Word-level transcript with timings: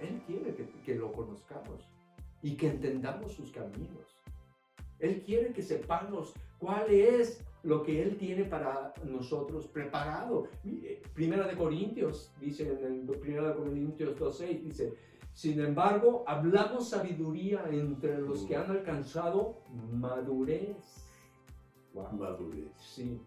Él 0.00 0.22
quiere 0.26 0.54
que, 0.54 0.66
que 0.84 0.94
lo 0.94 1.12
conozcamos 1.12 1.90
y 2.42 2.56
que 2.56 2.68
entendamos 2.68 3.32
sus 3.32 3.50
caminos. 3.50 4.16
Él 4.98 5.22
quiere 5.24 5.52
que 5.52 5.62
sepamos 5.62 6.34
cuál 6.58 6.90
es 6.90 7.44
lo 7.62 7.82
que 7.82 8.02
Él 8.02 8.16
tiene 8.16 8.44
para 8.44 8.94
nosotros 9.04 9.66
preparado. 9.66 10.48
Primera 11.14 11.46
de 11.46 11.56
Corintios, 11.56 12.32
dice 12.40 12.72
en 12.72 12.84
el 12.84 13.18
Primera 13.18 13.48
de 13.48 13.56
Corintios 13.56 14.16
2.6, 14.16 14.60
dice, 14.62 14.94
sin 15.32 15.60
embargo, 15.60 16.24
hablamos 16.26 16.88
sabiduría 16.88 17.64
entre 17.70 18.18
los 18.18 18.44
que 18.46 18.56
han 18.56 18.70
alcanzado 18.70 19.58
madurez. 19.92 21.04
Madurez. 21.92 22.72
Sí. 22.78 23.20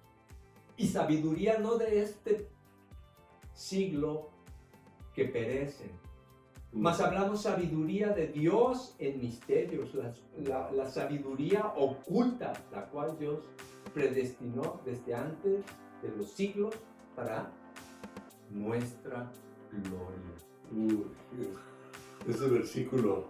Y 0.77 0.87
sabiduría 0.87 1.59
no 1.59 1.77
de 1.77 2.01
este 2.01 2.47
siglo 3.53 4.29
que 5.13 5.25
perecen, 5.25 5.91
mas 6.71 6.99
hablamos 7.01 7.41
sabiduría 7.41 8.09
de 8.09 8.27
Dios 8.27 8.95
en 8.99 9.19
misterios, 9.19 9.95
la, 10.45 10.71
la, 10.71 10.85
sabiduría 10.87 11.73
oculta, 11.75 12.53
la 12.71 12.85
cual 12.89 13.17
Dios 13.17 13.43
predestinó 13.93 14.81
desde 14.85 15.15
antes 15.15 15.65
de 16.01 16.15
los 16.15 16.31
siglos 16.31 16.75
para 17.15 17.51
nuestra 18.51 19.31
gloria. 19.71 21.09
ese 22.27 22.47
versículo 22.47 23.29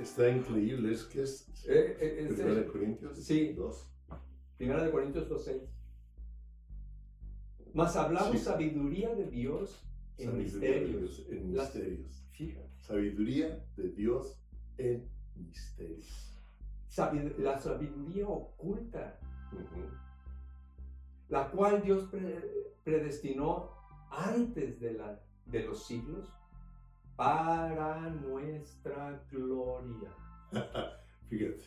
está, 0.00 0.28
increíble, 0.28 0.92
es 0.92 1.04
que 1.04 1.22
es 1.22 1.48
eh, 1.68 1.96
eh, 2.00 2.26
Primera 2.28 2.54
de 2.54 2.66
Corintios 2.66 3.18
sí, 3.18 3.52
2. 3.52 3.92
Primera 4.56 4.82
de 4.82 4.90
Corintios 4.90 5.28
2.6. 5.28 5.60
Mas 7.74 7.94
hablamos 7.96 8.40
sabiduría 8.40 9.14
de 9.14 9.26
Dios 9.26 9.86
en 10.16 10.38
misterios. 10.38 11.26
En 11.28 11.52
misterios. 11.52 12.25
Sabiduría 12.80 13.64
de 13.76 13.90
Dios 13.92 14.38
en 14.78 15.08
misterios. 15.34 16.38
la 17.38 17.58
sabiduría 17.58 18.28
oculta, 18.28 19.18
la 21.28 21.50
cual 21.50 21.82
Dios 21.82 22.08
predestinó 22.84 23.70
antes 24.10 24.80
de, 24.80 24.92
la, 24.92 25.20
de 25.46 25.64
los 25.64 25.86
siglos 25.86 26.28
para 27.16 28.10
nuestra 28.10 29.22
gloria. 29.30 30.10
Fíjate. 31.28 31.64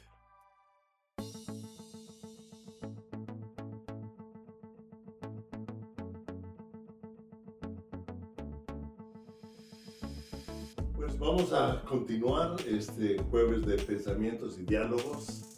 Vamos 11.19 11.51
a 11.51 11.83
continuar 11.83 12.55
este 12.65 13.21
jueves 13.23 13.65
de 13.65 13.77
pensamientos 13.77 14.57
y 14.57 14.63
diálogos. 14.63 15.57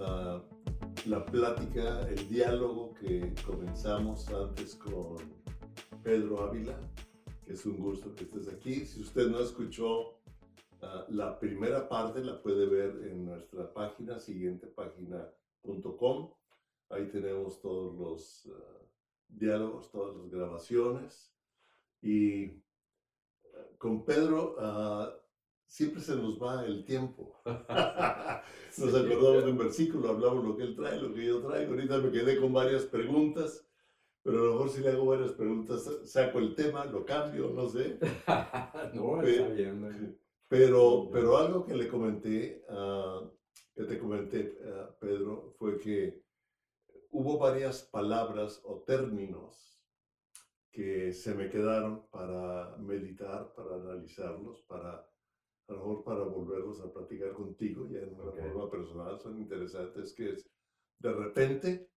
Ah, 0.00 0.40
la 1.06 1.26
plática, 1.26 2.08
el 2.08 2.28
diálogo 2.28 2.94
que 2.94 3.34
comenzamos 3.44 4.28
antes 4.28 4.76
con 4.76 5.16
Pedro 6.02 6.44
Ávila, 6.44 6.78
es 7.46 7.66
un 7.66 7.78
gusto 7.78 8.14
que 8.14 8.22
estés 8.24 8.46
aquí. 8.48 8.86
Si 8.86 9.00
usted 9.00 9.28
no 9.28 9.40
escuchó 9.40 10.20
ah, 10.82 11.04
la 11.08 11.40
primera 11.40 11.88
parte, 11.88 12.22
la 12.22 12.40
puede 12.40 12.66
ver 12.66 13.08
en 13.10 13.24
nuestra 13.24 13.72
página, 13.72 14.20
siguientepágina.com. 14.20 16.30
Ahí 16.90 17.08
tenemos 17.08 17.60
todos 17.60 17.96
los 17.96 18.48
ah, 18.54 18.78
diálogos, 19.28 19.90
todas 19.90 20.16
las 20.16 20.30
grabaciones. 20.30 21.34
Y 22.00 22.62
con 23.78 24.04
Pedro 24.04 24.56
ah, 24.58 25.14
siempre 25.66 26.00
se 26.02 26.16
nos 26.16 26.42
va 26.42 26.64
el 26.64 26.84
tiempo. 26.84 27.40
nos 27.44 28.94
acordamos 28.94 29.44
de 29.44 29.50
un 29.50 29.58
versículo, 29.58 30.08
hablamos 30.08 30.44
lo 30.44 30.56
que 30.56 30.64
él 30.64 30.74
trae, 30.74 31.00
lo 31.00 31.14
que 31.14 31.26
yo 31.26 31.40
traigo. 31.40 31.72
Ahorita 31.72 31.98
me 31.98 32.10
quedé 32.10 32.40
con 32.40 32.52
varias 32.52 32.84
preguntas, 32.84 33.64
pero 34.22 34.40
a 34.40 34.44
lo 34.44 34.52
mejor 34.52 34.70
si 34.70 34.80
le 34.80 34.90
hago 34.90 35.06
varias 35.06 35.32
preguntas, 35.32 35.88
saco 36.04 36.38
el 36.38 36.54
tema, 36.54 36.84
lo 36.86 37.04
cambio, 37.04 37.50
no 37.50 37.68
sé. 37.68 37.98
no, 38.94 39.22
está 39.22 39.48
bien. 39.48 40.18
Pero, 40.48 41.10
pero 41.12 41.36
algo 41.36 41.64
que 41.66 41.74
le 41.74 41.88
comenté, 41.88 42.64
ah, 42.70 43.22
que 43.74 43.84
te 43.84 43.98
comenté, 43.98 44.58
ah, 44.64 44.90
Pedro, 44.98 45.54
fue 45.58 45.78
que 45.78 46.22
hubo 47.10 47.38
varias 47.38 47.82
palabras 47.82 48.62
o 48.64 48.82
términos 48.86 49.67
que 50.70 51.12
se 51.12 51.34
me 51.34 51.48
quedaron 51.48 52.06
para 52.10 52.76
meditar, 52.78 53.52
para 53.54 53.76
analizarlos, 53.76 54.62
para 54.62 55.08
a 55.68 55.72
lo 55.72 55.78
mejor 55.78 56.04
para 56.04 56.22
volverlos 56.22 56.80
a 56.80 56.90
platicar 56.90 57.32
contigo 57.32 57.86
ya 57.90 58.00
en 58.00 58.14
una 58.14 58.32
forma 58.32 58.70
personal, 58.70 59.18
son 59.18 59.38
interesantes, 59.38 60.14
que 60.14 60.30
es 60.30 60.48
de 60.98 61.12
repente 61.12 61.90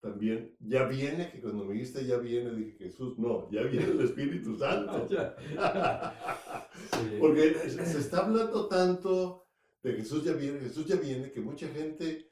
también 0.00 0.54
ya 0.60 0.84
viene, 0.84 1.30
que 1.30 1.40
cuando 1.40 1.64
me 1.64 1.74
dijiste 1.74 2.06
ya 2.06 2.18
viene, 2.18 2.52
dije 2.52 2.78
Jesús, 2.78 3.18
no, 3.18 3.50
ya 3.50 3.62
viene 3.62 3.86
el 3.86 4.00
Espíritu 4.00 4.54
Santo. 4.58 5.08
Porque 7.20 7.54
se 7.54 7.98
está 7.98 8.26
hablando 8.26 8.68
tanto 8.68 9.46
de 9.82 9.94
Jesús 9.94 10.24
ya 10.24 10.32
viene, 10.32 10.60
Jesús 10.60 10.86
ya 10.86 10.96
viene, 10.96 11.30
que 11.30 11.40
mucha 11.40 11.68
gente 11.68 12.30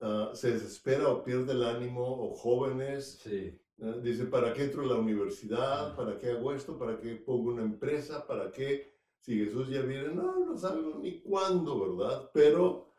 ah, 0.00 0.30
se 0.34 0.52
desespera 0.52 1.08
o 1.08 1.24
pierde 1.24 1.52
el 1.52 1.64
ánimo, 1.64 2.02
o 2.02 2.34
jóvenes. 2.34 3.18
Sí. 3.22 3.60
Dice, 4.02 4.26
¿para 4.26 4.52
qué 4.52 4.64
entro 4.64 4.82
a 4.82 4.86
la 4.86 4.96
universidad? 4.96 5.96
¿Para 5.96 6.18
qué 6.18 6.32
hago 6.32 6.52
esto? 6.52 6.78
¿Para 6.78 6.98
qué 6.98 7.14
pongo 7.14 7.50
una 7.50 7.62
empresa? 7.62 8.26
¿Para 8.26 8.50
qué? 8.50 8.92
Si 9.20 9.42
Jesús 9.42 9.70
ya 9.70 9.80
viene, 9.80 10.08
no, 10.08 10.44
no 10.44 10.56
sabemos 10.56 11.00
ni 11.00 11.20
cuándo, 11.22 11.96
¿verdad? 11.96 12.30
Pero 12.34 12.92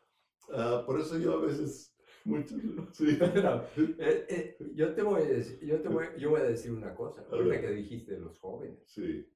ah, 0.52 0.84
por 0.86 1.00
eso 1.00 1.19
yo 1.19 1.34
a 1.34 1.42
veces, 1.42 1.96
mucho, 2.25 2.56
sí. 2.94 3.18
Eh, 3.19 4.25
eh, 4.30 4.58
yo 4.74 4.94
te 4.96 5.03
voy 5.03 5.22
a 5.22 5.25
decir, 5.25 5.59
yo, 5.59 5.80
te 5.81 5.88
voy, 5.88 6.06
yo 6.18 6.31
voy 6.31 6.42
a 6.42 6.46
decir 6.46 6.72
una 6.72 6.96
cosa, 6.96 7.25
la 7.31 7.62
que 7.62 7.72
dijiste 7.72 8.13
de 8.13 8.19
los 8.19 8.40
jóvenes. 8.40 8.80
Sí. 8.88 9.28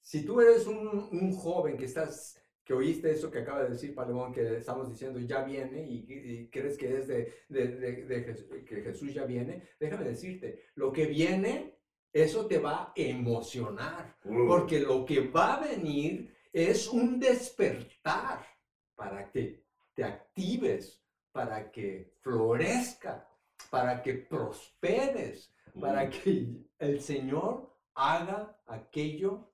Si 0.00 0.24
tú 0.24 0.40
eres 0.40 0.66
un, 0.68 1.08
un 1.10 1.32
joven 1.32 1.76
que 1.76 1.86
estás 1.86 2.41
que 2.72 2.78
oíste 2.78 3.10
eso 3.10 3.30
que 3.30 3.40
acaba 3.40 3.64
de 3.64 3.70
decir 3.70 3.94
Palemón, 3.94 4.32
que 4.32 4.56
estamos 4.56 4.88
diciendo 4.88 5.20
ya 5.20 5.42
viene 5.42 5.84
y, 5.86 6.48
crees 6.50 6.78
que 6.78 6.96
es 6.96 7.06
de, 7.06 7.34
de, 7.48 8.64
que 8.66 8.82
Jesús 8.82 9.12
ya 9.12 9.24
viene, 9.26 9.62
déjame 9.78 10.04
decirte, 10.04 10.64
lo 10.76 10.90
que 10.90 11.04
viene, 11.04 11.74
eso 12.10 12.46
te 12.46 12.58
va 12.58 12.84
a 12.84 12.92
emocionar, 12.96 14.16
mm. 14.24 14.46
porque 14.48 14.80
lo 14.80 15.04
que 15.04 15.20
va 15.28 15.56
a 15.56 15.68
venir 15.68 16.34
es 16.50 16.88
un 16.88 17.20
despertar 17.20 18.46
para 18.94 19.30
que 19.30 19.64
te 19.94 20.04
actives, 20.04 21.04
para 21.30 21.70
que 21.70 22.14
florezca, 22.20 23.28
para 23.70 24.02
que 24.02 24.14
prosperes, 24.14 25.54
para 25.78 26.06
mm. 26.06 26.10
que 26.10 26.46
el 26.78 27.00
Señor 27.02 27.70
haga 27.94 28.58
aquello 28.66 29.51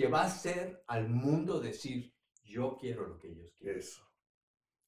que 0.00 0.08
va 0.08 0.22
a 0.22 0.26
hacer 0.26 0.82
al 0.86 1.10
mundo 1.10 1.60
decir, 1.60 2.14
yo 2.42 2.78
quiero 2.80 3.06
lo 3.06 3.18
que 3.18 3.28
ellos 3.28 3.52
quieren. 3.52 3.78
Eso. 3.78 4.02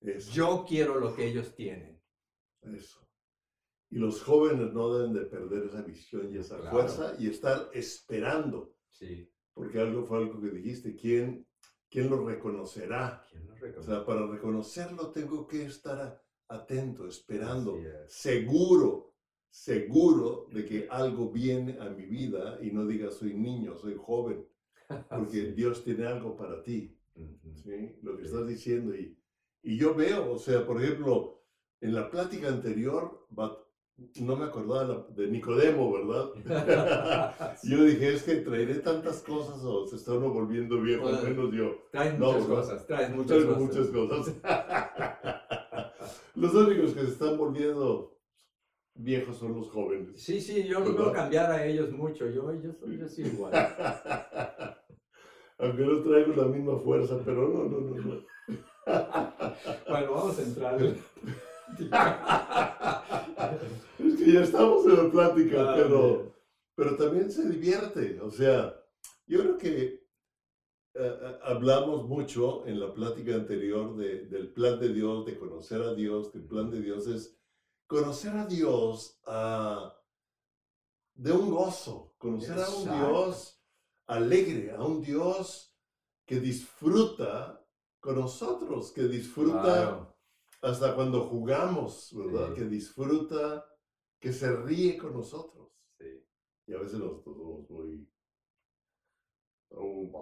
Eso. 0.01 0.33
Yo 0.33 0.65
quiero 0.67 0.99
lo 0.99 1.15
que 1.15 1.27
ellos 1.27 1.55
tienen. 1.55 2.01
Eso. 2.63 3.07
Y 3.91 3.97
los 3.97 4.23
jóvenes 4.23 4.73
no 4.73 4.91
deben 4.95 5.13
de 5.13 5.27
perder 5.27 5.65
esa 5.65 5.83
visión 5.83 6.33
y 6.33 6.39
esa 6.39 6.57
fuerza 6.71 7.15
y 7.19 7.29
estar 7.29 7.69
esperando. 7.75 8.75
Sí. 8.89 9.31
Porque 9.53 9.81
algo 9.81 10.03
fue 10.07 10.17
algo 10.17 10.41
que 10.41 10.49
dijiste, 10.49 10.97
¿quién, 10.97 11.47
quién 11.91 12.09
lo 12.09 12.27
reconocerá? 12.27 13.23
¿Quién 13.31 13.47
lo 13.49 13.55
reconocerá? 13.55 13.81
O 13.81 13.83
sea, 13.83 14.07
para 14.07 14.27
reconocerlo 14.27 15.11
tengo 15.11 15.47
que 15.47 15.67
estar 15.67 16.23
atento, 16.49 17.07
esperando, 17.07 17.79
seguro, 18.09 19.13
seguro 19.51 20.47
de 20.51 20.65
que 20.65 20.89
algo 20.89 21.31
viene 21.31 21.79
a 21.79 21.91
mi 21.91 22.07
vida 22.07 22.59
y 22.63 22.71
no 22.71 22.87
diga 22.87 23.11
soy 23.11 23.35
niño, 23.35 23.77
soy 23.77 23.95
joven. 23.95 24.49
Porque 25.23 25.53
Dios 25.53 25.85
tiene 25.85 26.07
algo 26.07 26.37
para 26.37 26.63
ti, 26.63 26.99
¿sí? 27.55 27.97
lo 28.03 28.17
que 28.17 28.25
estás 28.25 28.49
diciendo. 28.49 28.93
Y, 28.95 29.17
y 29.63 29.77
yo 29.77 29.95
veo, 29.95 30.33
o 30.33 30.39
sea, 30.39 30.67
por 30.67 30.83
ejemplo, 30.83 31.45
en 31.81 31.95
la 31.95 32.11
plática 32.11 32.49
anterior, 32.49 33.25
no 34.21 34.37
me 34.37 34.47
acordaba 34.47 35.07
de 35.11 35.29
Nicodemo, 35.29 35.93
¿verdad? 35.93 36.33
yo 37.63 37.85
dije, 37.85 38.15
es 38.15 38.25
que 38.25 38.37
traeré 38.37 38.77
tantas 38.77 39.23
cosas 39.23 39.63
o 39.63 39.87
se 39.87 39.95
está 39.95 40.13
uno 40.15 40.31
volviendo 40.31 40.81
viejo, 40.81 41.07
al 41.07 41.23
menos 41.23 41.53
yo. 41.53 41.89
Traes 41.93 42.19
muchas 42.19 42.45
cosas, 42.47 42.87
traes 42.87 43.11
muchas 43.15 43.45
cosas. 43.45 43.61
muchas 43.61 43.89
cosas. 43.89 44.35
Los 46.35 46.53
únicos 46.55 46.95
que 46.95 47.01
se 47.03 47.13
están 47.13 47.39
volviendo 47.39 48.19
viejos 48.95 49.37
son 49.37 49.55
los 49.55 49.71
jóvenes. 49.71 50.21
Sí, 50.21 50.41
sí, 50.41 50.65
yo 50.65 50.81
no 50.81 50.93
veo 50.93 51.13
cambiar 51.13 51.53
a 51.53 51.65
ellos 51.65 51.93
mucho, 51.93 52.29
yo, 52.29 52.53
yo, 52.61 52.73
yo 52.87 53.09
soy 53.09 53.27
igual. 53.27 53.53
Aunque 55.63 55.83
no 55.85 56.03
traigo 56.03 56.35
la 56.35 56.49
misma 56.49 56.77
fuerza, 56.81 57.21
pero 57.25 57.49
no, 57.49 57.65
no, 57.65 57.81
no. 57.81 57.97
no. 57.97 58.21
bueno, 59.89 60.13
vamos 60.13 60.37
a 60.39 60.43
entrar. 60.43 60.83
es 63.99 64.17
que 64.17 64.33
ya 64.33 64.43
estamos 64.43 64.85
en 64.87 65.05
la 65.05 65.11
plática, 65.11 65.71
ah, 65.71 65.75
pero, 65.77 66.35
pero 66.75 66.97
también 66.97 67.31
se 67.31 67.49
divierte. 67.49 68.21
O 68.21 68.31
sea, 68.33 68.77
yo 69.29 69.39
creo 69.39 69.57
que 69.57 69.83
eh, 69.83 70.01
eh, 70.95 71.39
hablamos 71.45 72.09
mucho 72.09 72.67
en 72.67 72.81
la 72.81 72.93
plática 72.93 73.37
anterior 73.37 73.97
de, 73.97 74.27
del 74.27 74.53
plan 74.53 74.81
de 74.81 74.93
Dios, 74.93 75.25
de 75.27 75.39
conocer 75.39 75.81
a 75.81 75.95
Dios, 75.95 76.35
el 76.35 76.43
plan 76.43 76.73
de 76.73 76.83
Dios 76.83 77.07
es 77.07 77.39
conocer 77.87 78.33
a 78.33 78.47
Dios 78.47 79.21
ah, 79.27 79.97
de 81.15 81.31
un 81.31 81.51
gozo, 81.51 82.17
conocer 82.19 82.59
a 82.59 82.69
un 82.69 82.85
Dios 82.85 83.62
alegre, 84.07 84.73
a 84.73 84.83
un 84.83 85.03
Dios 85.03 85.75
que 86.27 86.41
disfruta 86.41 87.65
con 88.01 88.17
nosotros, 88.17 88.93
que 88.93 89.03
disfruta 89.03 90.13
hasta 90.61 90.95
cuando 90.95 91.23
jugamos, 91.23 92.15
¿verdad? 92.15 92.55
Que 92.55 92.65
disfruta, 92.65 93.67
que 94.19 94.33
se 94.33 94.55
ríe 94.55 94.97
con 94.97 95.15
nosotros. 95.15 95.71
Y 96.67 96.75
a 96.75 96.79
veces 96.79 96.99
nosotros 97.01 97.37
somos 97.37 97.69
muy... 97.71 98.09
un 99.71 100.13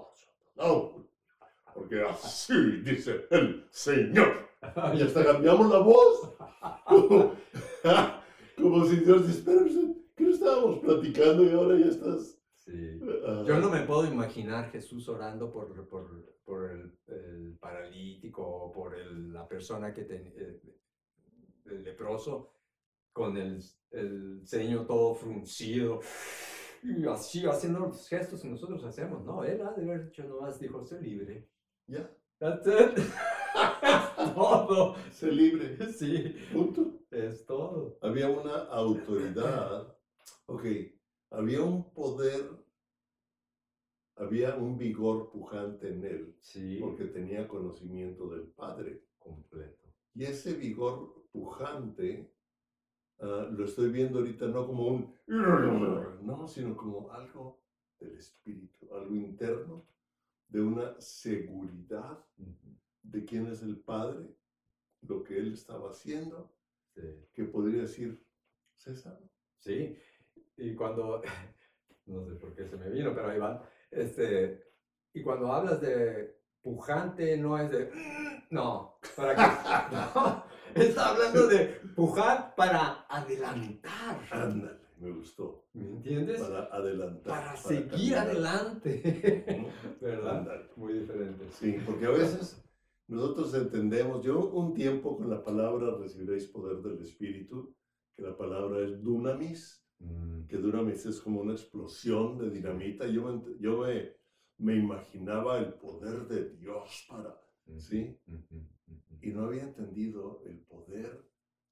no, 0.56 1.08
porque 1.74 2.02
así 2.02 2.54
dice 2.82 3.26
el 3.30 3.66
Señor. 3.70 4.50
Y 4.94 5.02
hasta 5.02 5.24
cambiamos 5.24 5.70
la 5.70 5.78
voz. 5.78 6.34
Como, 8.56 8.84
si 8.84 8.96
Dios 8.96 9.26
dijera, 9.26 9.62
¿qué 10.16 10.24
no 10.24 10.30
estábamos 10.30 10.80
platicando 10.80 11.44
y 11.44 11.50
ahora 11.50 11.78
ya 11.78 11.86
estás? 11.86 12.39
Sí. 12.64 13.00
Yo 13.46 13.58
no 13.58 13.70
me 13.70 13.80
puedo 13.82 14.06
imaginar 14.06 14.70
Jesús 14.70 15.08
orando 15.08 15.50
por, 15.50 15.88
por, 15.88 16.36
por 16.44 16.70
el, 16.70 17.56
paralítico 17.58 18.46
o 18.46 18.70
por 18.70 18.96
la 18.96 19.48
persona 19.48 19.92
que 19.92 20.04
tenía, 20.04 20.32
eh, 20.36 20.60
el 21.64 21.82
leproso, 21.82 22.52
con 23.12 23.36
el, 23.36 23.60
el 23.90 24.42
ceño 24.46 24.86
todo 24.86 25.14
fruncido 25.14 26.00
y 26.82 27.06
así 27.06 27.44
haciendo 27.46 27.80
los 27.80 28.08
gestos 28.08 28.42
que 28.42 28.48
nosotros 28.48 28.84
hacemos. 28.84 29.24
No, 29.24 29.44
él 29.44 29.60
ha 29.62 29.72
de 29.72 29.84
haber 29.84 30.06
dicho 30.06 30.24
nomás, 30.24 30.58
dijo, 30.58 30.84
sé 30.84 31.00
libre. 31.00 31.48
Ya. 31.86 32.10
That's 32.38 32.66
it. 32.66 32.98
es 32.98 34.34
todo. 34.34 34.96
Sé 35.12 35.30
libre. 35.30 35.92
Sí. 35.92 36.36
Punto. 36.52 37.00
Es 37.10 37.44
todo. 37.44 37.98
Había 38.00 38.28
una 38.28 38.64
autoridad. 38.64 39.96
Ok. 40.46 40.64
Había 41.30 41.62
un 41.62 41.92
poder. 41.92 42.50
Había 44.16 44.56
un 44.56 44.76
vigor 44.76 45.30
pujante 45.30 45.88
en 45.88 46.04
él. 46.04 46.36
Sí. 46.40 46.78
Porque 46.80 47.06
tenía 47.06 47.48
conocimiento 47.48 48.28
del 48.28 48.48
Padre. 48.48 49.04
Completo. 49.18 49.88
Y 50.14 50.24
ese 50.24 50.54
vigor 50.54 51.26
pujante 51.32 52.30
Ah, 53.22 53.48
lo 53.52 53.66
estoy 53.66 53.90
viendo 53.90 54.18
ahorita 54.18 54.46
no 54.46 54.66
como 54.66 54.86
un, 54.88 55.14
no, 55.26 56.48
sino 56.48 56.74
como 56.74 57.10
algo 57.12 57.60
del 57.98 58.16
espíritu, 58.16 58.94
algo 58.94 59.14
interno, 59.14 59.86
de 60.48 60.62
una 60.62 60.98
seguridad 60.98 62.24
de 63.02 63.24
quién 63.26 63.46
es 63.48 63.62
el 63.62 63.78
Padre, 63.78 64.26
lo 65.02 65.22
que 65.22 65.38
él 65.38 65.52
estaba 65.52 65.90
haciendo, 65.90 66.50
que 67.34 67.44
podría 67.44 67.82
decir 67.82 68.24
César. 68.76 69.20
Sí, 69.58 69.98
y 70.60 70.74
cuando, 70.74 71.22
no 72.06 72.24
sé 72.24 72.34
por 72.34 72.54
qué 72.54 72.66
se 72.66 72.76
me 72.76 72.90
vino, 72.90 73.14
pero 73.14 73.30
ahí 73.30 73.38
va, 73.38 73.68
este, 73.90 74.62
y 75.12 75.22
cuando 75.22 75.52
hablas 75.52 75.80
de 75.80 76.40
pujante, 76.62 77.36
no 77.36 77.58
es 77.58 77.70
de, 77.70 77.90
no, 78.50 78.98
para 79.16 79.34
que, 79.34 79.94
no, 80.14 80.50
Está 80.74 81.10
hablando 81.10 81.48
de 81.48 81.64
pujar 81.96 82.54
para 82.54 83.04
adelantar. 83.08 84.20
Ándale, 84.30 84.78
me 84.98 85.10
gustó. 85.10 85.66
¿Me 85.72 85.84
entiendes? 85.84 86.40
Para 86.40 86.64
adelantar. 86.66 87.32
Para, 87.32 87.56
seguir 87.56 88.16
adelante. 88.16 89.66
¿Verdad? 90.00 90.62
Muy 90.76 90.94
diferente. 90.94 91.46
Sí, 91.58 91.76
porque 91.84 92.06
a 92.06 92.10
veces 92.10 92.62
nosotros 93.08 93.52
entendemos, 93.54 94.24
yo 94.24 94.48
un 94.50 94.72
tiempo 94.72 95.16
con 95.16 95.28
la 95.28 95.42
palabra 95.42 95.96
recibiréis 95.98 96.46
poder 96.46 96.76
del 96.76 97.02
Espíritu, 97.02 97.74
que 98.14 98.22
la 98.22 98.36
palabra 98.36 98.80
es 98.80 99.02
dunamis, 99.02 99.79
mm. 100.00 100.47
que 100.47 100.56
dunamis 100.56 101.06
es 101.06 101.20
como 101.20 101.41
una 101.41 101.52
explosión 101.52 102.37
de 102.38 102.50
dinamita. 102.50 103.06
Yo, 103.06 103.43
yo 103.58 103.79
me, 103.79 104.12
me 104.58 104.76
imaginaba 104.76 105.58
el 105.58 105.75
poder 105.75 106.26
de 106.26 106.50
Dios 106.56 107.06
para, 107.08 107.41
¿sí? 107.79 108.19
y 109.23 109.31
no 109.31 109.44
había 109.44 109.62
entendido 109.62 110.43
el 110.47 110.58
poder 110.61 111.25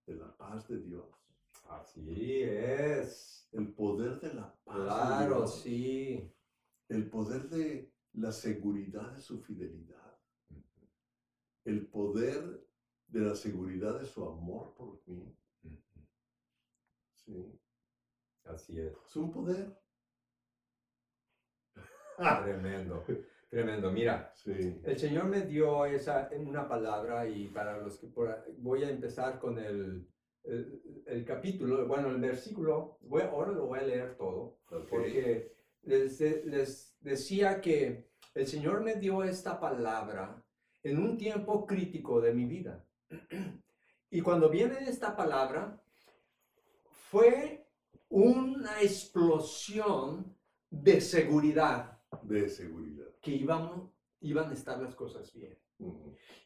de 0.06 0.16
la 0.16 0.36
paz 0.36 0.68
de 0.68 0.80
Dios. 0.80 1.06
Así 1.68 2.42
es. 2.42 3.48
El 3.52 3.72
poder 3.74 4.20
de 4.20 4.34
la 4.34 4.54
paz. 4.64 4.76
Claro, 4.76 5.18
de 5.18 5.26
Dios. 5.26 5.60
sí. 5.62 6.32
El 6.88 7.10
poder 7.10 7.48
de 7.50 7.92
la 8.14 8.32
seguridad 8.32 9.12
de 9.12 9.20
su 9.20 9.40
fidelidad. 9.40 10.18
El 11.64 11.86
poder 11.86 12.66
de 13.08 13.20
la 13.20 13.34
seguridad 13.34 14.00
de 14.00 14.06
su 14.06 14.24
amor 14.24 14.74
por 14.74 15.02
mí. 15.06 15.34
Sí. 17.14 17.60
Así 18.48 18.78
es. 18.80 18.92
Es 19.06 19.16
un 19.16 19.30
poder. 19.30 19.76
Tremendo. 22.16 23.04
Tremendo, 23.48 23.90
mira, 23.90 24.34
el 24.44 24.98
Señor 24.98 25.24
me 25.24 25.40
dio 25.42 25.86
esa, 25.86 26.28
una 26.36 26.68
palabra 26.68 27.26
y 27.26 27.48
para 27.48 27.78
los 27.78 27.98
que 27.98 28.08
voy 28.58 28.84
a 28.84 28.90
empezar 28.90 29.38
con 29.38 29.58
el, 29.58 30.06
el, 30.44 31.24
capítulo, 31.24 31.86
bueno, 31.86 32.10
el 32.10 32.20
versículo, 32.20 32.98
voy, 33.00 33.22
ahora 33.22 33.52
lo 33.52 33.66
voy 33.66 33.78
a 33.78 33.84
leer 33.84 34.16
todo, 34.18 34.58
porque 34.90 35.54
les, 35.80 36.20
les 36.44 36.98
decía 37.00 37.62
que 37.62 38.10
el 38.34 38.46
Señor 38.46 38.82
me 38.82 38.96
dio 38.96 39.24
esta 39.24 39.58
palabra 39.58 40.44
en 40.82 40.98
un 40.98 41.16
tiempo 41.16 41.66
crítico 41.66 42.20
de 42.20 42.34
mi 42.34 42.44
vida. 42.44 42.84
Y 44.10 44.22
cuando 44.22 44.48
viene 44.48 44.88
esta 44.88 45.14
palabra, 45.14 45.82
fue 47.10 47.67
una 48.08 48.80
explosión 48.80 50.36
de 50.70 51.00
seguridad. 51.00 52.00
De 52.22 52.48
seguridad 52.48 53.08
que 53.20 53.32
iban, 53.32 53.92
iban 54.20 54.50
a 54.50 54.54
estar 54.54 54.80
las 54.80 54.94
cosas 54.94 55.32
bien. 55.32 55.58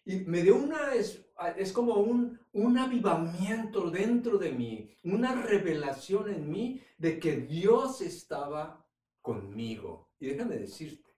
Y 0.04 0.16
me 0.20 0.42
dio 0.42 0.56
una, 0.56 0.94
es, 0.94 1.24
es 1.56 1.72
como 1.72 1.94
un, 1.94 2.38
un 2.52 2.76
avivamiento 2.76 3.90
dentro 3.90 4.36
de 4.36 4.52
mí, 4.52 4.98
una 5.04 5.40
revelación 5.40 6.28
en 6.28 6.50
mí 6.50 6.82
de 6.98 7.18
que 7.18 7.36
Dios 7.36 8.00
estaba 8.00 8.86
conmigo. 9.20 10.10
Y 10.18 10.26
déjame 10.26 10.58
decirte, 10.58 11.10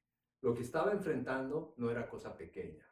lo 0.43 0.55
que 0.55 0.63
estaba 0.63 0.93
enfrentando 0.93 1.75
no 1.77 1.91
era 1.91 2.09
cosa 2.09 2.37
pequeña. 2.37 2.87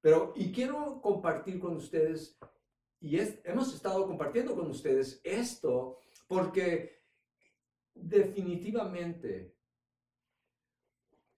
Pero, 0.00 0.32
y 0.36 0.52
quiero 0.52 1.00
compartir 1.02 1.58
con 1.58 1.76
ustedes, 1.76 2.38
y 3.00 3.18
es, 3.18 3.40
hemos 3.44 3.74
estado 3.74 4.06
compartiendo 4.06 4.54
con 4.54 4.70
ustedes 4.70 5.20
esto, 5.24 5.98
porque 6.26 7.02
definitivamente 7.94 9.56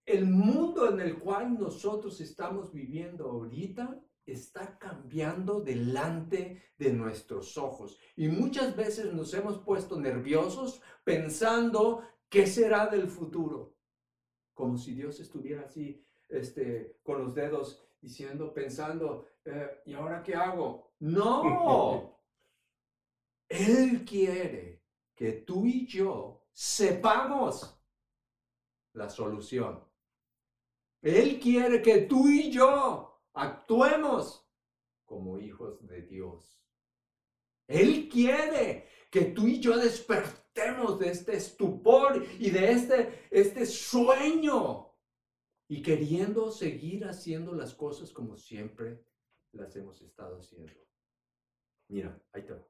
el 0.04 0.26
mundo 0.26 0.88
en 0.90 1.00
el 1.00 1.18
cual 1.18 1.59
nosotros 1.59 2.21
estamos 2.21 2.73
viviendo 2.73 3.28
ahorita 3.30 4.02
está 4.25 4.78
cambiando 4.78 5.61
delante 5.61 6.73
de 6.76 6.92
nuestros 6.92 7.57
ojos. 7.59 7.99
Y 8.16 8.28
muchas 8.28 8.76
veces 8.76 9.12
nos 9.12 9.33
hemos 9.35 9.59
puesto 9.59 9.99
nerviosos 9.99 10.83
pensando 11.04 12.02
qué 12.28 12.47
será 12.47 12.87
del 12.87 13.09
futuro. 13.09 13.76
Como 14.54 14.76
si 14.76 14.95
Dios 14.95 15.21
estuviera 15.21 15.62
así, 15.62 16.04
este, 16.28 16.99
con 17.02 17.23
los 17.23 17.35
dedos 17.35 17.83
diciendo, 18.00 18.52
pensando, 18.52 19.26
eh, 19.45 19.83
¿y 19.87 19.95
ahora 19.95 20.23
qué 20.23 20.35
hago? 20.35 20.88
No. 21.00 22.18
Él 23.49 24.04
quiere 24.04 24.77
que 25.18 25.32
tú 25.32 25.66
y 25.66 25.84
yo 25.84 26.46
sepamos 26.52 27.76
la 28.92 29.10
solución. 29.10 29.84
Él 31.02 31.40
quiere 31.40 31.82
que 31.82 32.02
tú 32.02 32.28
y 32.28 32.52
yo 32.52 33.20
actuemos 33.32 34.48
como 35.04 35.40
hijos 35.40 35.84
de 35.84 36.02
Dios. 36.02 36.62
Él 37.66 38.08
quiere 38.08 38.87
que 39.10 39.25
tú 39.25 39.48
y 39.48 39.58
yo 39.58 39.76
despertemos 39.76 41.00
de 41.00 41.10
este 41.10 41.37
estupor 41.37 42.25
y 42.38 42.50
de 42.50 42.70
este, 42.70 43.26
este 43.32 43.66
sueño 43.66 44.94
y 45.66 45.82
queriendo 45.82 46.52
seguir 46.52 47.04
haciendo 47.06 47.54
las 47.54 47.75
cosas 47.75 48.12
como 48.12 48.37
siempre 48.37 49.04
las 49.50 49.75
hemos 49.75 50.00
estado 50.00 50.38
haciendo. 50.38 50.72
Mira, 51.88 52.22
ahí 52.32 52.44
te 52.44 52.52
va. 52.52 52.64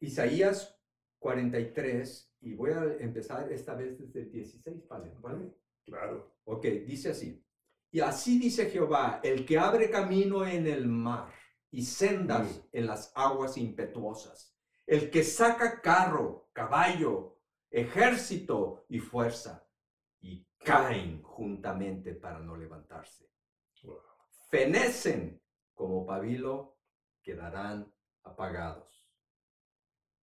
Isaías 0.00 0.78
43 1.18 2.34
y 2.40 2.54
voy 2.54 2.70
a 2.72 2.82
empezar 3.00 3.50
esta 3.52 3.74
vez 3.74 3.98
desde 3.98 4.20
el 4.20 4.30
16, 4.30 4.88
¿vale? 5.20 5.54
Claro. 5.84 6.36
Ok, 6.44 6.64
dice 6.86 7.10
así. 7.10 7.42
Y 7.90 8.00
así 8.00 8.38
dice 8.38 8.70
Jehová, 8.70 9.20
el 9.22 9.46
que 9.46 9.58
abre 9.58 9.90
camino 9.90 10.46
en 10.46 10.66
el 10.66 10.86
mar 10.86 11.32
y 11.70 11.84
sendas 11.84 12.46
mm. 12.46 12.76
en 12.76 12.86
las 12.86 13.12
aguas 13.14 13.56
impetuosas, 13.56 14.56
el 14.86 15.10
que 15.10 15.24
saca 15.24 15.80
carro, 15.80 16.50
caballo, 16.52 17.38
ejército 17.70 18.84
y 18.88 18.98
fuerza, 18.98 19.66
caen 20.66 21.22
juntamente 21.22 22.14
para 22.14 22.40
no 22.40 22.56
levantarse. 22.56 23.30
Fenecen 24.48 25.40
como 25.74 26.06
pabilo, 26.06 26.78
quedarán 27.22 27.92
apagados. 28.24 28.95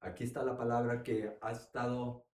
Aquí 0.02 0.24
está 0.24 0.42
la 0.42 0.56
palabra 0.56 1.02
que 1.02 1.38
ha 1.40 1.52
estado 1.52 2.26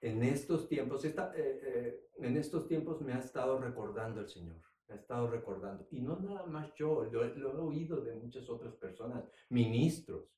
en 0.00 0.24
estos 0.24 0.68
tiempos, 0.68 1.04
eh, 1.04 1.14
eh, 1.36 2.08
en 2.18 2.36
estos 2.36 2.66
tiempos 2.66 3.00
me 3.00 3.12
ha 3.12 3.20
estado 3.20 3.58
recordando 3.60 4.20
el 4.20 4.28
Señor, 4.28 4.60
me 4.88 4.94
ha 4.94 4.98
estado 4.98 5.28
recordando. 5.28 5.86
Y 5.92 6.00
no 6.00 6.18
nada 6.18 6.44
más 6.44 6.74
yo, 6.74 7.04
lo, 7.04 7.24
he 7.24 7.56
oído 7.56 8.00
de 8.00 8.14
muchas 8.16 8.50
otras 8.50 8.74
personas, 8.74 9.24
ministros. 9.48 10.28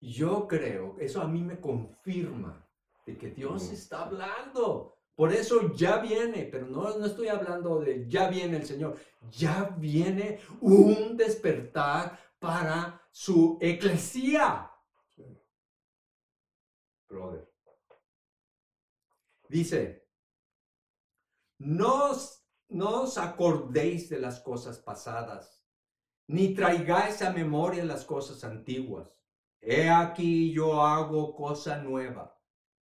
Yo 0.00 0.48
creo, 0.48 0.96
eso 0.98 1.22
a 1.22 1.28
mí 1.28 1.40
me 1.42 1.60
confirma 1.60 2.68
de 3.06 3.16
que 3.16 3.30
Dios 3.30 3.70
está 3.70 4.06
hablando. 4.06 4.96
Por 5.14 5.32
eso 5.32 5.72
ya 5.74 5.98
viene, 5.98 6.48
pero 6.50 6.66
no, 6.66 6.98
no 6.98 7.06
estoy 7.06 7.28
hablando 7.28 7.78
de 7.78 8.08
ya 8.08 8.28
viene 8.28 8.56
el 8.56 8.66
Señor, 8.66 8.96
ya 9.30 9.76
viene 9.78 10.40
un 10.60 11.16
despertar 11.16 12.18
para 12.40 13.02
su 13.12 13.56
eclesía. 13.60 14.68
Brother. 17.08 17.50
Dice, 19.48 20.06
no 21.58 22.10
os, 22.10 23.18
acordéis 23.18 24.08
de 24.10 24.20
las 24.20 24.40
cosas 24.40 24.78
pasadas, 24.78 25.64
ni 26.26 26.54
traigáis 26.54 27.22
a 27.22 27.32
memoria 27.32 27.84
las 27.84 28.04
cosas 28.04 28.44
antiguas. 28.44 29.08
He 29.60 29.88
aquí 29.88 30.52
yo 30.52 30.82
hago 30.82 31.34
cosa 31.34 31.78
nueva. 31.78 32.38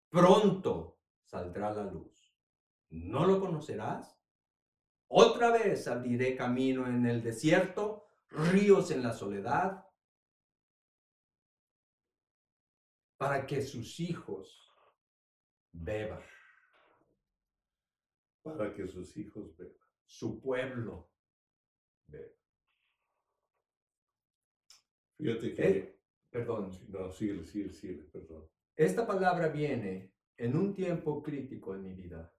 Pronto 0.09 1.01
saldrá 1.25 1.73
la 1.73 1.85
luz. 1.85 2.33
¿No 2.91 3.27
lo 3.27 3.41
conocerás? 3.41 4.19
Otra 5.09 5.51
vez 5.51 5.89
abriré 5.89 6.37
camino 6.37 6.87
en 6.87 7.05
el 7.05 7.23
desierto, 7.23 8.07
ríos 8.31 8.91
en 8.91 9.03
la 9.03 9.13
soledad, 9.13 9.87
para 13.23 13.47
que 13.47 13.63
sus 13.63 14.01
hijos 14.01 14.69
beban 15.71 16.21
para 18.43 18.75
que 18.75 18.89
sus 18.89 19.17
hijos 19.17 19.57
vean. 19.57 19.73
Su 20.05 20.41
pueblo 20.41 21.09
vea. 22.09 22.27
Fíjate 25.17 25.55
que... 25.55 25.69
Eh, 25.69 26.01
perdón. 26.31 26.71
No, 26.89 27.13
sigue, 27.13 27.45
sigue, 27.45 27.73
sigue, 27.73 28.03
perdón. 28.11 28.51
Esta 28.75 29.07
palabra 29.07 29.47
viene 29.47 30.13
en 30.37 30.57
un 30.57 30.75
tiempo 30.75 31.23
crítico 31.23 31.77
en 31.77 31.83
mi 31.85 31.95
vida, 31.95 32.35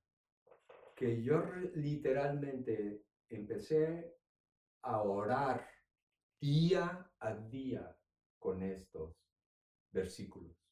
que 0.97 1.23
yo 1.23 1.45
literalmente 1.75 3.05
empecé 3.29 4.17
a 4.81 5.01
orar 5.01 5.65
día 6.41 7.09
a 7.19 7.35
día 7.35 7.97
con 8.37 8.61
estos 8.61 9.15
versículos. 9.93 10.62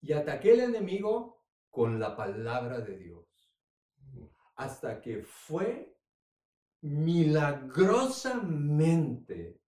Y 0.00 0.12
ataqué 0.12 0.52
al 0.52 0.60
enemigo 0.60 1.42
con 1.70 1.98
la 1.98 2.16
palabra 2.16 2.80
de 2.80 2.96
Dios 2.96 3.26
hasta 4.56 5.00
que 5.00 5.22
fue 5.22 5.96
milagrosamente 6.80 9.60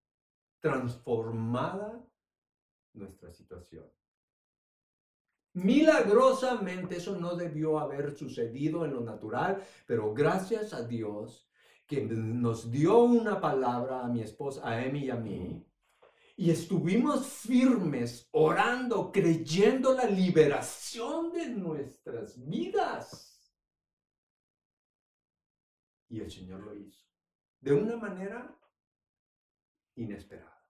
transformada 0.60 2.04
nuestra 2.94 3.32
situación. 3.32 3.86
Milagrosamente 5.54 6.96
eso 6.96 7.18
no 7.18 7.34
debió 7.34 7.78
haber 7.78 8.14
sucedido 8.16 8.84
en 8.84 8.92
lo 8.94 9.00
natural, 9.00 9.62
pero 9.86 10.12
gracias 10.14 10.72
a 10.72 10.86
Dios 10.86 11.50
que 11.86 12.02
nos 12.02 12.70
dio 12.70 12.98
una 12.98 13.40
palabra 13.40 14.04
a 14.04 14.08
mi 14.08 14.22
esposa, 14.22 14.68
a 14.68 14.84
Emi 14.84 15.06
y 15.06 15.10
a 15.10 15.16
mí, 15.16 15.66
y 16.40 16.52
estuvimos 16.52 17.26
firmes 17.26 18.28
orando, 18.30 19.10
creyendo 19.10 19.92
la 19.92 20.04
liberación 20.04 21.32
de 21.32 21.48
nuestras 21.48 22.40
vidas. 22.48 23.52
Y 26.08 26.20
el 26.20 26.30
Señor 26.30 26.60
lo 26.60 26.76
hizo. 26.76 27.04
De 27.60 27.72
una 27.72 27.96
manera 27.96 28.56
inesperada. 29.96 30.64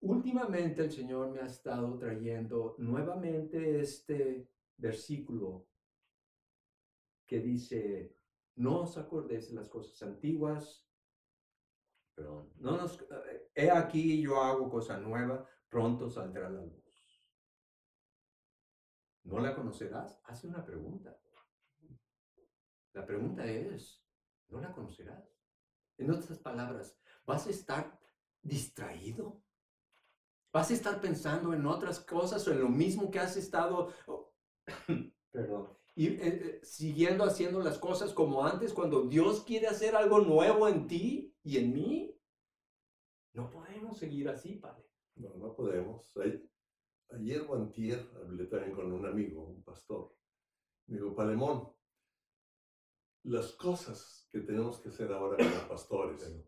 Últimamente 0.00 0.84
el 0.84 0.90
Señor 0.90 1.30
me 1.30 1.40
ha 1.40 1.46
estado 1.46 1.98
trayendo 1.98 2.74
nuevamente 2.78 3.82
este 3.82 4.48
versículo 4.78 5.68
que 7.26 7.38
dice, 7.40 8.16
no 8.54 8.84
os 8.84 8.96
acordéis 8.96 9.50
de 9.50 9.56
las 9.56 9.68
cosas 9.68 10.02
antiguas, 10.02 10.88
no 12.16 12.76
nos, 12.76 13.00
eh, 13.00 13.50
he 13.54 13.70
aquí 13.70 14.20
yo 14.22 14.40
hago 14.40 14.70
cosa 14.70 14.98
nueva, 14.98 15.46
pronto 15.68 16.10
saldrá 16.10 16.50
la 16.50 16.60
luz. 16.60 16.82
¿No 19.24 19.38
la 19.38 19.54
conocerás? 19.54 20.20
Hace 20.24 20.48
una 20.48 20.64
pregunta. 20.64 21.16
La 22.92 23.06
pregunta 23.06 23.44
es, 23.46 24.04
¿no 24.48 24.60
la 24.60 24.72
conocerás? 24.72 25.24
En 25.96 26.10
otras 26.10 26.38
palabras, 26.38 26.98
¿vas 27.24 27.46
a 27.46 27.50
estar 27.50 27.98
distraído? 28.42 29.42
¿Vas 30.52 30.70
a 30.70 30.74
estar 30.74 31.00
pensando 31.00 31.54
en 31.54 31.64
otras 31.64 32.00
cosas 32.00 32.46
o 32.46 32.52
en 32.52 32.60
lo 32.60 32.68
mismo 32.68 33.10
que 33.10 33.20
has 33.20 33.36
estado, 33.36 33.94
perdón, 35.30 35.70
y 35.94 36.08
eh, 36.08 36.18
eh, 36.20 36.60
siguiendo 36.62 37.24
haciendo 37.24 37.60
las 37.60 37.78
cosas 37.78 38.12
como 38.12 38.44
antes 38.44 38.72
cuando 38.72 39.02
Dios 39.02 39.44
quiere 39.44 39.66
hacer 39.66 39.94
algo 39.94 40.20
nuevo 40.20 40.68
en 40.68 40.86
ti 40.86 41.31
y 41.44 41.58
en 41.58 41.72
mí? 41.72 42.18
No 43.32 43.50
podemos 43.50 43.98
seguir 43.98 44.28
así, 44.28 44.56
Padre. 44.56 44.84
No, 45.16 45.34
no 45.34 45.54
podemos. 45.54 46.12
Ayer 47.10 47.42
o 47.48 47.54
antier 47.54 48.08
hablé 48.16 48.46
también 48.46 48.74
con 48.74 48.92
un 48.92 49.06
amigo, 49.06 49.44
un 49.44 49.62
pastor. 49.62 50.14
Me 50.86 50.96
dijo, 50.96 51.14
Palemón, 51.14 51.72
las 53.24 53.52
cosas 53.52 54.26
que 54.30 54.40
tenemos 54.40 54.78
que 54.80 54.90
hacer 54.90 55.12
ahora 55.12 55.36
como 55.38 55.68
pastores. 55.68 56.44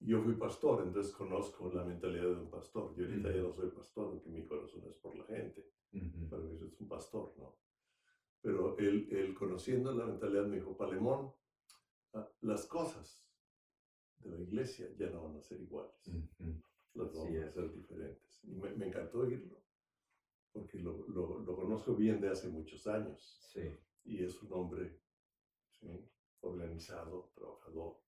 Yo 0.00 0.22
fui 0.22 0.34
pastor, 0.34 0.84
entonces 0.84 1.12
conozco 1.12 1.72
la 1.72 1.84
mentalidad 1.84 2.30
de 2.30 2.36
un 2.36 2.50
pastor. 2.50 2.94
Yo 2.96 3.04
ahorita 3.04 3.30
ya 3.30 3.42
no 3.42 3.52
soy 3.52 3.70
pastor, 3.70 4.12
porque 4.12 4.30
mi 4.30 4.46
corazón 4.46 4.84
es 4.88 4.96
por 4.96 5.16
la 5.16 5.24
gente. 5.24 5.72
Para 6.30 6.42
mí 6.42 6.54
es 6.54 6.80
un 6.80 6.88
pastor, 6.88 7.34
¿no? 7.36 7.58
Pero 8.40 8.78
él, 8.78 9.08
él, 9.10 9.34
conociendo 9.34 9.92
la 9.92 10.06
mentalidad 10.06 10.46
me 10.46 10.56
dijo, 10.56 10.76
Palemón, 10.76 11.34
ah, 12.14 12.30
las 12.42 12.66
cosas 12.66 13.27
de 14.20 14.30
la 14.30 14.40
iglesia 14.40 14.88
ya 14.98 15.10
no 15.10 15.24
van 15.24 15.36
a 15.36 15.42
ser 15.42 15.60
iguales. 15.60 16.10
Las 16.94 17.14
van 17.14 17.42
a 17.42 17.50
ser 17.50 17.72
diferentes. 17.72 18.44
Y 18.44 18.56
me, 18.56 18.70
me, 18.70 18.86
encantó 18.88 19.20
oírlo, 19.20 19.62
porque 20.52 20.78
lo, 20.78 21.06
lo, 21.08 21.40
lo, 21.40 21.56
conozco 21.56 21.94
bien 21.94 22.20
de 22.20 22.28
hace 22.28 22.48
muchos 22.48 22.86
años. 22.86 23.38
Sí. 23.52 23.62
Y 24.04 24.24
es 24.24 24.42
un 24.42 24.52
hombre 24.52 24.98
organizado, 26.40 27.30
trabajador. 27.34 27.98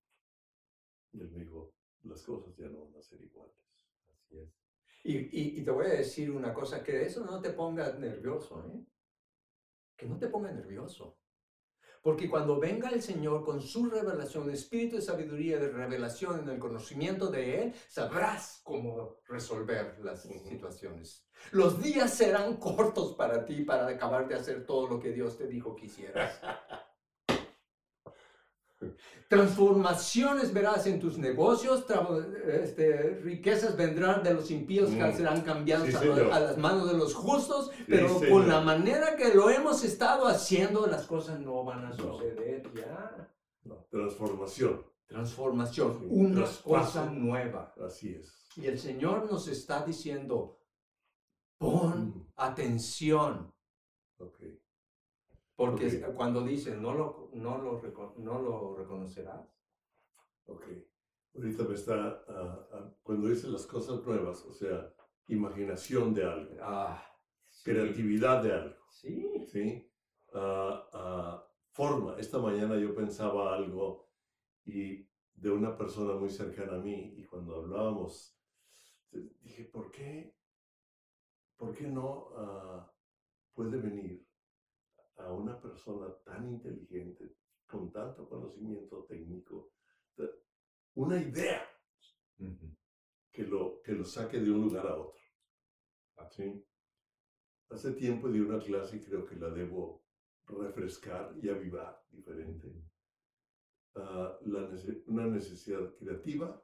Y 1.13 1.21
él 1.21 1.31
me 1.31 1.41
dijo, 1.41 1.75
las 2.05 2.23
cosas 2.23 2.57
ya 2.57 2.69
no 2.69 2.87
van 2.87 2.97
a 2.97 3.03
ser 3.03 3.21
iguales. 3.21 3.55
Así 4.13 4.39
es. 4.39 4.61
Y, 5.03 5.61
y, 5.61 5.65
te 5.65 5.71
voy 5.71 5.87
a 5.87 5.95
decir 5.95 6.31
una 6.31 6.53
cosa, 6.53 6.83
que 6.83 7.03
eso 7.03 7.25
no 7.25 7.41
te 7.41 7.51
ponga 7.51 7.99
nervioso, 7.99 8.63
¿eh? 8.67 8.85
Que 9.97 10.07
no 10.07 10.19
te 10.19 10.29
ponga 10.29 10.53
nervioso. 10.53 11.20
Porque 12.03 12.31
cuando 12.31 12.59
venga 12.59 12.89
el 12.89 13.03
Señor 13.03 13.45
con 13.45 13.61
su 13.61 13.87
revelación, 13.91 14.49
el 14.49 14.55
espíritu 14.55 14.97
de 14.97 15.03
sabiduría, 15.03 15.59
de 15.59 15.69
revelación 15.69 16.41
en 16.41 16.49
el 16.49 16.59
conocimiento 16.59 17.31
de 17.31 17.63
Él, 17.63 17.75
sabrás 17.89 18.61
cómo 18.65 19.19
resolver 19.29 19.99
las 20.03 20.23
situaciones. 20.23 21.27
Los 21.53 21.83
días 21.83 22.13
serán 22.13 22.57
cortos 22.57 23.15
para 23.15 23.45
ti 23.45 23.65
para 23.65 23.87
acabar 23.89 24.29
de 24.29 24.35
hacer 24.35 24.65
todo 24.65 24.89
lo 24.89 25.01
que 25.01 25.13
Dios 25.13 25.37
te 25.37 25.47
dijo 25.47 25.77
que 25.77 25.87
hicieras. 25.87 26.41
Transformaciones 29.29 30.53
verás 30.53 30.87
en 30.87 30.99
tus 30.99 31.19
negocios, 31.19 31.85
este, 32.47 33.21
riquezas 33.23 33.77
vendrán 33.77 34.23
de 34.23 34.35
los 34.35 34.51
impíos 34.51 34.91
que 34.91 35.05
mm. 35.05 35.17
serán 35.17 35.43
cambiados 35.43 35.95
a, 35.95 36.41
las 36.41 36.59
manos 36.59 36.91
de 36.91 36.99
los 36.99 37.15
justos, 37.15 37.71
pero 37.87 38.21
con 38.29 38.49
la 38.49 38.61
manera 38.61 39.17
que 39.17 39.35
lo 39.35 39.51
hemos 39.51 39.85
estado 39.85 40.27
haciendo, 40.27 40.87
las 40.87 41.07
cosas 41.07 41.39
no 41.41 41.65
van 41.65 41.85
a 41.85 41.93
suceder 41.93 42.63
ya. 42.75 43.31
transformación. 43.91 44.85
Transformación, 45.07 46.07
una 46.09 46.47
cosa 46.63 47.07
nueva. 47.07 47.75
Así 47.85 48.15
es. 48.15 48.33
Y 48.57 48.67
el 48.67 48.79
Señor 48.79 49.31
nos 49.31 49.49
está 49.49 49.85
diciendo, 49.85 50.61
pon 51.59 52.09
mm. 52.09 52.33
atención. 52.37 53.53
Okay. 55.63 56.01
Porque 56.01 56.15
cuando 56.15 56.43
dice, 56.43 56.75
no 56.75 56.95
lo, 56.95 57.31
no 57.35 57.59
lo, 57.59 57.83
no 58.17 58.41
lo 58.41 58.77
reconocerás. 58.77 59.47
Ok. 60.47 60.65
Ahorita 61.35 61.65
me 61.65 61.75
está, 61.75 62.25
ah, 62.29 62.69
ah, 62.73 62.95
cuando 63.03 63.29
dice 63.29 63.47
las 63.49 63.67
cosas 63.67 64.03
nuevas, 64.07 64.43
o 64.47 64.55
sea, 64.55 64.91
imaginación 65.27 66.15
de 66.15 66.25
algo. 66.25 66.57
Ah, 66.63 67.05
creatividad 67.63 68.43
de 68.43 68.55
algo. 68.55 68.91
Sí. 68.91 69.47
¿Sí? 69.49 69.87
ah, 70.33 71.47
forma. 71.73 72.17
Esta 72.19 72.39
mañana 72.39 72.79
yo 72.79 72.95
pensaba 72.95 73.55
algo 73.55 74.09
y 74.65 75.07
de 75.35 75.51
una 75.51 75.77
persona 75.77 76.15
muy 76.15 76.31
cercana 76.31 76.77
a 76.77 76.81
mí 76.81 77.13
y 77.19 77.27
cuando 77.27 77.57
hablábamos 77.57 78.35
dije, 79.13 79.65
¿por 79.65 79.91
qué? 79.91 80.35
¿Por 81.59 81.75
qué 81.75 81.87
no 81.87 82.31
puede 83.53 83.77
venir 83.77 84.30
a 85.25 85.33
una 85.33 85.61
persona 85.61 86.13
tan 86.25 86.49
inteligente, 86.49 87.37
con 87.67 87.91
tanto 87.93 88.29
conocimiento 88.29 89.05
técnico, 89.05 89.73
una 90.95 91.21
idea 91.21 91.63
que, 93.33 93.45
lo, 93.45 93.81
que 93.83 93.93
lo 93.93 94.05
saque 94.05 94.41
de 94.41 94.51
un 94.51 94.63
lugar 94.63 94.87
a 94.87 94.97
otro? 94.97 95.21
¿Sí? 96.31 96.65
Hace 97.71 97.93
tiempo 97.93 98.29
di 98.29 98.41
una 98.41 98.59
clase 98.59 98.97
y 98.97 99.01
creo 99.01 99.25
que 99.25 99.37
la 99.37 99.51
debo 99.51 100.05
refrescar 100.47 101.35
y 101.41 101.49
avivar 101.49 102.05
diferente. 102.11 102.73
Ah, 103.95 104.39
la 104.47 104.69
una 105.07 105.27
necesidad 105.27 105.95
creativa, 105.97 106.63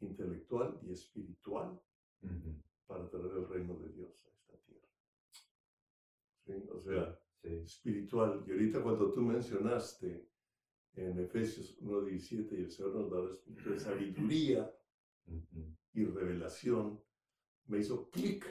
intelectual 0.00 0.78
y 0.82 0.92
espiritual 0.92 1.80
para 2.86 3.08
traer 3.08 3.32
el 3.32 3.48
reino 3.48 3.78
de 3.78 3.92
Dios 3.92 4.10
a 4.24 4.30
esta 4.30 4.56
tierra. 4.64 4.88
¿Sí? 6.44 6.68
O 6.70 6.80
sea, 6.80 7.18
espiritual. 7.42 8.44
Y 8.46 8.52
ahorita 8.52 8.82
cuando 8.82 9.12
tú 9.12 9.20
mencionaste 9.22 10.28
en 10.94 11.18
Efesios 11.18 11.78
1.17 11.80 12.52
y 12.52 12.62
el 12.62 12.70
Señor 12.70 12.94
nos 12.94 13.10
da 13.10 13.30
espíritu 13.30 13.70
de 13.70 13.80
sabiduría 13.80 14.74
y 15.94 16.04
revelación, 16.04 17.02
me 17.66 17.78
hizo 17.78 18.10
clic 18.10 18.44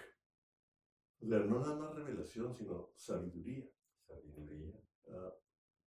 o 1.21 1.27
sea, 1.27 1.39
no 1.39 1.59
nada 1.59 1.77
más 1.77 1.95
revelación, 1.95 2.53
sino 2.55 2.91
sabiduría. 2.95 3.69
Sabiduría. 4.07 4.73
Ah, 5.09 5.33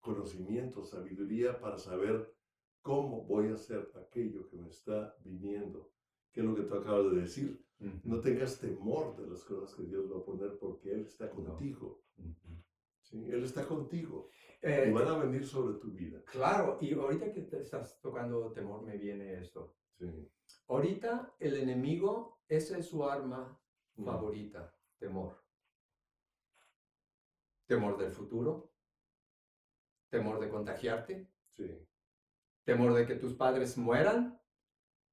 conocimiento, 0.00 0.84
sabiduría 0.84 1.60
para 1.60 1.78
saber 1.78 2.34
cómo 2.82 3.24
voy 3.24 3.48
a 3.48 3.54
hacer 3.54 3.92
aquello 3.94 4.48
que 4.48 4.56
me 4.56 4.68
está 4.68 5.14
viniendo. 5.22 5.92
¿Qué 6.32 6.40
es 6.40 6.46
lo 6.46 6.54
que 6.54 6.62
tú 6.62 6.74
acabas 6.74 7.12
de 7.12 7.20
decir? 7.20 7.64
No 8.04 8.20
tengas 8.20 8.58
temor 8.58 9.16
de 9.16 9.26
las 9.28 9.42
cosas 9.44 9.74
que 9.74 9.84
Dios 9.84 10.10
va 10.12 10.18
a 10.18 10.24
poner 10.24 10.58
porque 10.58 10.92
Él 10.92 11.02
está 11.02 11.30
contigo. 11.30 12.02
¿Sí? 13.10 13.26
Él 13.30 13.44
está 13.44 13.66
contigo. 13.66 14.28
Eh, 14.62 14.86
y 14.88 14.92
van 14.92 15.08
a 15.08 15.18
venir 15.18 15.46
sobre 15.46 15.78
tu 15.78 15.90
vida. 15.90 16.22
Claro, 16.26 16.78
y 16.80 16.92
ahorita 16.94 17.32
que 17.32 17.42
te 17.42 17.60
estás 17.60 17.98
tocando 18.00 18.52
temor 18.52 18.82
me 18.82 18.96
viene 18.96 19.40
esto. 19.40 19.74
Sí. 19.98 20.30
Ahorita 20.68 21.34
el 21.38 21.56
enemigo, 21.56 22.40
esa 22.46 22.78
es 22.78 22.86
su 22.86 23.04
arma 23.08 23.58
favorita 24.04 24.74
temor. 24.98 25.42
Temor 27.66 27.96
del 27.96 28.12
futuro, 28.12 28.72
temor 30.10 30.38
de 30.40 30.48
contagiarte, 30.48 31.30
temor 32.64 32.94
de 32.94 33.06
que 33.06 33.14
tus 33.14 33.34
padres 33.34 33.78
mueran, 33.78 34.40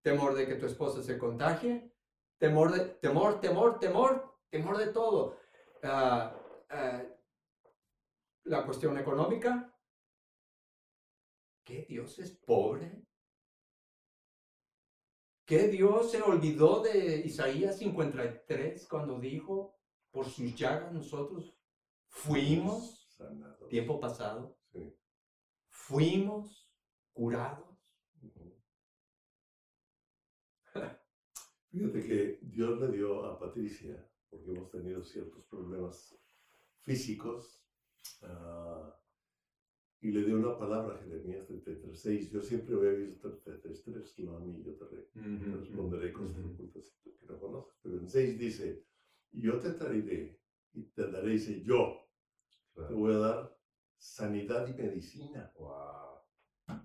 temor 0.02 0.36
de 0.36 0.46
que 0.48 0.56
tu 0.56 0.66
esposa 0.66 1.02
se 1.02 1.18
contagie, 1.18 1.94
temor, 2.38 2.72
de, 2.72 2.86
temor, 2.96 3.40
temor, 3.40 3.80
temor, 3.80 4.40
temor 4.50 4.78
de 4.78 4.88
todo. 4.88 5.38
Ah, 5.84 6.36
ah, 6.70 7.04
la 8.48 8.66
cuestión 8.66 8.98
económica, 8.98 9.74
¿qué 11.64 11.86
Dios 11.88 12.18
es 12.20 12.32
pobre? 12.32 13.04
¿Qué 15.46 15.68
Dios 15.68 16.12
se 16.12 16.22
olvidó 16.22 16.82
de 16.82 17.22
Isaías 17.26 17.78
53 17.78 18.88
cuando 18.88 19.20
dijo, 19.20 19.78
por 20.12 20.26
sus 20.26 20.56
llagas 20.56 20.92
nosotros 20.92 21.58
fuimos, 22.08 23.08
tiempo 23.70 24.00
pasado, 24.00 24.58
fuimos 25.70 26.70
curados. 27.14 27.68
Fíjate 31.70 32.08
que 32.08 32.40
Dios 32.42 32.80
le 32.80 32.92
dio 32.92 33.26
a 33.26 33.40
Patricia, 33.40 34.10
porque 34.30 34.52
hemos 34.52 34.70
tenido 34.70 35.04
ciertos 35.04 35.46
problemas 35.46 36.18
físicos, 36.80 37.67
ah, 38.24 38.98
y 40.02 40.12
le 40.12 40.24
dio 40.24 40.38
una 40.38 40.58
palabra 40.58 40.96
a 40.96 41.00
Jeremías 41.00 41.48
33.6. 41.50 42.30
Yo 42.30 42.42
siempre 42.42 42.76
había 42.76 42.92
visto 42.92 43.42
33.3, 43.44 44.18
lo 44.24 44.38
a 44.38 44.40
mí 44.40 44.64
yo 44.64 44.74
te, 44.76 45.10
responderé 45.14 46.14
con 46.14 46.34
cosas 46.72 47.00
que 47.04 47.26
no 47.28 47.40
conoces. 47.40 47.74
Pero 47.82 48.00
en 48.00 48.10
6 48.10 48.40
dice, 48.40 48.86
yo 49.32 49.60
te 49.60 49.72
traeré 49.72 50.40
y 50.74 50.84
te 50.84 51.12
daré, 51.12 51.32
dice 51.32 51.62
yo, 51.64 52.08
te 52.76 52.94
voy 52.94 53.14
a 53.16 53.18
dar 53.18 53.58
sanidad 53.98 54.68
y 54.68 54.74
medicina. 54.74 55.52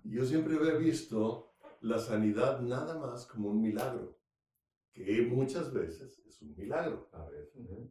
Yo 0.04 0.24
siempre 0.24 0.56
había 0.56 0.74
visto 0.74 1.54
la 1.80 1.98
sanidad 1.98 2.60
nada 2.62 2.98
más 2.98 3.26
como 3.26 3.50
un 3.50 3.60
milagro, 3.60 4.18
que 4.92 5.22
muchas 5.22 5.72
veces 5.72 6.18
es 6.26 6.40
un 6.42 6.56
milagro. 6.56 7.10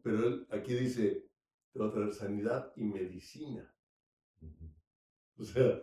Pero 0.01 0.27
él 0.27 0.47
aquí 0.49 0.73
dice, 0.73 1.30
te 1.71 1.79
voy 1.79 1.89
a 1.89 1.91
traer 1.91 2.13
sanidad 2.13 2.73
y 2.75 2.83
medicina. 2.83 3.73
O 5.37 5.43
sea, 5.43 5.81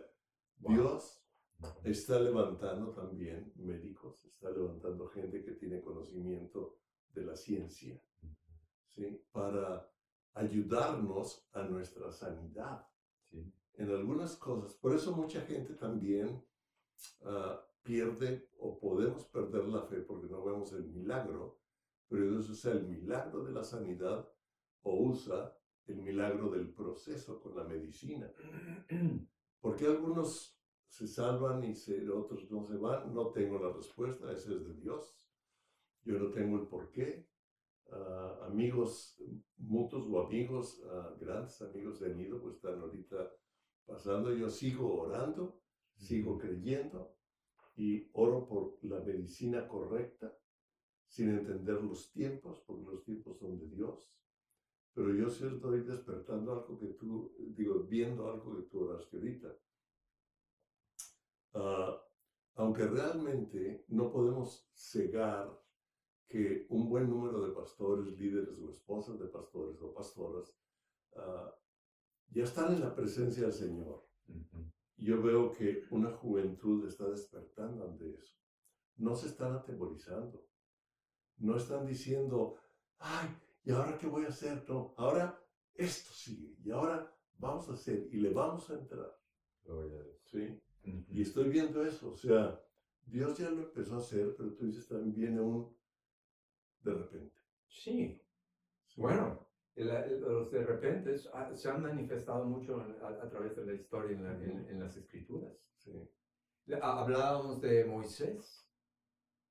Dios 0.57 1.25
está 1.83 2.19
levantando 2.19 2.91
también 2.91 3.51
médicos, 3.55 4.23
está 4.25 4.49
levantando 4.51 5.07
gente 5.07 5.43
que 5.43 5.53
tiene 5.53 5.81
conocimiento 5.81 6.79
de 7.13 7.25
la 7.25 7.35
ciencia, 7.35 8.01
para 9.31 9.89
ayudarnos 10.33 11.47
a 11.53 11.63
nuestra 11.63 12.11
sanidad 12.11 12.85
en 13.31 13.89
algunas 13.89 14.35
cosas. 14.35 14.73
Por 14.75 14.93
eso 14.93 15.15
mucha 15.15 15.41
gente 15.41 15.73
también 15.75 16.43
ah, 17.23 17.65
pierde 17.81 18.49
o 18.57 18.77
podemos 18.77 19.25
perder 19.25 19.65
la 19.65 19.83
fe 19.83 20.01
porque 20.01 20.27
no 20.27 20.43
vemos 20.43 20.73
el 20.73 20.85
milagro, 20.89 21.61
pero 22.09 22.29
Dios 22.29 22.49
usa 22.49 22.73
el 22.73 22.87
milagro 22.87 23.43
de 23.43 23.53
la 23.53 23.63
sanidad 23.63 24.29
o 24.81 24.95
usa 25.01 25.58
el 25.89 26.01
milagro 26.01 26.49
del 26.49 26.73
proceso 26.73 27.41
con 27.41 27.55
la 27.55 27.63
medicina. 27.63 28.31
porque 29.61 29.85
algunos 29.85 30.57
se 30.87 31.07
salvan 31.07 31.63
y 31.63 31.73
otros 32.09 32.49
no 32.49 32.65
se 32.65 32.77
van? 32.77 33.13
No 33.13 33.31
tengo 33.31 33.59
la 33.59 33.71
respuesta, 33.71 34.31
ese 34.31 34.55
es 34.55 34.67
de 34.67 34.73
Dios. 34.75 35.15
Yo 36.03 36.17
no 36.17 36.31
tengo 36.31 36.57
el 36.57 36.67
por 36.67 36.91
qué, 36.91 37.27
amigos 38.41 39.21
mutuos 39.57 40.07
o 40.07 40.25
amigos, 40.25 40.81
grandes 41.19 41.61
amigos 41.61 41.99
de 41.99 42.15
Nido, 42.15 42.41
pues 42.41 42.55
están 42.55 42.79
ahorita 42.79 43.31
pasando. 43.85 44.33
Yo 44.33 44.49
sigo 44.49 45.01
orando, 45.01 45.61
sigo 45.95 46.37
creyendo 46.37 47.15
y 47.75 48.09
oro 48.13 48.47
por 48.47 48.77
la 48.81 48.99
medicina 48.99 49.67
correcta, 49.67 50.35
sin 51.07 51.29
entender 51.29 51.81
los 51.81 52.11
tiempos, 52.11 52.61
porque 52.65 52.85
los 52.85 53.03
tiempos 53.03 53.37
son 53.39 53.57
de 53.57 53.67
Dios. 53.67 54.11
Pero 54.99 55.13
yo 55.13 55.29
sí 55.29 55.45
estoy 55.45 55.79
despertando 55.83 56.51
algo 56.51 56.77
que 56.77 56.87
tú, 56.87 57.33
digo, 57.55 57.85
viendo 57.85 58.29
algo 58.29 58.57
que 58.57 58.63
tú 58.63 58.83
oraste 58.83 59.15
ahorita. 59.15 59.47
Ah, 61.53 62.03
aunque 62.55 62.85
realmente 62.85 63.85
no 63.87 64.11
podemos 64.11 64.69
cegar 64.73 65.57
que 66.27 66.67
un 66.67 66.89
buen 66.89 67.09
número 67.09 67.47
de 67.47 67.53
pastores, 67.53 68.07
líderes 68.19 68.59
o 68.59 68.69
esposas 68.71 69.17
de 69.17 69.27
pastores 69.27 69.81
o 69.81 69.93
pastoras 69.93 70.53
ah, 71.15 71.55
ya 72.27 72.43
están 72.43 72.73
en 72.73 72.81
la 72.81 72.93
presencia 72.93 73.43
del 73.43 73.53
Señor. 73.53 74.05
Yo 74.97 75.21
veo 75.21 75.53
que 75.53 75.85
una 75.91 76.11
juventud 76.11 76.85
está 76.85 77.09
despertando 77.09 77.85
ante 77.85 78.15
eso. 78.15 78.37
No 78.97 79.15
se 79.15 79.27
están 79.27 79.53
atemorizando. 79.53 80.45
No 81.37 81.55
están 81.55 81.87
diciendo, 81.87 82.57
ay, 82.97 83.29
¿y 83.69 83.71
ahora 83.71 83.99
qué 83.99 84.07
voy 84.07 84.25
a 84.25 84.29
hacer? 84.29 84.65
No, 84.67 84.95
ahora 84.97 85.39
esto 85.75 86.11
sigue. 86.11 86.55
Y 86.63 86.71
ahora 86.71 87.15
vamos 87.37 87.69
a 87.69 87.73
hacer 87.73 88.07
y 88.11 88.17
le 88.17 88.31
vamos 88.31 88.67
a 88.71 88.73
entrar. 88.73 89.15
¿Sí? 90.23 90.59
Y 90.83 91.21
estoy 91.21 91.49
viendo 91.49 91.85
eso. 91.85 92.13
O 92.13 92.17
sea, 92.17 92.59
Dios 93.05 93.37
ya 93.37 93.51
lo 93.51 93.61
empezó 93.61 93.95
a 93.95 93.99
hacer, 93.99 94.33
pero 94.35 94.55
tú 94.55 94.65
dices 94.65 94.87
también 94.87 95.13
viene 95.13 95.39
un 95.39 95.71
de 96.81 96.93
repente. 96.95 97.39
Sí. 97.67 98.19
Bueno, 98.97 99.47
los 99.75 100.51
de 100.51 100.65
repente 100.65 101.15
se 101.17 101.69
han 101.69 101.83
manifestado 101.83 102.45
mucho 102.45 102.81
a, 102.81 103.29
través 103.29 103.55
de 103.55 103.65
la 103.67 103.73
historia 103.73 104.17
en, 104.17 104.79
las 104.79 104.97
escrituras. 104.97 105.53
Sí. 105.75 106.09
Hablábamos 106.81 107.61
de 107.61 107.85
Moisés, 107.85 108.58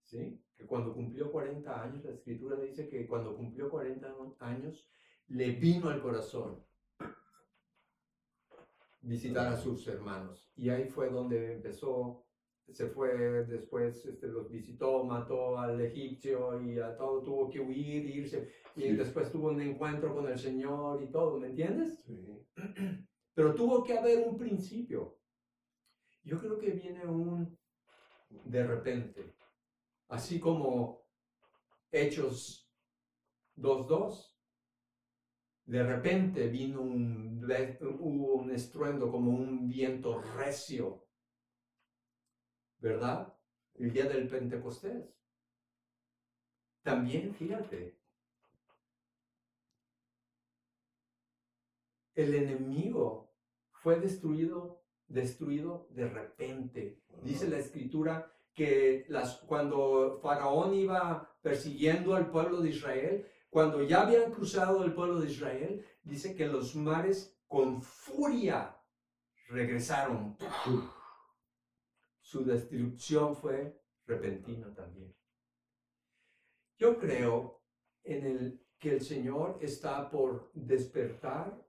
¿sí? 0.09 0.43
que 0.57 0.67
cuando 0.67 0.93
cumplió 0.95 1.31
40 1.31 1.83
años, 1.83 2.05
la 2.05 2.13
escritura 2.13 2.57
dice 2.57 2.89
que 2.89 3.07
cuando 3.07 3.37
cumplió 3.37 3.69
40 3.69 4.13
años, 4.41 4.91
le 5.29 5.51
vino 5.53 5.89
al 5.91 6.01
corazón 6.01 6.65
visitar 9.01 9.47
a 9.47 9.57
sus 9.57 9.87
hermanos. 9.87 10.51
Y 10.57 10.71
ahí 10.71 10.89
fue 10.89 11.11
donde 11.11 11.53
empezó 11.53 12.25
se 12.73 12.87
fue 12.89 13.47
después, 13.47 14.05
este, 14.05 14.27
los 14.27 14.51
visitó, 14.51 15.03
mató 15.03 15.59
al 15.59 15.81
egipcio 15.81 16.61
y 16.61 16.79
a 16.79 16.95
todo 16.99 17.23
tuvo 17.23 17.49
que 17.49 17.61
huir, 17.61 18.05
irse, 18.05 18.53
y 18.77 18.93
después 18.93 19.33
tuvo 19.33 19.49
un 19.49 19.61
encuentro 19.63 20.15
con 20.15 20.29
el 20.29 20.39
Señor 20.39 21.03
y 21.03 21.11
todo, 21.11 21.39
¿me 21.39 21.47
entiendes? 21.47 22.03
Sí. 22.05 22.47
Pero 23.35 23.55
tuvo 23.55 23.83
que 23.83 23.97
haber 23.97 24.29
un 24.29 24.37
principio. 24.37 25.17
Yo 26.25 26.39
creo 26.41 26.59
que 26.59 26.73
viene 26.73 27.07
un 27.07 27.57
de 28.45 28.67
repente, 28.67 29.35
así 30.09 30.41
como 30.41 31.07
Hechos 31.91 32.71
2.2, 33.57 34.35
de 35.67 35.83
repente 35.83 36.49
vino 36.49 36.81
un, 36.81 37.47
un 38.01 38.51
estruendo 38.51 39.11
como 39.11 39.31
un 39.31 39.69
viento 39.69 40.21
recio 40.21 41.09
¿verdad? 42.81 43.35
El 43.75 43.93
día 43.93 44.07
del 44.07 44.29
Pentecostés. 44.29 45.15
También, 46.83 47.35
fíjate, 47.35 47.99
el 52.15 52.35
enemigo 52.35 53.35
fue 53.71 54.01
destruido, 54.01 54.85
destruido 55.07 55.89
de 55.91 56.09
repente. 56.09 57.03
Dice 57.23 57.49
la 57.49 57.59
escritura 57.59 58.33
que 58.59 59.07
cuando 59.47 60.19
Faraón 60.21 60.75
iba 60.75 61.33
persiguiendo 61.41 62.17
al 62.17 62.29
pueblo 62.29 62.61
de 62.61 62.71
Israel, 62.71 63.25
cuando 63.51 63.85
ya 63.85 64.03
habían 64.03 64.33
cruzado 64.33 64.83
el 64.83 64.93
pueblo 64.95 65.21
de 65.21 65.31
Israel, 65.31 65.87
dice 66.03 66.35
que 66.35 66.49
los 66.49 66.75
mares 66.75 67.39
con 67.47 67.81
furia 67.81 68.77
regresaron 69.49 70.37
su 72.21 72.45
destrucción 72.45 73.37
fue 73.37 73.81
repentina 74.05 74.75
también. 74.75 75.15
Yo 76.79 76.99
creo 76.99 77.63
en 78.03 78.27
el 78.27 78.67
que 78.81 78.95
el 78.95 79.03
Señor 79.03 79.59
está 79.63 80.11
por 80.11 80.51
despertar 80.53 81.65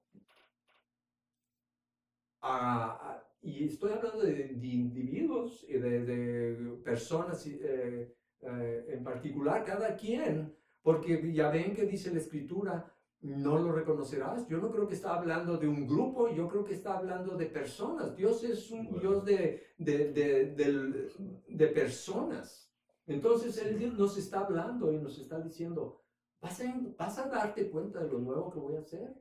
y 3.42 3.66
estoy 3.66 3.94
hablando 3.94 4.22
de, 4.22 4.58
individuos 4.62 5.66
y 5.68 5.74
de, 5.74 6.80
personas 6.84 7.46
eh, 7.48 8.16
eh, 8.42 8.86
en 8.90 9.04
particular, 9.04 9.64
cada 9.64 9.96
quien, 9.96 10.56
porque 10.82 11.34
ya 11.34 11.50
ven 11.50 11.74
que 11.74 11.86
dice 11.86 12.12
la 12.12 12.20
escritura, 12.20 12.94
no 13.22 13.60
lo 13.60 13.72
reconocerás. 13.72 14.48
Yo 14.48 14.60
no 14.60 14.72
creo 14.72 14.88
que 14.88 14.96
está 14.96 15.16
hablando 15.16 15.58
de 15.58 15.68
un 15.68 15.88
grupo, 15.88 16.30
yo 16.30 16.48
creo 16.48 16.64
que 16.64 16.74
está 16.74 16.98
hablando 16.98 17.36
de 17.36 17.48
personas. 17.48 18.16
Dios 18.16 18.44
es 18.44 18.72
un 18.72 18.98
Dios 19.00 19.26
de, 19.26 19.64
de, 19.78 21.68
personas. 21.68 22.72
Entonces 23.08 23.58
Él 23.58 23.98
nos 23.98 24.18
está 24.18 24.42
hablando 24.42 24.92
y 24.94 24.98
nos 24.98 25.20
está 25.20 25.40
diciendo, 25.40 26.02
¿vas 26.42 26.62
a, 26.62 26.80
vas 26.98 27.18
a 27.18 27.28
darte 27.28 27.70
cuenta 27.70 28.02
de 28.02 28.10
lo 28.10 28.20
nuevo 28.20 28.52
que 28.52 28.60
voy 28.60 28.76
a 28.76 28.82
hacer. 28.82 29.14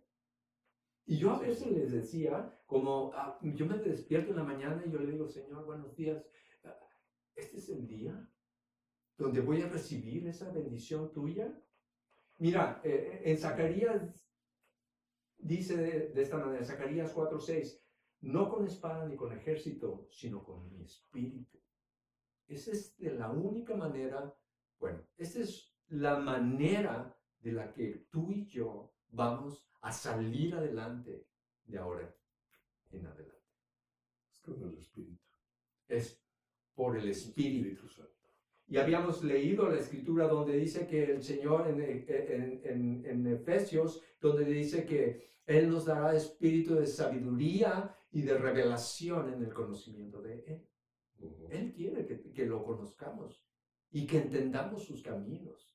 Y 1.09 1.17
yo 1.17 1.31
a 1.31 1.39
veces 1.39 1.73
les 1.73 1.91
decía, 1.91 2.55
como 2.67 3.13
ah, 3.15 3.39
yo 3.41 3.65
me 3.65 3.79
despierto 3.79 4.33
en 4.33 4.37
la 4.37 4.45
mañana 4.45 4.85
y 4.85 4.91
yo 4.91 4.99
le 4.99 5.11
digo, 5.11 5.27
Señor, 5.27 5.65
buenos 5.65 5.97
días, 5.97 6.23
este 7.35 7.57
es 7.57 7.71
el 7.71 7.89
día 7.89 8.31
donde 9.17 9.41
voy 9.41 9.63
a 9.63 9.71
recibir 9.71 10.29
esa 10.29 10.53
bendición 10.53 11.11
tuya. 11.11 11.51
Mira, 12.37 12.83
eh, 12.85 13.23
en 13.25 13.39
Zacarías 13.39 14.23
dice 15.39 15.79
de, 15.79 16.21
esta 16.21 16.37
manera, 16.37 16.63
Zacarías 16.63 17.15
4:6, 17.15 17.81
no 18.21 18.51
con 18.51 18.67
espada 18.67 19.09
ni 19.09 19.17
con 19.17 19.33
ejército, 19.33 20.09
sino 20.11 20.45
con 20.45 20.69
mi 20.69 20.83
espíritu. 20.83 21.59
Esa 22.49 22.73
es 22.73 22.95
la 22.99 23.31
única 23.31 23.75
manera, 23.75 24.37
bueno, 24.79 25.03
esa 25.17 25.41
es 25.41 25.75
la 25.89 26.19
manera 26.19 27.19
de 27.41 27.53
la 27.53 27.73
que 27.73 28.09
tú 28.11 28.31
y 28.31 28.45
yo 28.45 28.93
vamos 29.09 29.68
a 29.89 29.93
salir 29.93 30.55
adelante 30.55 31.27
de 31.65 31.79
ahora 31.79 32.15
en 32.91 33.07
adelante. 33.07 33.39
Es 34.35 34.41
con 34.43 34.63
el 34.63 34.79
espíritu. 34.79 35.25
Es 35.89 36.23
por 36.75 36.99
el 36.99 37.09
espíritu. 37.09 37.87
Y 38.67 38.77
habíamos 38.77 39.25
leído 39.25 39.67
la 39.67 39.79
escritura 39.79 40.29
donde 40.29 40.59
dice 40.59 40.87
que 40.87 41.05
el 41.05 41.23
Señor 41.23 41.69
en, 41.69 41.81
en, 41.81 43.07
en, 43.07 43.27
Efesios, 43.29 44.03
donde 44.21 44.45
dice 44.45 44.85
que 44.85 45.27
Él 45.47 45.71
nos 45.71 45.87
dará 45.87 46.15
espíritu 46.15 46.75
de 46.75 46.87
sabiduría 46.87 47.97
y 48.13 48.21
de 48.21 48.37
revelación 48.37 49.33
en 49.33 49.43
el 49.43 49.55
conocimiento 49.55 50.21
de 50.21 50.45
Él. 50.47 50.69
Él 51.51 51.73
quiere 51.73 52.05
que, 52.05 52.31
que 52.31 52.45
lo 52.45 52.63
conozcamos 52.63 53.43
y 53.91 54.07
que 54.07 54.19
entendamos 54.19 54.85
sus 54.85 55.03
caminos. 55.03 55.75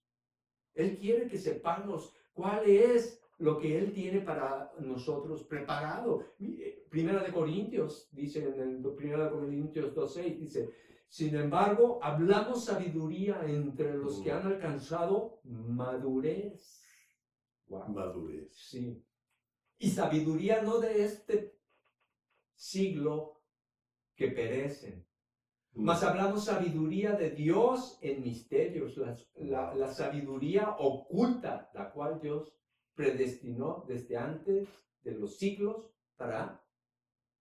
Él 0.76 1.00
quiere 1.00 1.28
que 1.28 1.40
sepamos 1.40 2.14
cuál 2.34 2.70
es 2.70 3.23
lo 3.40 3.60
que 3.60 3.78
Él 3.78 3.94
tiene 3.94 4.22
para 4.22 4.72
nosotros 4.80 5.44
preparado. 5.44 6.26
Primera 6.90 7.24
de 7.24 7.32
Corintios, 7.32 8.10
dice 8.12 8.48
en 8.48 8.60
el 8.60 8.96
Primera 8.96 9.26
de 9.26 9.32
Corintios 9.32 9.96
2.6, 9.96 10.38
dice, 10.38 10.70
sin 11.08 11.36
embargo, 11.36 12.00
hablamos 12.02 12.66
sabiduría 12.66 13.42
entre 13.46 13.96
los 13.96 14.22
que 14.22 14.32
han 14.32 14.48
alcanzado 14.48 15.40
madurez. 15.44 16.82
Madurez. 17.68 18.52
Sí. 18.56 19.04
Y 19.78 19.90
sabiduría 19.90 20.62
no 20.62 20.80
de 20.80 21.04
este 21.04 21.56
siglo 22.56 23.42
que 24.16 24.30
perecen. 24.30 25.06
Mas 25.76 26.04
hablamos 26.04 26.46
sabiduría 26.46 27.14
de 27.14 27.32
Dios 27.32 27.98
en 28.02 28.22
misterios, 28.22 29.00
la, 29.36 29.74
la 29.74 29.88
sabiduría 29.88 30.76
oculta, 30.78 31.72
la 31.74 31.92
cual 31.92 32.20
Dios 32.22 32.54
predestinó 32.96 33.86
desde 33.88 34.18
antes 34.18 34.68
de 35.04 35.12
los 35.12 35.38
siglos 35.38 35.90
para 36.16 36.64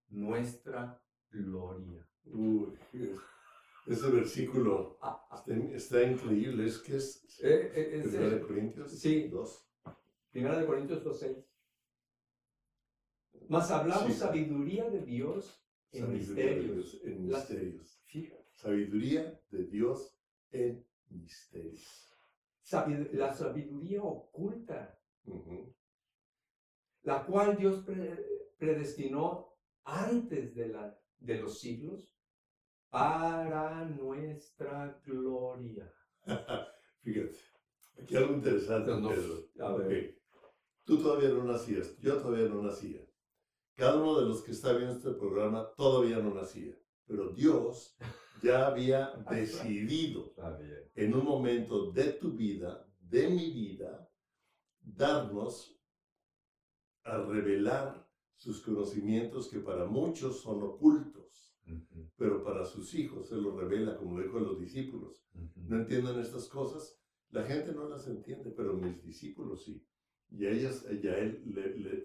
nuestra 0.08 1.00
gloria. 1.30 2.06
Uy, 2.24 2.78
ese 3.86 4.10
versículo 4.10 4.98
ah. 5.02 5.44
está, 5.72 6.02
increíble. 6.02 6.66
Es 6.66 6.78
que 6.78 6.96
es. 6.96 7.24
Eh, 7.42 7.72
eh, 7.74 8.00
Primera 8.02 8.30
de 8.30 8.40
Corintios 8.40 8.92
sí, 8.92 9.28
2. 9.28 9.68
Primera 10.30 10.58
de 10.58 10.66
Corintios 10.66 11.02
2, 11.02 11.20
6. 11.20 11.36
Mas 13.48 13.70
hablamos 13.70 14.14
sabiduría 14.14 14.88
de 14.88 15.00
Dios 15.02 15.62
en 15.90 16.12
misterios. 16.12 17.00
en 17.04 17.26
misterios. 17.26 18.02
sabiduría 18.52 19.40
de 19.50 19.64
Dios 19.64 20.16
en 20.52 20.86
misterios. 21.10 22.08
la 23.12 23.34
sabiduría 23.34 24.02
oculta. 24.02 24.98
La 27.02 27.24
cual 27.24 27.56
Dios 27.56 27.84
predestinó 28.58 29.52
antes 29.84 30.54
de, 30.54 30.68
la, 30.68 30.96
de 31.18 31.40
los 31.40 31.58
siglos 31.58 32.16
para 32.90 33.84
nuestra 33.86 35.00
gloria. 35.04 35.92
Fíjate, 37.02 37.36
aquí 38.00 38.16
algo 38.16 38.34
interesante, 38.34 38.92
Pedro. 38.92 40.14
Tú 40.84 40.98
todavía 40.98 41.30
no 41.30 41.44
nacías, 41.44 41.96
yo 41.98 42.20
todavía 42.20 42.48
no 42.48 42.62
nacía. 42.62 43.00
Cada 43.74 43.96
uno 43.96 44.20
de 44.20 44.26
los 44.26 44.42
que 44.42 44.52
está 44.52 44.72
viendo 44.74 44.94
este 44.94 45.12
programa 45.12 45.72
todavía 45.76 46.18
no 46.18 46.34
nacía. 46.34 46.76
Pero 47.06 47.32
Dios 47.32 47.96
ya 48.42 48.66
había 48.66 49.12
decidido 49.30 50.34
en 50.94 51.14
un 51.14 51.24
momento 51.24 51.90
de 51.90 52.12
tu 52.12 52.32
vida, 52.32 52.86
de 53.00 53.28
mi 53.28 53.50
vida, 53.50 54.08
darnos 54.82 55.78
a 57.04 57.18
revelar 57.18 58.08
sus 58.36 58.60
conocimientos 58.60 59.48
que 59.48 59.60
para 59.60 59.86
muchos 59.86 60.40
son 60.40 60.62
ocultos 60.62 61.22
pero 62.16 62.42
para 62.42 62.64
sus 62.64 62.94
hijos 62.94 63.28
se 63.28 63.36
lo 63.36 63.58
revela, 63.58 63.96
como 63.96 64.18
lo 64.18 64.24
dijo 64.24 64.38
a 64.38 64.42
los 64.42 64.60
discípulos. 64.60 65.24
No 65.56 65.76
entienden 65.76 66.18
estas 66.20 66.48
cosas, 66.48 66.98
la 67.30 67.42
gente 67.44 67.72
no 67.72 67.88
las 67.88 68.06
entiende, 68.06 68.50
pero 68.50 68.74
mis 68.74 69.02
discípulos 69.02 69.64
sí. 69.64 69.84
Y 70.30 70.46
a 70.46 70.50
ellas, 70.50 70.86
ya 71.02 71.16
él 71.18 71.42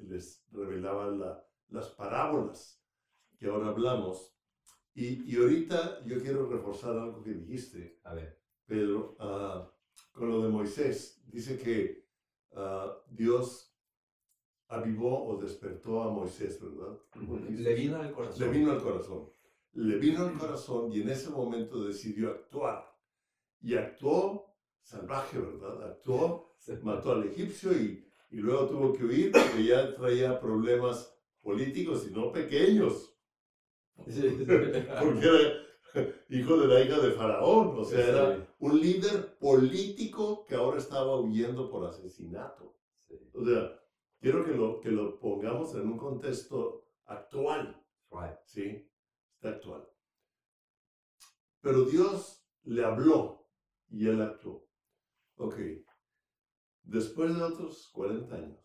les 0.07 0.45
revelaba 0.51 1.07
la, 1.11 1.45
las 1.69 1.89
parábolas 1.89 2.83
que 3.37 3.47
ahora 3.47 3.69
hablamos. 3.69 4.35
Y, 4.93 5.31
y, 5.31 5.37
ahorita 5.37 6.03
yo 6.05 6.19
quiero 6.19 6.49
reforzar 6.49 6.97
algo 6.97 7.21
que 7.21 7.33
dijiste, 7.33 7.99
a 8.03 8.15
ver. 8.15 8.41
Pedro, 8.65 9.15
ah, 9.19 9.71
con 10.11 10.29
lo 10.29 10.41
de 10.41 10.49
Moisés. 10.49 11.21
Dice 11.27 11.57
que 11.57 12.06
uh, 12.57 12.91
Dios 13.09 13.73
avivó 14.67 15.27
o 15.27 15.37
despertó 15.37 16.01
a 16.03 16.11
Moisés, 16.11 16.59
¿verdad? 16.61 16.97
Le 17.49 17.73
vino 17.73 17.97
al 17.97 18.11
corazón. 18.11 18.45
Le 18.45 18.57
vino 18.57 18.71
al 18.71 18.81
corazón 18.81 19.29
le 19.77 19.97
vino 19.97 20.25
al 20.25 20.37
corazón 20.37 20.91
y 20.91 21.01
en 21.01 21.09
ese 21.09 21.29
momento 21.29 21.83
decidió 21.83 22.31
actuar. 22.31 22.83
Y 23.61 23.75
actuó 23.75 24.55
salvaje, 24.81 25.37
¿verdad? 25.37 25.91
Actuó, 25.91 26.55
mató 26.81 27.11
al 27.11 27.27
egipcio 27.27 27.73
y, 27.73 28.03
y 28.31 28.37
luego 28.37 28.67
tuvo 28.67 28.93
que 28.93 29.05
huir 29.05 29.31
porque 29.31 29.65
ya 29.65 29.95
traía 29.95 30.39
problemas 30.39 31.15
políticos 31.41 32.07
y 32.09 32.13
no 32.13 32.31
pequeños. 32.31 33.13
porque 33.97 35.27
hijo 36.29 36.57
de 36.57 36.67
la 36.67 36.81
hija 36.81 36.99
de 36.99 37.11
Faraón, 37.11 37.77
o 37.77 37.83
sea, 37.83 38.07
era 38.07 38.55
un 38.59 38.79
líder 38.79 39.37
político 39.37 40.45
que 40.45 40.55
ahora 40.55 40.77
estaba 40.77 41.19
huyendo 41.19 41.69
por 41.69 41.85
asesinato. 41.85 42.75
O 43.33 43.43
sea, 43.45 43.79
quiero 44.19 44.43
que 44.43 44.51
lo, 44.51 44.79
que 44.79 44.91
lo 44.91 45.19
pongamos 45.19 45.73
en 45.75 45.87
un 45.87 45.97
contexto 45.97 46.85
actual. 47.05 47.83
¿Sí? 48.45 48.89
Está 49.35 49.49
actual. 49.49 49.87
Pero 51.61 51.85
Dios 51.85 52.43
le 52.63 52.83
habló 52.83 53.47
y 53.89 54.07
él 54.07 54.21
actuó. 54.21 54.67
Ok. 55.35 55.55
Después 56.83 57.35
de 57.35 57.43
otros 57.43 57.89
40 57.93 58.35
años, 58.35 58.59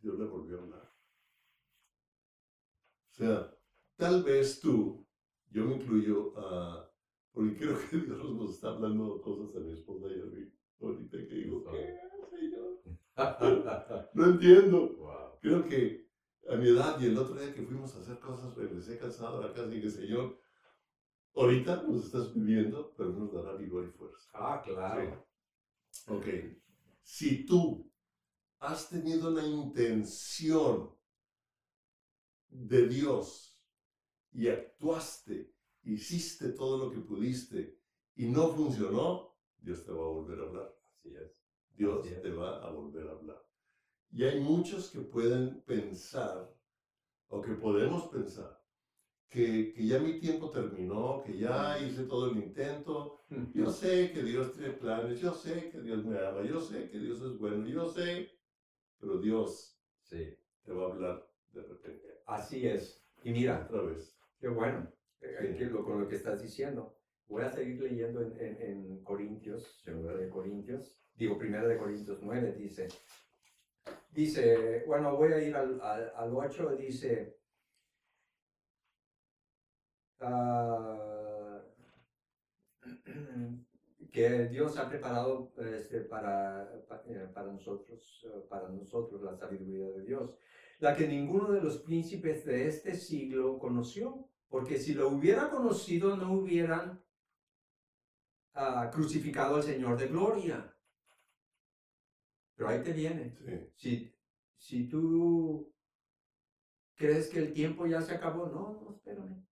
Dios 0.00 0.18
le 0.18 0.26
volvió 0.26 0.58
a 0.58 0.62
hablar. 0.62 0.92
O 3.10 3.14
sea, 3.14 3.54
tal 3.96 4.22
vez 4.22 4.60
tú, 4.60 5.01
yo 5.52 5.66
me 5.66 5.76
incluyo 5.76 6.34
a, 6.38 6.90
porque 7.32 7.56
creo 7.56 7.78
que 7.88 7.98
Dios 7.98 8.30
nos 8.34 8.54
está 8.54 8.68
hablando 8.68 9.20
cosas 9.22 9.54
a 9.56 9.60
mi 9.60 9.72
esposa 9.72 10.06
y 10.08 10.20
a 10.20 10.24
mí, 10.24 10.52
ahorita 10.80 11.16
que 11.18 11.34
digo, 11.34 11.64
¿qué, 11.70 11.94
Señor? 12.30 12.82
no 14.14 14.26
entiendo. 14.26 14.98
Creo 15.40 15.64
que 15.64 16.08
a 16.48 16.56
mi 16.56 16.68
edad 16.68 17.00
y 17.00 17.06
el 17.06 17.18
otro 17.18 17.34
día 17.34 17.54
que 17.54 17.62
fuimos 17.62 17.94
a 17.94 18.00
hacer 18.00 18.18
cosas, 18.18 18.54
regresé 18.54 18.98
cansado 18.98 19.38
a 19.38 19.46
la 19.46 19.52
casa 19.52 19.68
y 19.68 19.76
dije, 19.76 19.90
Señor, 19.90 20.38
ahorita 21.34 21.82
nos 21.82 22.04
estás 22.04 22.34
viviendo, 22.34 22.94
pero 22.96 23.10
nos 23.10 23.32
dará 23.32 23.54
vigor 23.54 23.84
y 23.84 23.90
fuerza. 23.98 24.30
Ah, 24.34 24.62
claro. 24.64 25.26
Ok. 26.08 26.26
Si 27.02 27.44
tú 27.44 27.90
has 28.58 28.88
tenido 28.88 29.30
una 29.30 29.44
intención 29.44 30.94
de 32.48 32.86
Dios 32.88 33.51
y 34.32 34.48
actuaste, 34.48 35.52
hiciste 35.84 36.50
todo 36.50 36.78
lo 36.78 36.90
que 36.90 37.00
pudiste 37.00 37.78
y 38.14 38.26
no 38.26 38.48
funcionó, 38.48 39.36
Dios 39.58 39.84
te 39.84 39.92
va 39.92 40.02
a 40.02 40.10
volver 40.10 40.40
a 40.40 40.42
hablar. 40.42 40.74
Así 40.94 41.14
es. 41.14 41.36
Dios 41.74 42.06
te 42.22 42.30
va 42.30 42.62
a 42.64 42.70
volver 42.70 43.08
a 43.08 43.12
hablar. 43.12 43.42
Y 44.10 44.24
hay 44.24 44.40
muchos 44.40 44.90
que 44.90 45.00
pueden 45.00 45.62
pensar, 45.62 46.54
o 47.28 47.40
que 47.40 47.54
podemos 47.54 48.08
pensar, 48.08 48.62
que, 49.30 49.72
que, 49.72 49.86
ya 49.86 49.98
mi 49.98 50.20
tiempo 50.20 50.50
terminó, 50.50 51.22
que 51.24 51.38
ya 51.38 51.78
hice 51.78 52.04
todo 52.04 52.30
el 52.30 52.36
intento. 52.36 53.24
Yo 53.54 53.70
sé 53.70 54.12
que 54.12 54.22
Dios 54.22 54.52
tiene 54.52 54.74
planes, 54.74 55.18
yo 55.20 55.32
sé 55.32 55.70
que 55.70 55.80
Dios 55.80 56.04
me 56.04 56.18
ama, 56.18 56.42
yo 56.42 56.60
sé 56.60 56.90
que 56.90 56.98
Dios 56.98 57.22
es 57.22 57.38
bueno, 57.38 57.66
yo 57.66 57.88
sé, 57.88 58.30
pero 58.98 59.16
Dios 59.18 59.80
sí. 60.02 60.36
te 60.62 60.72
va 60.72 60.82
a 60.82 60.90
hablar 60.92 61.26
de 61.52 61.62
repente. 61.62 62.08
Así 62.26 62.66
es. 62.66 63.02
Y 63.24 63.30
mira, 63.30 63.66
otra 63.70 63.82
vez. 63.84 64.21
Qué 64.42 64.48
bueno, 64.48 64.92
eh, 65.20 65.54
sí. 65.56 65.66
lo, 65.66 65.84
con 65.84 66.00
lo 66.00 66.08
que 66.08 66.16
estás 66.16 66.42
diciendo. 66.42 66.96
Voy 67.28 67.44
a 67.44 67.52
seguir 67.52 67.80
leyendo 67.80 68.20
en, 68.20 68.32
en, 68.40 68.60
en 68.60 69.04
Corintios, 69.04 69.80
segunda 69.84 70.16
de 70.16 70.28
Corintios, 70.28 70.98
digo, 71.14 71.38
primera 71.38 71.64
de 71.68 71.78
Corintios 71.78 72.18
9, 72.20 72.56
dice, 72.58 72.88
dice, 74.10 74.82
bueno, 74.84 75.16
voy 75.16 75.32
a 75.32 75.38
ir 75.38 75.54
al, 75.54 75.80
al, 75.80 76.12
al 76.16 76.34
8, 76.34 76.74
dice, 76.74 77.36
uh, 80.22 81.60
que 84.10 84.48
Dios 84.48 84.76
ha 84.76 84.88
preparado 84.88 85.52
este, 85.56 86.00
para, 86.00 86.68
eh, 87.06 87.28
para, 87.32 87.52
nosotros, 87.52 88.26
para 88.50 88.68
nosotros 88.70 89.22
la 89.22 89.36
sabiduría 89.36 89.86
de 89.86 90.02
Dios, 90.02 90.34
la 90.80 90.96
que 90.96 91.06
ninguno 91.06 91.52
de 91.52 91.60
los 91.60 91.78
príncipes 91.78 92.44
de 92.44 92.66
este 92.66 92.96
siglo 92.96 93.60
conoció, 93.60 94.28
porque 94.52 94.78
si 94.78 94.92
lo 94.92 95.08
hubiera 95.08 95.48
conocido 95.48 96.14
no 96.14 96.34
hubieran 96.34 97.02
uh, 98.54 98.90
crucificado 98.92 99.56
al 99.56 99.62
Señor 99.62 99.96
de 99.96 100.08
gloria. 100.08 100.76
Pero 102.54 102.68
ahí 102.68 102.82
te 102.82 102.92
viene. 102.92 103.34
Si, 103.74 104.14
si 104.58 104.90
tú 104.90 105.74
crees 106.94 107.30
que 107.30 107.38
el 107.38 107.54
tiempo 107.54 107.86
ya 107.86 108.02
se 108.02 108.12
acabó, 108.12 108.44
no, 108.44 108.74
no, 108.74 108.94
espérame. 108.94 109.42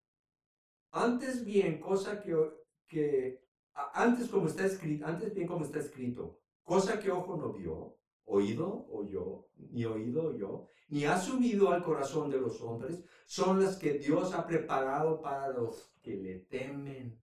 Antes 0.90 1.46
bien, 1.46 1.80
cosa 1.80 2.20
que, 2.20 2.36
que 2.86 3.42
antes 3.94 4.28
como 4.28 4.48
está 4.48 4.66
escrito, 4.66 5.06
antes 5.06 5.34
bien 5.34 5.48
como 5.48 5.64
está 5.64 5.78
escrito, 5.78 6.42
cosa 6.62 7.00
que 7.00 7.10
ojo 7.10 7.38
no 7.38 7.54
vio, 7.54 7.96
oído 8.26 8.86
oyó, 8.90 9.48
ni 9.56 9.82
oído 9.86 10.26
oyó, 10.26 10.68
ni 10.90 11.04
ha 11.04 11.18
subido 11.18 11.70
al 11.70 11.82
corazón 11.84 12.30
de 12.30 12.38
los 12.38 12.60
hombres, 12.60 13.02
son 13.24 13.62
las 13.62 13.76
que 13.76 13.94
Dios 13.94 14.34
ha 14.34 14.46
preparado 14.46 15.22
para 15.22 15.48
los 15.48 15.94
que 16.02 16.16
le 16.16 16.40
temen. 16.40 17.22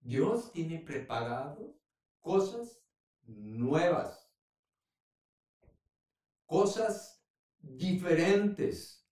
Dios 0.00 0.50
tiene 0.50 0.80
preparado 0.80 1.76
cosas 2.18 2.82
nuevas, 3.22 4.28
cosas 6.46 7.24
diferentes. 7.60 9.06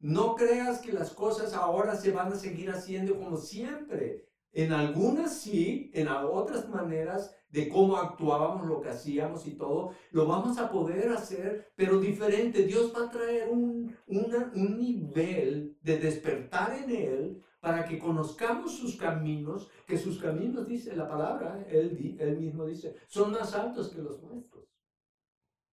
No 0.00 0.34
creas 0.34 0.80
que 0.80 0.92
las 0.92 1.12
cosas 1.12 1.54
ahora 1.54 1.96
se 1.96 2.10
van 2.10 2.32
a 2.32 2.36
seguir 2.36 2.70
haciendo 2.70 3.16
como 3.16 3.36
siempre. 3.36 4.28
En 4.52 4.72
algunas 4.72 5.38
sí, 5.38 5.90
en 5.94 6.08
otras 6.08 6.68
maneras 6.68 7.37
de 7.50 7.68
cómo 7.68 7.96
actuábamos, 7.96 8.66
lo 8.66 8.80
que 8.80 8.90
hacíamos 8.90 9.46
y 9.46 9.52
todo, 9.52 9.92
lo 10.10 10.26
vamos 10.26 10.58
a 10.58 10.70
poder 10.70 11.08
hacer, 11.10 11.72
pero 11.74 11.98
diferente. 11.98 12.64
Dios 12.64 12.92
va 12.94 13.06
a 13.06 13.10
traer 13.10 13.48
un, 13.48 13.96
un 14.06 14.78
nivel 14.78 15.76
de 15.80 15.98
despertar 15.98 16.74
en 16.74 16.90
Él 16.90 17.42
para 17.60 17.84
que 17.84 17.98
conozcamos 17.98 18.76
sus 18.76 18.96
caminos, 18.96 19.68
que 19.86 19.98
sus 19.98 20.18
caminos, 20.18 20.68
dice 20.68 20.94
la 20.94 21.08
palabra, 21.08 21.64
él, 21.68 22.16
él 22.20 22.38
mismo 22.38 22.64
dice, 22.64 22.94
son 23.08 23.32
más 23.32 23.54
altos 23.54 23.88
que 23.88 24.00
los 24.00 24.22
nuestros. 24.22 24.64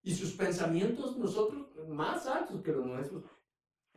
Y 0.02 0.14
sus 0.14 0.34
pensamientos 0.34 1.18
nosotros 1.18 1.68
más 1.88 2.26
altos 2.28 2.62
que 2.62 2.72
los 2.72 2.86
nuestros. 2.86 3.24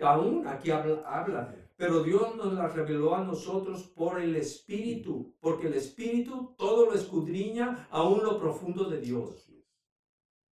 Aún 0.00 0.46
aquí 0.46 0.70
habla, 0.70 1.02
habla, 1.06 1.54
pero 1.78 2.02
Dios 2.02 2.34
nos 2.34 2.54
la 2.54 2.66
reveló 2.66 3.14
a 3.14 3.22
nosotros 3.22 3.84
por 3.84 4.20
el 4.20 4.34
Espíritu, 4.34 5.36
porque 5.38 5.68
el 5.68 5.74
Espíritu 5.74 6.56
todo 6.58 6.86
lo 6.86 6.94
escudriña 6.94 7.86
aún 7.92 8.24
lo 8.24 8.36
profundo 8.36 8.90
de 8.90 9.00
Dios. 9.00 9.48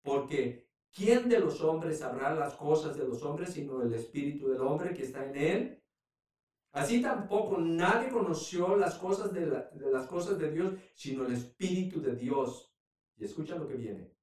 Porque 0.04 0.70
¿quién 0.94 1.28
de 1.28 1.40
los 1.40 1.62
hombres 1.62 1.98
sabrá 1.98 2.36
las 2.36 2.54
cosas 2.54 2.96
de 2.96 3.08
los 3.08 3.24
hombres 3.24 3.54
sino 3.54 3.82
el 3.82 3.92
Espíritu 3.96 4.50
del 4.50 4.62
hombre 4.62 4.94
que 4.94 5.02
está 5.02 5.26
en 5.28 5.36
él? 5.36 5.84
Así 6.74 7.02
tampoco 7.02 7.58
nadie 7.58 8.10
conoció 8.10 8.78
las 8.78 8.94
cosas 8.94 9.34
de, 9.34 9.48
las 9.48 10.06
cosas 10.06 10.38
de 10.38 10.52
Dios, 10.52 10.76
sino 10.94 11.26
el 11.26 11.34
Espíritu 11.34 12.02
de 12.04 12.16
Dios. 12.16 12.72
Y 13.18 13.26
escucha 13.26 13.56
lo 13.56 13.68
que 13.68 13.78
viene. 13.78 14.15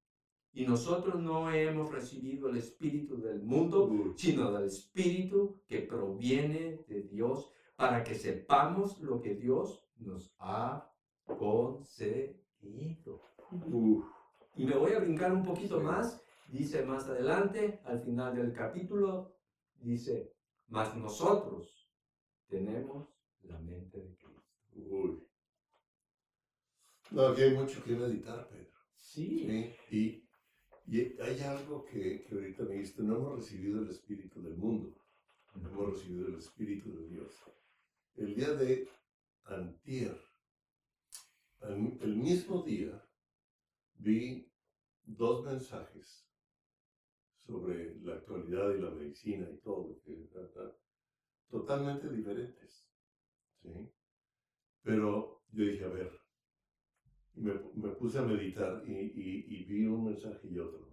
Y 0.54 0.66
nosotros 0.66 1.20
no 1.20 1.50
hemos 1.50 1.90
recibido 1.90 2.48
el 2.48 2.58
Espíritu 2.58 3.20
del 3.20 3.42
mundo, 3.42 4.14
sino 4.16 4.52
del 4.52 4.66
Espíritu 4.66 5.62
que 5.66 5.80
proviene 5.80 6.84
de 6.88 7.02
Dios, 7.02 7.52
para 7.76 8.04
que 8.04 8.14
sepamos 8.14 9.00
lo 9.00 9.20
que 9.20 9.34
Dios 9.34 9.88
nos 9.96 10.34
ha 10.38 10.92
concedido. 11.24 13.22
Y 14.56 14.64
me 14.66 14.76
voy 14.76 14.92
a 14.92 15.00
brincar 15.00 15.32
un 15.32 15.44
poquito 15.44 15.80
más. 15.80 16.22
Dice 16.48 16.84
más 16.84 17.08
adelante, 17.08 17.80
al 17.84 18.02
final 18.02 18.36
del 18.36 18.52
capítulo, 18.52 19.34
dice, 19.80 20.34
mas 20.68 20.94
nosotros 20.96 21.90
tenemos 22.46 23.08
la 23.42 23.58
mente 23.58 23.98
de 23.98 24.14
Cristo. 24.16 24.44
Uy. 24.74 25.26
No, 27.10 27.28
aquí 27.28 27.42
hay 27.42 27.54
mucho 27.54 27.82
que 27.82 27.96
meditar, 27.96 28.48
Pedro. 28.48 28.70
Sí. 28.96 29.74
Y, 29.90 30.28
y, 30.92 31.20
hay 31.22 31.40
algo 31.40 31.84
que, 31.86 32.22
que 32.24 32.34
ahorita 32.34 32.64
me 32.64 32.74
dijiste, 32.74 33.02
no 33.02 33.16
hemos 33.16 33.36
recibido 33.36 33.80
el 33.80 33.88
Espíritu 33.88 34.42
del 34.42 34.56
mundo, 34.56 34.94
hemos 35.54 35.94
recibido 35.94 36.28
el 36.28 36.34
Espíritu 36.34 36.94
de 36.94 37.08
Dios. 37.08 37.32
El 38.16 38.34
día 38.34 38.52
de 38.52 38.88
antier, 39.44 40.20
el 41.62 42.16
mismo 42.16 42.62
día, 42.62 43.02
vi 43.94 44.46
dos 45.04 45.46
mensajes 45.46 46.26
sobre 47.46 47.98
la 48.00 48.16
actualidad 48.16 48.74
y 48.74 48.80
la 48.82 48.90
medicina 48.90 49.48
y 49.50 49.56
todo, 49.58 49.98
que 50.02 50.28
totalmente 51.48 52.10
diferentes. 52.10 52.86
¿sí? 53.62 53.90
Pero 54.82 55.42
yo 55.52 55.64
dije, 55.64 55.84
a 55.84 55.88
ver, 55.88 56.21
me, 57.34 57.54
me 57.74 57.90
puse 57.90 58.18
a 58.18 58.22
meditar 58.22 58.82
y, 58.86 58.92
y, 58.92 59.64
vi 59.64 59.86
un 59.86 60.04
mensaje 60.04 60.48
y 60.50 60.58
otro. 60.58 60.88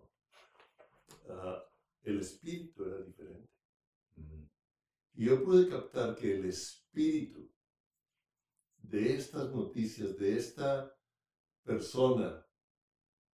Uh, 1.28 1.60
el 2.04 2.20
espíritu 2.20 2.86
era 2.86 3.04
diferente. 3.04 3.50
Y 5.16 5.26
yo 5.26 5.44
pude 5.44 5.70
captar 5.70 6.16
que 6.16 6.38
el 6.38 6.46
espíritu 6.46 7.52
de 8.78 9.16
estas 9.16 9.52
noticias, 9.52 10.18
de 10.18 10.38
esta 10.38 10.96
persona 11.64 12.46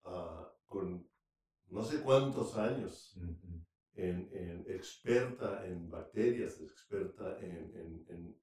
uh, 0.04 0.46
con 0.66 1.06
no 1.68 1.82
sé 1.82 2.02
cuántos 2.02 2.56
años, 2.56 3.18
en, 3.94 4.64
experta 4.68 5.66
en 5.66 5.90
bacterias, 5.90 6.60
experta 6.60 7.38
en, 7.40 8.04
en 8.08 8.42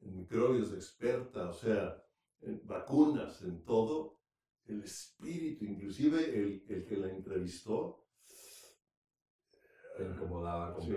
microbios 0.00 0.72
experta, 0.72 1.50
o 1.50 1.52
sea, 1.52 2.02
en 2.42 2.66
vacunas, 2.66 3.42
en 3.42 3.64
todo, 3.64 4.18
el 4.66 4.82
espíritu, 4.84 5.64
inclusive 5.64 6.18
el, 6.38 6.64
el 6.68 6.86
que 6.86 6.96
la 6.96 7.08
entrevistó, 7.08 8.06
se 8.24 10.04
incomodaba 10.04 10.74
con 10.74 10.84
Sí. 10.84 10.96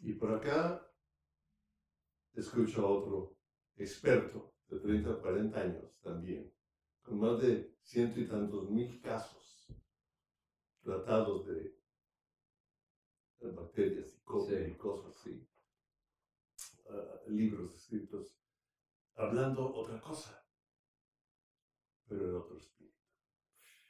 Y 0.00 0.14
por 0.14 0.32
acá 0.32 0.86
escucho 2.34 2.86
a 2.86 2.90
otro 2.90 3.36
experto 3.76 4.54
de 4.68 4.78
30 4.80 5.10
o 5.10 5.20
40 5.20 5.60
años 5.60 6.00
también, 6.00 6.52
con 7.02 7.18
más 7.18 7.40
de 7.42 7.76
ciento 7.82 8.20
y 8.20 8.28
tantos 8.28 8.70
mil 8.70 9.00
casos 9.00 9.66
tratados 10.82 11.46
de, 11.46 11.76
de 13.40 13.50
bacterias 13.52 14.14
y 14.16 14.20
cosas, 14.22 14.54
Sí. 14.54 14.70
y 14.70 14.74
cosas 14.76 15.16
así, 15.16 15.48
ah, 16.88 17.20
libros 17.28 17.74
escritos, 17.74 18.41
hablando 19.16 19.74
otra 19.74 20.00
cosa, 20.00 20.44
pero 22.08 22.28
en 22.28 22.34
otro 22.36 22.56
espíritu. 22.56 22.92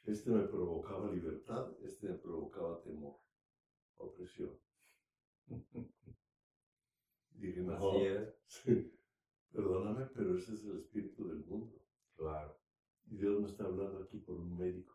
Este 0.05 0.29
me 0.31 0.43
provocaba 0.47 1.11
libertad, 1.11 1.71
este 1.81 2.07
me 2.09 2.15
provocaba 2.17 2.81
temor, 2.81 3.19
opresión. 3.95 4.59
Dije, 7.31 7.61
no, 7.61 7.77
sí, 8.45 8.93
perdóname, 9.51 10.05
pero 10.13 10.37
ese 10.37 10.53
es 10.53 10.63
el 10.65 10.77
espíritu 10.77 11.27
del 11.27 11.43
mundo. 11.45 11.81
claro. 12.15 12.57
Y 13.05 13.17
Dios 13.17 13.41
me 13.41 13.47
está 13.47 13.65
hablando 13.65 13.99
aquí 14.01 14.17
por 14.19 14.37
un 14.39 14.57
médico. 14.57 14.93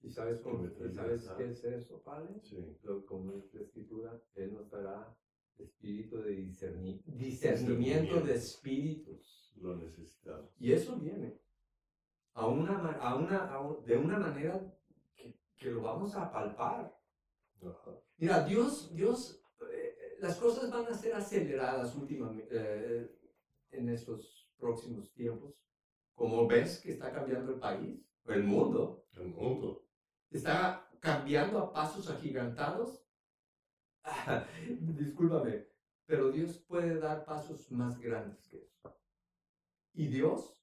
¿Y 0.00 0.10
sabes, 0.10 0.40
cómo- 0.40 0.64
y 0.64 0.90
sabes 0.94 1.28
qué 1.36 1.50
es 1.50 1.62
eso, 1.64 2.02
Padre? 2.02 2.40
Sí. 2.42 2.78
Lo- 2.82 3.04
como 3.04 3.32
la 3.52 3.60
escritura, 3.60 4.18
Él 4.34 4.54
nos 4.54 4.70
dará 4.70 5.14
espíritu 5.64 6.18
de 6.22 6.36
discerni- 6.36 7.02
discernimiento 7.06 8.20
de 8.20 8.34
espíritus. 8.34 9.52
Lo 9.56 9.76
necesitamos. 9.76 10.50
Y 10.58 10.72
eso 10.72 10.96
viene 10.96 11.38
a 12.34 12.46
una, 12.46 12.92
a 12.92 13.16
una, 13.16 13.52
a 13.52 13.60
un- 13.60 13.84
de 13.84 13.96
una 13.96 14.18
manera 14.18 14.60
que, 15.16 15.36
que 15.56 15.70
lo 15.70 15.82
vamos 15.82 16.14
a 16.14 16.30
palpar. 16.30 16.96
Ajá. 17.60 17.98
Mira, 18.18 18.44
Dios, 18.44 18.94
Dios, 18.94 19.42
eh, 19.72 20.16
las 20.20 20.36
cosas 20.36 20.70
van 20.70 20.86
a 20.86 20.94
ser 20.94 21.14
aceleradas 21.14 21.94
últimamente 21.96 22.48
eh, 22.52 23.10
en 23.72 23.88
estos 23.88 24.48
próximos 24.58 25.12
tiempos. 25.12 25.54
Como 26.14 26.46
ves 26.46 26.80
que 26.80 26.92
está 26.92 27.12
cambiando 27.12 27.52
el 27.54 27.58
país, 27.60 28.00
el 28.26 28.44
mundo, 28.44 29.06
El 29.16 29.28
mundo. 29.28 29.84
está 30.30 30.88
cambiando 31.00 31.58
a 31.58 31.72
pasos 31.72 32.08
agigantados. 32.10 33.02
Discúlpame, 34.80 35.66
pero 36.06 36.30
Dios 36.30 36.58
puede 36.68 36.98
dar 36.98 37.24
pasos 37.24 37.70
más 37.70 37.98
grandes 38.00 38.46
que 38.48 38.58
eso. 38.58 38.96
Y 39.94 40.06
Dios 40.08 40.54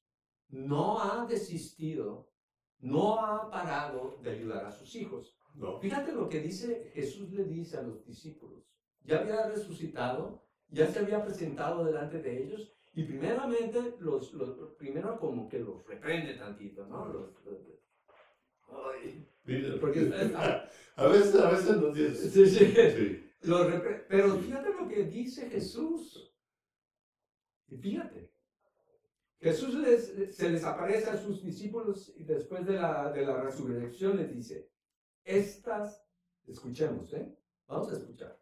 no 0.50 1.00
ha 1.02 1.26
desistido, 1.26 2.32
no 2.80 3.20
ha 3.20 3.50
parado 3.50 4.18
de 4.22 4.30
ayudar 4.32 4.66
a 4.66 4.72
sus 4.72 4.96
hijos. 4.96 5.38
No. 5.56 5.80
Fíjate 5.80 6.12
lo 6.12 6.28
que 6.30 6.42
dice 6.42 6.92
Jesús 6.94 7.32
le 7.32 7.46
dice 7.46 7.78
a 7.78 7.82
los 7.82 8.06
discípulos. 8.06 8.64
Ya 9.04 9.20
había 9.20 9.48
resucitado, 9.48 10.44
ya 10.70 10.88
se 10.88 11.00
había 11.00 11.24
presentado 11.24 11.84
delante 11.86 12.22
de 12.22 12.44
ellos 12.44 12.74
y 12.94 13.04
primeramente 13.04 13.96
los, 14.00 14.34
los 14.34 14.74
primero 14.78 15.20
como 15.20 15.48
que 15.48 15.60
los 15.60 15.86
reprende 15.86 16.34
tantito, 16.36 16.86
¿no? 16.88 17.06
Los- 17.06 17.32
los- 17.46 17.60
ay, 18.70 19.28
Porque- 19.80 20.12
a 20.96 21.08
veces, 21.08 21.36
a 21.36 21.52
veces 21.52 21.78
nos 21.78 21.94
dice. 21.96 22.30
sí, 22.30 22.46
sí. 22.48 22.66
Sí. 22.76 23.25
Los 23.48 23.72
pero 24.08 24.36
fíjate 24.38 24.70
lo 24.74 24.88
que 24.88 25.04
dice 25.04 25.50
Jesús. 25.50 26.34
Y 27.68 27.78
fíjate. 27.78 28.32
Jesús 29.40 29.76
les- 29.76 30.36
se 30.36 30.50
les 30.50 30.64
aparece 30.64 31.10
a 31.10 31.18
sus 31.18 31.44
discípulos 31.44 32.14
y 32.16 32.24
después 32.24 32.66
de 32.66 32.74
la, 32.74 33.12
de 33.12 33.26
la 33.26 33.42
resurrección 33.42 34.18
les 34.18 34.34
dice, 34.34 34.70
estas, 35.24 36.04
escuchemos, 36.48 37.14
¿eh? 37.14 37.36
Vamos 37.68 37.92
a 37.92 37.98
escuchar. 37.98 38.40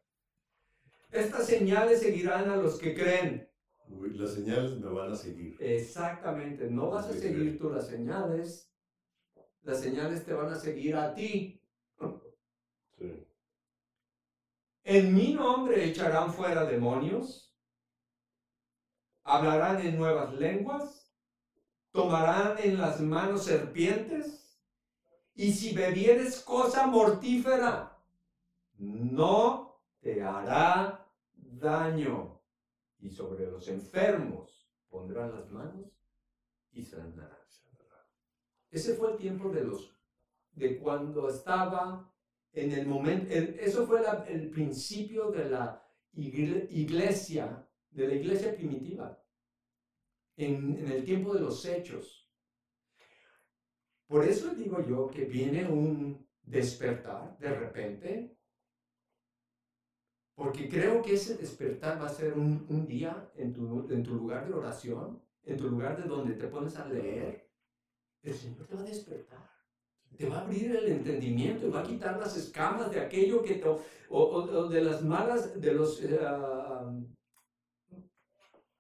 Estas 1.12 1.46
señales 1.48 2.00
seguirán 2.02 2.50
a 2.50 2.56
los 2.58 2.78
que 2.80 2.94
creen. 2.94 3.50
Uy, 3.88 4.14
Las 4.14 4.34
señales 4.34 4.80
me 4.80 4.90
van 4.90 5.12
a 5.12 5.16
seguir. 5.16 5.58
Exactamente, 5.60 6.70
no 6.70 6.90
vas 6.90 7.08
a 7.08 7.14
seguir 7.14 7.58
tú 7.60 7.70
las 7.70 7.88
señales, 7.88 8.72
las 9.64 9.82
señales 9.82 10.24
te 10.26 10.34
van 10.34 10.52
a 10.54 10.56
seguir 10.56 10.96
a 10.96 11.14
ti. 11.14 11.62
Sí. 12.98 13.26
En 14.84 15.14
mi 15.14 15.34
nombre 15.34 15.86
echarán 15.86 16.34
fuera 16.34 16.66
demonios, 16.66 17.56
hablarán 19.24 19.82
en 19.82 19.98
nuevas 19.98 20.34
lenguas, 20.34 21.14
tomarán 21.92 22.58
en 22.60 22.78
las 22.78 23.00
manos 23.00 23.46
serpientes, 23.46 24.60
y 25.36 25.54
si 25.54 25.74
bebieres 25.74 26.42
cosa 26.42 26.88
mortífera, 26.88 27.98
no 28.78 29.82
te 30.02 30.22
hará 30.22 31.08
daño. 31.34 32.42
Y 33.00 33.10
sobre 33.10 33.50
los 33.50 33.68
enfermos 33.68 34.70
pondrán 34.90 35.34
las 35.34 35.50
manos 35.50 35.92
y 36.72 36.84
sanarán. 36.84 37.44
Ese 38.74 38.96
fue 38.96 39.12
el 39.12 39.18
tiempo 39.18 39.50
de 39.50 39.64
los 39.64 39.96
de 40.54 40.80
cuando 40.80 41.30
estaba 41.30 42.12
en 42.54 42.72
el 42.72 42.86
momento, 42.88 43.34
eso 43.34 43.86
fue 43.86 44.02
el 44.28 44.50
principio 44.52 45.32
de 45.32 45.50
la 45.50 45.84
igle- 46.14 46.68
iglesia, 46.70 47.68
de 47.90 48.08
la 48.08 48.14
iglesia 48.16 48.56
primitiva, 48.56 49.20
en, 50.38 50.78
en 50.80 50.92
el 50.92 51.04
tiempo 51.04 51.34
de 51.34 51.42
los 51.42 51.66
hechos. 51.66 52.32
Por 54.08 54.24
eso 54.26 54.54
digo 54.54 54.86
yo 54.86 55.10
que 55.10 55.26
viene 55.26 55.68
un 55.68 56.28
despertar 56.44 57.38
de 57.40 57.50
repente, 57.50 58.38
porque 60.36 60.68
creo 60.70 61.02
que 61.02 61.14
ese 61.14 61.38
despertar 61.38 62.02
va 62.02 62.08
a 62.08 62.14
ser 62.14 62.34
un, 62.34 62.66
un 62.70 62.86
día 62.86 63.32
en 63.36 63.54
tu, 63.54 63.88
en 63.92 64.04
tu 64.04 64.16
lugar 64.16 64.48
de 64.48 64.54
oración, 64.54 65.24
en 65.44 65.58
tu 65.58 65.70
lugar 65.70 66.02
de 66.02 66.08
donde 66.08 66.36
te 66.36 66.48
pones 66.48 66.76
a 66.76 66.88
leer, 66.88 67.52
el 68.22 68.34
Señor 68.34 68.68
te 68.68 68.76
va 68.76 68.82
a 68.82 68.86
despertar 68.86 69.53
te 70.18 70.28
va 70.28 70.38
a 70.38 70.42
abrir 70.42 70.76
el 70.76 70.88
entendimiento 70.92 71.68
y 71.68 71.72
va 71.72 71.82
a 71.82 71.84
quitar 71.84 72.20
las 72.20 72.36
escamas 72.38 72.92
de 72.92 73.00
aquello 73.00 73.42
que 73.42 73.56
te, 73.56 73.68
o, 73.68 73.80
o- 74.10 74.44
o 74.44 74.70
de 74.70 74.82
las 74.82 75.04
malas, 75.04 75.60
de 75.60 75.74
los 75.74 76.04
eh, 76.04 76.20
ah, 76.22 76.92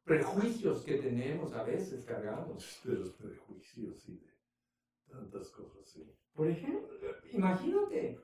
prejuicios 0.03 0.83
que 0.83 0.95
tenemos 0.97 1.53
a 1.53 1.63
veces 1.63 2.03
cargados. 2.05 2.79
De 2.83 2.95
los 2.95 3.11
prejuicios 3.11 4.07
y 4.09 4.13
de 4.13 4.33
tantas 5.09 5.49
cosas, 5.49 5.87
sí. 5.87 6.03
Por 6.33 6.49
ejemplo, 6.49 6.87
imagínate, 7.31 8.19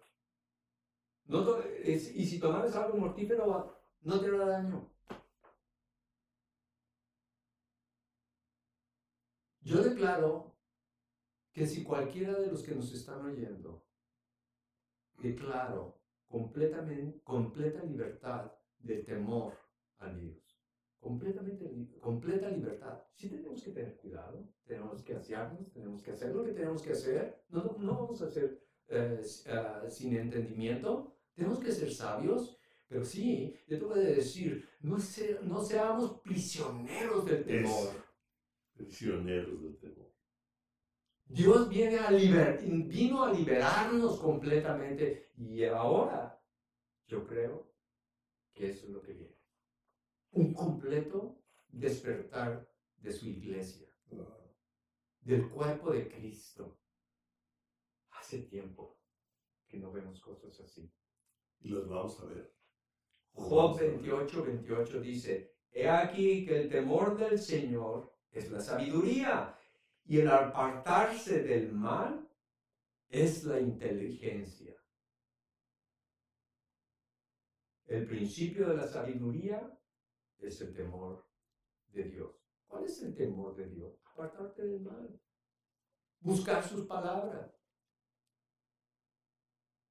no 1.25 1.43
to- 1.43 1.61
es- 1.61 2.13
y 2.15 2.25
si 2.25 2.39
tomares 2.39 2.75
algo 2.75 2.97
mortífero, 2.97 3.73
no 4.01 4.19
te 4.19 4.27
hará 4.27 4.45
daño. 4.45 4.89
Yo 9.61 9.83
declaro 9.83 10.58
que 11.59 11.67
si 11.67 11.83
cualquiera 11.83 12.39
de 12.39 12.47
los 12.47 12.63
que 12.63 12.73
nos 12.73 12.93
están 12.93 13.19
oyendo, 13.25 13.83
declaro 15.21 15.99
completamente, 16.29 17.19
completa 17.21 17.83
libertad 17.83 18.49
de 18.79 19.03
temor 19.03 19.57
a 19.97 20.09
Dios. 20.13 20.37
Completamente, 21.01 21.65
completa 21.99 22.49
libertad. 22.49 23.01
Sí 23.13 23.27
tenemos 23.27 23.61
que 23.61 23.71
tener 23.71 23.97
cuidado, 23.97 24.47
tenemos 24.65 25.03
que 25.03 25.15
asearnos, 25.17 25.69
tenemos 25.73 26.01
que 26.01 26.11
hacer 26.11 26.33
lo 26.33 26.45
que 26.45 26.53
tenemos 26.53 26.81
que 26.81 26.91
hacer. 26.93 27.43
No, 27.49 27.75
no, 27.77 27.93
vamos 28.03 28.21
a 28.21 28.27
hacer 28.27 28.61
eh, 28.87 29.21
ah, 29.49 29.83
sin 29.89 30.15
entendimiento, 30.15 31.13
tenemos 31.35 31.59
que 31.59 31.73
ser 31.73 31.91
sabios, 31.93 32.57
pero 32.87 33.03
sí, 33.03 33.53
yo 33.67 33.77
te 33.79 33.83
voy 33.85 33.99
a 33.99 34.03
decir, 34.03 34.65
no, 34.79 34.97
se- 34.97 35.39
no 35.43 35.61
seamos 35.61 36.21
prisioneros 36.21 37.25
del 37.25 37.43
temor. 37.43 37.89
Eso. 37.89 38.03
Prisioneros 38.77 39.61
del. 39.61 39.68
Dios 41.29 41.69
viene 41.69 41.99
a 41.99 42.09
liber- 42.09 42.59
vino 42.87 43.23
a 43.23 43.31
liberarnos 43.31 44.19
completamente 44.19 45.29
y 45.37 45.63
ahora 45.65 46.41
yo 47.05 47.25
creo 47.27 47.71
que 48.51 48.69
eso 48.71 48.87
es 48.87 48.91
lo 48.91 49.01
que 49.01 49.13
viene. 49.13 49.35
Un 50.31 50.53
completo 50.53 51.39
despertar 51.67 52.67
de 52.97 53.11
su 53.11 53.27
iglesia, 53.27 53.87
del 55.21 55.47
cuerpo 55.49 55.91
de 55.91 56.07
Cristo. 56.09 56.79
Hace 58.11 58.39
tiempo 58.39 58.97
que 59.67 59.77
no 59.77 59.91
vemos 59.91 60.19
cosas 60.21 60.59
así. 60.61 60.91
Y 61.61 61.69
los 61.69 61.87
vamos 61.87 62.19
a 62.21 62.25
ver. 62.25 62.51
Job 63.33 63.79
28, 63.79 64.43
28 64.43 64.99
dice, 64.99 65.53
He 65.71 65.87
aquí 65.87 66.43
que 66.45 66.61
el 66.61 66.69
temor 66.69 67.17
del 67.17 67.37
Señor 67.39 68.11
es 68.31 68.49
la 68.49 68.59
sabiduría 68.61 69.55
y 70.09 70.19
el 70.19 70.27
apartarse 70.27 71.43
del 71.43 71.71
mal 71.71 72.27
es 73.09 73.43
la 73.43 73.59
inteligencia. 73.59 74.75
El 77.85 78.07
principio 78.07 78.69
de 78.69 78.77
la 78.77 78.87
sabiduría 78.87 79.79
es 80.39 80.61
el 80.61 80.73
temor 80.73 81.27
de 81.91 82.05
Dios. 82.05 82.35
¿Cuál 82.67 82.85
es 82.85 82.99
el 83.03 83.15
temor 83.15 83.55
de 83.55 83.69
Dios? 83.69 84.01
Apartarte 84.03 84.63
del 84.63 84.81
mal. 84.81 85.21
Buscar 86.21 86.67
sus 86.67 86.87
palabras. 86.87 87.51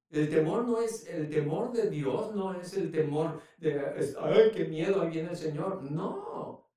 El 0.09 0.29
temor 0.29 0.67
no 0.67 0.81
es, 0.81 1.07
el 1.07 1.29
temor 1.29 1.71
de 1.71 1.89
Dios 1.89 2.35
no 2.35 2.59
es 2.59 2.73
el 2.75 2.91
temor 2.91 3.41
de, 3.57 3.79
ay, 4.19 4.51
qué 4.53 4.65
miedo, 4.65 5.01
ahí 5.01 5.11
viene 5.11 5.29
el 5.29 5.37
Señor. 5.37 5.81
No. 5.89 6.69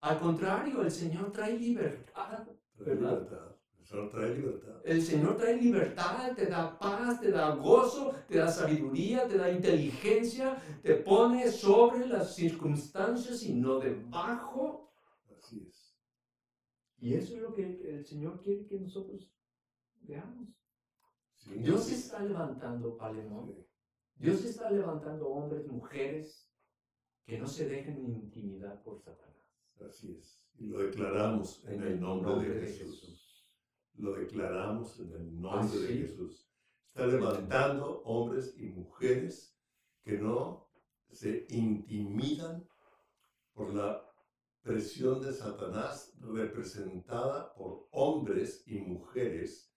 Al 0.00 0.18
contrario, 0.18 0.82
el 0.82 0.90
Señor 0.90 1.30
trae 1.30 1.56
libertad. 1.56 2.57
Libertad. 2.80 3.56
El 3.78 3.86
Señor 3.86 4.10
trae 4.10 4.34
libertad. 4.34 4.80
El 4.84 5.02
Señor 5.02 5.36
trae 5.36 5.56
libertad, 5.56 6.34
te 6.36 6.46
da 6.46 6.78
paz, 6.78 7.20
te 7.20 7.30
da 7.30 7.54
gozo, 7.54 8.14
te 8.28 8.38
da 8.38 8.48
sabiduría, 8.48 9.26
te 9.26 9.38
da 9.38 9.50
inteligencia, 9.50 10.56
te 10.82 10.94
pone 10.96 11.50
sobre 11.50 12.06
las 12.06 12.34
circunstancias 12.34 13.42
y 13.44 13.54
no 13.54 13.78
debajo. 13.78 14.92
Así 15.36 15.66
es. 15.66 15.96
Y 16.98 17.14
eso 17.14 17.36
es 17.36 17.42
lo 17.42 17.54
que 17.54 17.62
el 17.62 18.04
Señor 18.04 18.40
quiere 18.42 18.66
que 18.66 18.78
nosotros 18.78 19.32
veamos. 20.00 20.48
Dios 21.56 21.90
está 21.90 22.22
levantando, 22.22 22.96
Palemón. 22.96 23.54
Dios 24.16 24.44
está 24.44 24.70
levantando 24.70 25.28
hombres, 25.28 25.66
mujeres 25.66 26.50
que 27.24 27.38
no 27.38 27.46
se 27.46 27.68
dejen 27.68 28.04
intimidar 28.04 28.82
por 28.82 28.98
Satanás. 29.00 29.37
Así 29.86 30.16
es. 30.18 30.44
Y 30.58 30.66
lo 30.66 30.78
declaramos 30.78 31.64
en, 31.66 31.82
el 31.82 32.00
nombre, 32.00 32.48
de, 32.48 32.66
Jesús. 32.66 33.46
Lo 33.94 34.12
declaramos 34.14 34.98
en 34.98 35.12
el 35.12 35.40
nombre 35.40 35.78
de 35.78 35.94
Jesús. 35.94 36.50
Está 36.88 37.06
levantando 37.06 38.02
hombres 38.02 38.54
y 38.58 38.70
mujeres 38.70 39.56
que 40.02 40.18
no 40.18 40.68
se 41.10 41.46
intimidan 41.50 42.66
por 43.52 43.72
la 43.72 44.04
presión 44.62 45.22
de 45.22 45.32
Satanás 45.32 46.12
representada 46.20 47.54
por 47.54 47.88
hombres 47.92 48.64
y 48.66 48.80
mujeres 48.80 49.72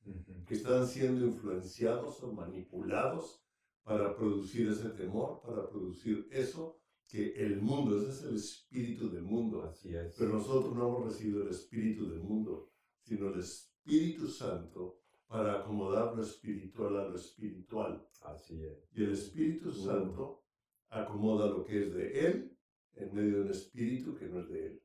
que 0.47 0.56
están 0.56 0.88
siendo 0.88 1.26
influenciados 1.26 2.24
o 2.24 2.34
manipulados 2.34 3.41
para 3.84 4.16
producir 4.16 4.70
ese 4.70 4.89
temor, 4.89 5.41
para 5.41 5.70
producir 5.70 6.28
eso 6.32 6.80
que 7.12 7.34
el 7.36 7.62
mundo, 7.62 7.99
ese 7.99 8.12
es 8.12 8.24
el 8.24 8.36
espíritu 8.36 9.09
del 9.09 9.24
mundo. 9.24 9.64
Así 9.64 9.93
es. 9.93 10.16
Pero 10.18 10.32
nosotros 10.34 10.74
no 10.74 10.88
hemos 10.88 11.05
recibido 11.05 11.41
el 11.43 11.49
espíritu 11.49 12.09
del 12.09 12.22
mundo, 12.22 12.72
sino 13.01 13.28
el 13.28 13.39
Espíritu 13.39 14.28
Santo 14.28 15.01
para 15.28 15.59
acomodar 15.59 16.16
lo 16.16 16.24
espiritual 16.24 16.97
a 16.97 17.09
lo 17.09 17.16
espiritual. 17.16 18.07
Así 18.22 18.64
es. 18.64 18.88
Y 18.93 19.03
el 19.03 19.12
Espíritu 19.12 19.74
Santo 19.74 20.45
acomoda 20.89 21.47
lo 21.47 21.66
que 21.66 21.84
es 21.84 21.93
de 21.93 22.28
Él 22.28 22.57
en 22.95 23.14
medio 23.14 23.38
de 23.38 23.41
un 23.41 23.51
espíritu 23.51 24.16
que 24.16 24.28
no 24.28 24.39
es 24.39 24.49
de 24.49 24.68
Él. 24.68 24.82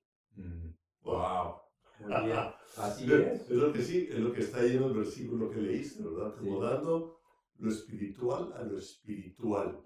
¡Wow! 1.03 1.55
Muy 2.01 2.27
bien. 2.27 2.39
Así 2.77 3.05
es. 3.05 3.43
Es 3.43 3.51
lo 3.51 3.73
que 3.73 3.83
sí, 3.83 4.09
es 4.11 4.19
lo 4.19 4.33
que 4.33 4.41
está 4.41 4.61
ahí 4.61 4.77
en 4.77 4.83
el 4.83 4.95
versículo 4.95 5.51
que 5.51 5.61
leíste, 5.61 6.03
¿verdad? 6.03 6.29
Acomodando 6.29 7.21
lo 7.59 7.71
espiritual 7.71 8.53
a 8.53 8.65
lo 8.65 8.79
espiritual. 8.79 9.81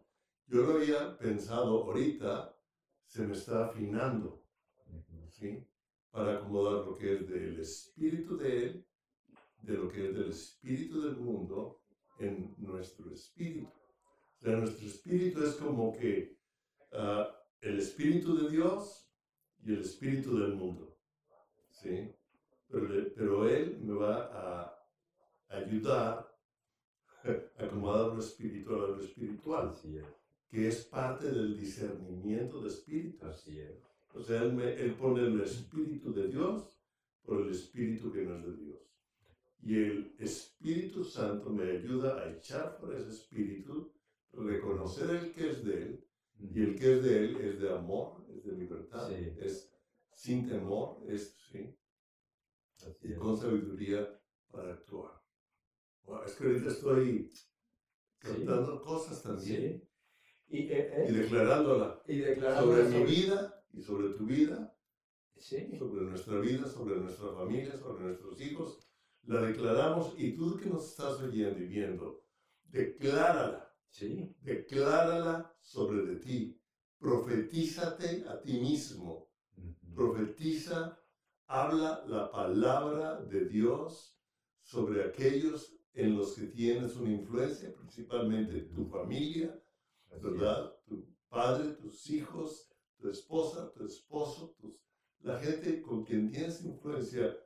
Yo 0.50 0.62
lo 0.62 0.78
había 0.78 1.16
pensado 1.16 1.84
ahorita, 1.84 2.56
se 3.06 3.24
me 3.24 3.34
está 3.34 3.66
afinando, 3.66 4.42
¿sí? 5.28 5.64
Para 6.10 6.38
acomodar 6.38 6.86
lo 6.86 6.96
que 6.96 7.14
es 7.14 7.28
del 7.28 7.60
espíritu 7.60 8.36
de 8.36 8.64
Él, 8.64 8.86
de 9.62 9.74
lo 9.74 9.88
que 9.88 10.08
es 10.08 10.14
del 10.14 10.30
espíritu 10.30 11.02
del 11.02 11.18
mundo, 11.18 11.80
en 12.18 12.52
nuestro 12.58 13.12
espíritu. 13.12 13.68
O 13.68 14.42
sea, 14.42 14.56
nuestro 14.56 14.88
espíritu 14.88 15.40
es 15.44 15.54
como 15.54 15.92
que 15.92 16.36
ah, 16.94 17.28
el 17.60 17.78
espíritu 17.78 18.36
de 18.36 18.50
Dios 18.50 19.08
y 19.62 19.72
el 19.72 19.82
espíritu 19.82 20.36
del 20.36 20.56
mundo. 20.56 20.98
¿sí? 21.70 22.12
Pero, 22.68 23.48
Él 23.48 23.78
me 23.82 23.94
va 23.94 24.16
a 24.32 24.78
ayudar 25.48 26.28
a 27.24 27.64
acomodar 27.64 28.14
lo 28.14 28.18
espiritual 28.18 28.84
a 28.84 28.88
lo 28.88 29.00
espiritual, 29.00 29.76
que 30.50 30.68
es 30.68 30.84
parte 30.84 31.30
del 31.30 31.58
discernimiento 31.58 32.60
de 32.60 32.68
espíritus. 32.68 33.22
Así 33.22 33.60
es. 33.60 33.82
O 34.12 34.22
sea, 34.22 34.42
él, 34.42 34.52
me, 34.52 34.74
él 34.74 34.94
pone 34.94 35.22
el 35.22 35.40
espíritu 35.40 36.12
de 36.12 36.28
Dios 36.28 36.76
por 37.22 37.42
el 37.42 37.50
espíritu 37.50 38.12
que 38.12 38.22
no 38.22 38.36
es 38.36 38.46
de 38.46 38.56
Dios. 38.56 38.80
Y 39.62 39.76
el 39.76 40.16
Espíritu 40.18 41.04
Santo 41.04 41.50
me 41.50 41.70
ayuda 41.70 42.22
a 42.22 42.30
echar 42.30 42.78
por 42.78 42.94
ese 42.94 43.10
espíritu, 43.10 43.92
reconocer 44.32 45.10
el 45.10 45.32
que 45.32 45.50
es 45.50 45.64
de 45.64 45.82
Él, 45.82 46.04
y 46.38 46.62
el 46.62 46.78
que 46.78 46.94
es 46.94 47.02
de 47.04 47.18
Él 47.18 47.36
es 47.36 47.60
de 47.60 47.70
amor, 47.70 48.24
es 48.30 48.42
de 48.44 48.52
libertad, 48.52 49.12
es 49.12 49.70
sin 50.12 50.48
temor, 50.48 51.02
es, 51.06 51.36
sí, 51.50 51.76
y 53.02 53.14
con 53.14 53.36
sabiduría 53.36 54.18
para 54.50 54.72
actuar. 54.72 55.22
es 56.26 56.34
que 56.34 56.46
ahorita 56.46 56.68
estoy 56.68 57.32
cantando 58.18 58.80
cosas 58.80 59.22
también. 59.22 59.86
Y, 60.50 60.62
eh, 60.62 60.90
eh, 60.92 61.06
y, 61.08 61.12
declarándola, 61.12 62.02
y 62.08 62.22
sobre 62.58 62.82
mi 62.88 63.04
vida 63.04 63.64
y 63.72 63.80
sobre 63.80 64.08
tu 64.14 64.26
vida, 64.26 64.76
sobre 65.36 66.02
nuestra 66.02 66.40
vida, 66.40 66.68
sobre 66.68 66.96
nuestra 66.96 67.32
familia, 67.34 67.76
sobre 67.78 68.04
nuestros 68.04 68.40
hijos. 68.40 68.86
La 69.22 69.42
declaramos 69.42 70.14
y 70.18 70.32
tú 70.32 70.56
que 70.56 70.68
nos 70.68 70.90
estás 70.90 71.20
oyendo 71.20 71.60
y 71.60 71.66
viendo, 71.66 72.24
declárala. 72.64 73.72
Sí. 73.90 74.34
Declárala 74.40 75.54
sobre 75.60 76.04
de 76.06 76.16
ti. 76.16 76.60
Profetízate 76.98 78.24
a 78.28 78.40
ti 78.40 78.60
mismo. 78.60 79.28
Profetiza, 79.94 80.98
habla 81.46 82.04
la 82.06 82.30
palabra 82.30 83.20
de 83.20 83.46
Dios 83.46 84.16
sobre 84.62 85.04
aquellos 85.04 85.76
en 85.92 86.16
los 86.16 86.34
que 86.34 86.46
tienes 86.46 86.96
una 86.96 87.10
influencia, 87.10 87.74
principalmente 87.74 88.60
tu 88.62 88.86
familia, 88.86 89.59
¿verdad? 90.18 90.74
Tu 90.86 91.06
padre, 91.28 91.74
tus 91.74 92.10
hijos, 92.10 92.70
tu 92.98 93.08
esposa, 93.08 93.72
tu 93.72 93.84
esposo, 93.84 94.54
tus, 94.60 94.80
la 95.20 95.38
gente 95.38 95.80
con 95.82 96.04
quien 96.04 96.30
tienes 96.30 96.64
influencia. 96.64 97.36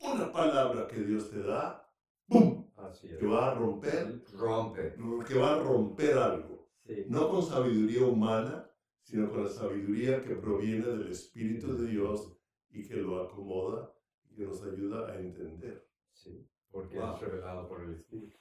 Una 0.00 0.32
palabra 0.32 0.86
que 0.86 1.00
Dios 1.00 1.30
te 1.30 1.42
da, 1.42 1.90
¡pum! 2.26 2.64
Que 3.00 3.26
va 3.26 3.50
a 3.50 3.54
romper, 3.54 4.22
rompe. 4.34 4.94
que 5.26 5.38
va 5.38 5.54
a 5.54 5.62
romper 5.62 6.18
algo. 6.18 6.68
No 7.08 7.30
con 7.30 7.42
sabiduría 7.42 8.04
humana, 8.04 8.70
sino 9.02 9.30
con 9.30 9.44
la 9.44 9.50
sabiduría 9.50 10.22
que 10.22 10.34
proviene 10.34 10.86
del 10.86 11.10
Espíritu 11.10 11.76
de 11.76 11.88
Dios 11.88 12.36
y 12.70 12.86
que 12.86 12.96
lo 12.96 13.22
acomoda 13.22 13.94
y 14.28 14.36
que 14.36 14.44
nos 14.44 14.62
ayuda 14.62 15.10
a 15.10 15.18
entender. 15.18 15.88
Sí, 16.12 16.46
porque 16.70 16.98
es 16.98 17.20
revelado 17.20 17.68
por 17.68 17.82
el 17.82 17.94
Espíritu. 17.94 18.36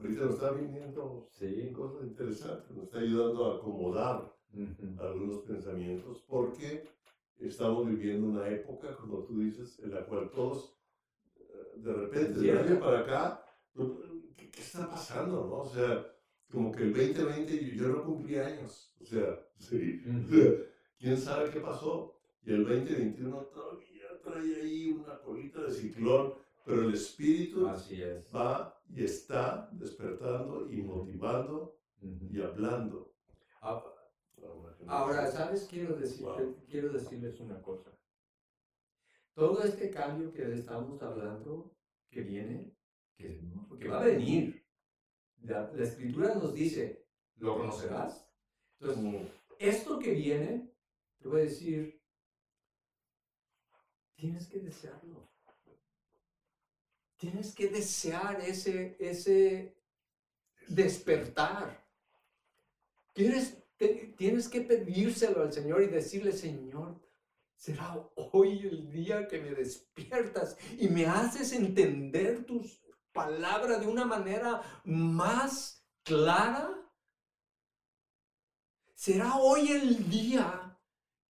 Ahorita 0.00 0.24
nos 0.24 0.34
está 0.34 0.50
viniendo 0.52 1.28
sí. 1.30 1.72
cosas 1.72 2.04
interesantes, 2.04 2.70
nos 2.70 2.84
está 2.84 2.98
ayudando 2.98 3.44
a 3.44 3.56
acomodar 3.56 4.34
algunos 4.98 5.40
pensamientos, 5.42 6.24
porque 6.28 6.84
estamos 7.38 7.86
viviendo 7.86 8.28
una 8.28 8.48
época, 8.48 8.96
como 8.96 9.24
tú 9.24 9.40
dices, 9.40 9.78
en 9.80 9.94
la 9.94 10.04
cual 10.04 10.30
todos, 10.30 10.76
eh, 11.36 11.42
de 11.76 11.92
repente, 11.92 12.40
de 12.40 12.52
año 12.52 12.80
para 12.80 13.00
acá, 13.00 13.44
¿qué, 14.36 14.50
¿qué, 14.50 14.60
está 14.60 14.88
pasando? 14.88 15.46
No? 15.46 15.60
O 15.60 15.68
sea, 15.68 16.06
como 16.50 16.70
que 16.70 16.84
el 16.84 16.92
2020 16.92 17.76
yo, 17.76 17.88
no 17.88 18.04
cumplí 18.04 18.36
años, 18.36 18.94
o 19.00 19.04
sea, 19.04 19.40
sí, 19.58 20.02
quién 20.98 21.16
sabe 21.16 21.50
qué 21.50 21.60
pasó. 21.60 22.12
Y 22.46 22.52
el 22.52 22.64
2021 22.64 23.36
todavía 23.46 24.20
trae 24.22 24.60
ahí 24.60 24.90
una 24.90 25.18
colita 25.20 25.62
de 25.62 25.72
ciclón 25.72 26.34
pero 26.64 26.88
el 26.88 26.94
Espíritu 26.94 27.66
va 28.34 28.80
y 28.88 29.04
está 29.04 29.68
despertando 29.72 30.70
y 30.70 30.82
motivando 30.82 31.78
y 32.00 32.40
hablando. 32.40 33.14
Ah, 33.60 33.84
ahora, 34.86 35.30
¿sabes? 35.30 35.66
Quiero, 35.70 35.96
decir, 35.96 36.26
quiero 36.68 36.92
decirles 36.92 37.38
una 37.40 37.60
cosa. 37.60 37.90
Todo 39.34 39.62
este 39.62 39.90
cambio 39.90 40.32
que 40.32 40.52
estamos 40.52 41.02
hablando, 41.02 41.76
que 42.10 42.22
viene, 42.22 42.76
que, 43.16 43.40
que 43.78 43.88
va 43.88 44.00
a 44.00 44.04
venir, 44.04 44.64
la, 45.42 45.70
la, 45.72 45.84
escritura 45.84 46.34
nos 46.34 46.54
dice, 46.54 47.06
¿lo 47.36 47.58
conocerás? 47.58 48.26
Entonces, 48.78 49.28
esto 49.58 49.98
que 49.98 50.12
viene, 50.12 50.72
te 51.18 51.28
voy 51.28 51.40
a 51.40 51.44
decir, 51.44 52.00
tienes 54.14 54.46
que 54.48 54.60
desearlo. 54.60 55.33
Tienes 57.16 57.54
que 57.54 57.68
desear 57.68 58.40
ese, 58.40 58.96
ese 58.98 59.76
despertar. 60.68 61.84
Tienes, 63.12 63.56
tienes 64.16 64.48
que 64.48 64.60
pedírselo 64.60 65.42
al 65.42 65.52
Señor 65.52 65.82
y 65.82 65.86
decirle, 65.86 66.32
Señor, 66.32 67.00
será 67.56 67.96
hoy 68.16 68.66
el 68.66 68.90
día 68.90 69.28
que 69.28 69.40
me 69.40 69.50
despiertas 69.50 70.56
y 70.78 70.88
me 70.88 71.06
haces 71.06 71.52
entender 71.52 72.44
tus 72.44 72.82
palabras 73.12 73.80
de 73.80 73.86
una 73.86 74.04
manera 74.04 74.60
más 74.84 75.86
clara. 76.02 76.70
Será 78.94 79.36
hoy 79.36 79.70
el 79.70 80.10
día 80.10 80.63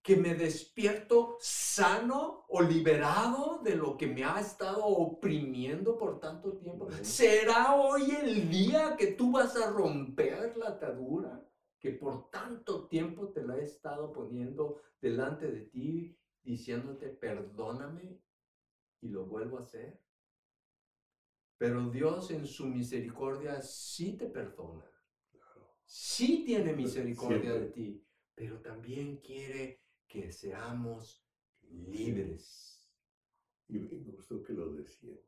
que 0.04 0.16
me 0.16 0.34
despierto 0.34 1.38
sano 1.40 2.44
o 2.48 2.60
liberado 2.60 3.62
de 3.64 3.74
lo 3.74 3.96
que 3.96 4.06
me 4.06 4.22
ha 4.22 4.38
estado 4.38 4.84
oprimiendo 4.84 5.96
por 5.96 6.20
tanto 6.20 6.58
tiempo. 6.58 6.86
¿Será 7.00 7.74
hoy 7.74 8.10
el 8.10 8.50
día 8.50 8.96
que 8.98 9.12
tú 9.12 9.32
vas 9.32 9.56
a 9.56 9.70
romper 9.70 10.58
la 10.58 10.68
atadura 10.68 11.42
que 11.78 11.92
por 11.92 12.28
tanto 12.28 12.86
tiempo 12.86 13.30
te 13.30 13.44
la 13.44 13.56
he 13.56 13.62
estado 13.62 14.12
poniendo 14.12 14.82
delante 15.00 15.50
de 15.50 15.62
ti, 15.62 16.18
diciéndote 16.42 17.08
perdóname 17.08 18.20
y 19.00 19.08
lo 19.08 19.24
vuelvo 19.24 19.56
a 19.56 19.60
hacer? 19.60 20.02
Pero 21.56 21.88
Dios 21.88 22.30
en 22.30 22.46
su 22.46 22.66
misericordia 22.66 23.62
sí 23.62 24.18
te 24.18 24.26
perdona. 24.26 24.84
Sí 25.86 26.44
tiene 26.44 26.74
misericordia 26.74 27.54
de 27.54 27.70
ti, 27.70 28.06
pero 28.34 28.60
también 28.60 29.16
quiere 29.22 29.83
que 30.14 30.30
seamos 30.30 31.26
libres. 31.70 32.88
Y 33.66 33.80
me 33.80 34.12
gustó 34.12 34.44
que 34.44 34.52
lo 34.52 34.72
decíamos. 34.72 35.24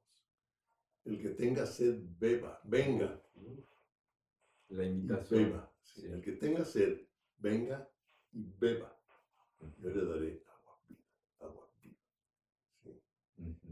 El 1.05 1.21
que 1.21 1.31
tenga 1.31 1.67
sed, 1.67 1.99
beba, 2.21 2.61
venga. 2.63 3.21
La 4.69 4.85
invitación. 4.85 5.45
beba. 5.45 5.73
El 5.97 6.23
que 6.23 6.33
tenga 6.33 6.65
sed, 6.65 7.01
venga 7.39 7.89
y 8.33 8.45
beba. 8.45 8.97
Yo 9.79 9.91
le 9.91 10.05
daré 10.05 10.45
agua 10.47 10.81
viva. 10.87 11.03
Agua 11.41 11.69
viva. 11.83 11.99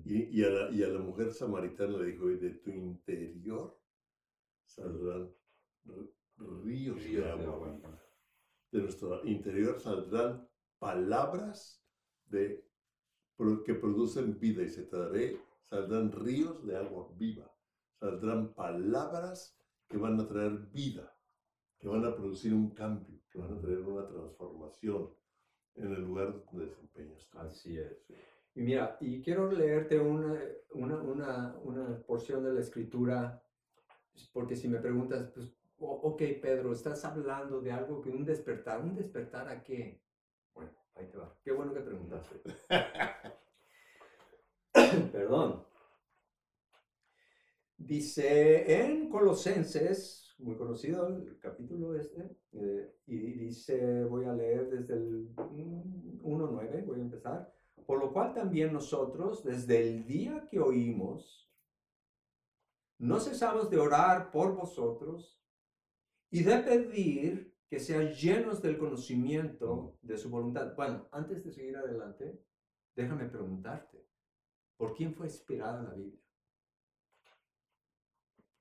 y, 0.05 0.43
a 0.43 0.51
la, 0.51 0.71
y, 0.71 0.83
a 0.83 0.89
la, 0.89 0.99
mujer 0.99 1.33
samaritana 1.33 1.97
le 1.99 2.07
dijo, 2.07 2.27
de 2.27 2.51
tu 2.55 2.71
interior 2.71 3.81
saldrán 4.65 5.33
ríos, 6.65 7.05
de 7.05 7.31
agua, 7.31 7.71
viva. 7.71 8.03
De 8.73 8.81
nuestro 8.81 9.25
interior 9.25 9.79
saldrán 9.79 10.49
palabras 10.85 11.82
de, 12.26 12.62
que 13.64 13.74
producen 13.74 14.39
vida 14.39 14.62
y 14.62 14.68
se 14.68 14.82
te 14.82 14.99
daré, 14.99 15.41
saldrán 15.70 16.12
ríos 16.12 16.66
de 16.66 16.76
agua 16.76 17.09
viva, 17.16 17.51
saldrán 17.99 18.53
palabras 18.53 19.59
que 19.89 19.97
van 19.97 20.20
a 20.20 20.28
traer 20.28 20.59
vida, 20.72 21.16
que 21.78 21.89
van 21.89 22.05
a 22.05 22.14
producir 22.14 22.53
un 22.53 22.74
cambio, 22.74 23.18
que 23.30 23.39
van 23.39 23.55
a 23.55 23.61
traer 23.62 23.80
una 23.80 24.07
transformación 24.07 25.09
en 25.76 25.91
el 25.95 26.03
lugar 26.03 26.45
donde 26.45 26.66
desempeñas. 26.66 27.30
Así 27.32 27.78
es. 27.78 28.05
Y 28.55 28.61
mira, 28.61 28.99
y 29.01 29.22
quiero 29.22 29.51
leerte 29.51 29.99
una, 29.99 30.39
una, 30.74 30.97
una, 31.01 31.59
una 31.62 31.99
porción 32.03 32.45
de 32.45 32.53
la 32.53 32.61
escritura, 32.61 33.43
porque 34.35 34.55
si 34.55 34.68
me 34.68 34.80
preguntas, 34.80 35.30
pues, 35.35 35.51
ok, 35.78 36.22
Pedro, 36.43 36.74
estás 36.74 37.07
hablando 37.07 37.62
de 37.62 37.72
algo 37.72 38.03
que 38.03 38.11
un 38.11 38.26
despertar, 38.26 38.82
¿un 38.82 38.95
despertar 38.95 39.49
a 39.49 39.62
qué? 39.64 40.04
Ahí 40.97 41.07
te 41.09 41.17
va. 41.17 41.37
Qué 41.43 41.53
bueno 41.53 41.75
que 41.75 41.81
preguntaste. 41.81 42.41
Perdón. 45.13 45.65
Dice 47.77 48.83
en 48.83 49.11
Colosenses, 49.11 50.35
muy 50.39 50.57
conocido 50.57 51.09
el 51.09 51.39
capítulo 51.39 51.95
este, 51.97 52.37
eh, 52.53 52.97
y 53.07 53.33
dice, 53.33 54.05
voy 54.05 54.25
a 54.25 54.33
leer 54.33 54.71
desde 54.71 54.95
el 54.95 55.35
1.9, 55.37 56.85
voy 56.87 56.99
a 56.99 57.03
empezar. 57.03 57.53
Por 57.87 57.99
lo 57.99 58.13
cual 58.13 58.33
también 58.33 58.73
nosotros, 58.73 59.45
desde 59.45 59.81
el 59.81 60.07
día 60.07 60.49
que 60.51 60.61
oímos, 60.61 61.51
no 62.99 63.21
cesamos 63.21 63.71
de 63.71 63.79
orar 63.79 64.31
por 64.31 64.55
vosotros 64.55 65.39
y 66.31 66.43
de 66.43 66.59
pedir 66.59 67.54
que 67.75 67.81
sean 67.81 68.12
llenos 68.12 68.62
del 68.62 68.79
conocimiento 68.79 69.99
de 70.01 70.16
su 70.16 70.31
voluntad. 70.31 70.77
Bueno, 70.77 71.09
antes 71.11 71.45
de 71.45 71.51
seguir 71.51 71.77
adelante, 71.77 72.41
déjame 72.95 73.25
preguntarte, 73.25 74.07
¿por 74.77 74.95
quién 74.95 75.12
fue 75.12 75.27
inspirada 75.27 75.83
la 75.83 75.93
Biblia? 75.93 76.22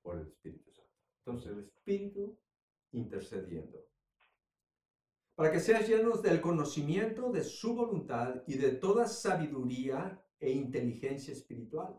Por 0.02 0.16
el 0.16 0.26
Espíritu 0.26 0.68
Santo. 0.72 0.90
Entonces, 1.18 1.52
el 1.52 1.60
Espíritu 1.60 2.36
intercediendo. 2.90 3.86
Para 5.36 5.52
que 5.52 5.60
sean 5.60 5.84
llenos 5.84 6.20
del 6.20 6.40
conocimiento 6.40 7.30
de 7.30 7.44
su 7.44 7.76
voluntad 7.76 8.42
y 8.48 8.54
de 8.54 8.72
toda 8.72 9.06
sabiduría 9.06 10.20
e 10.40 10.50
inteligencia 10.50 11.32
espiritual. 11.32 11.96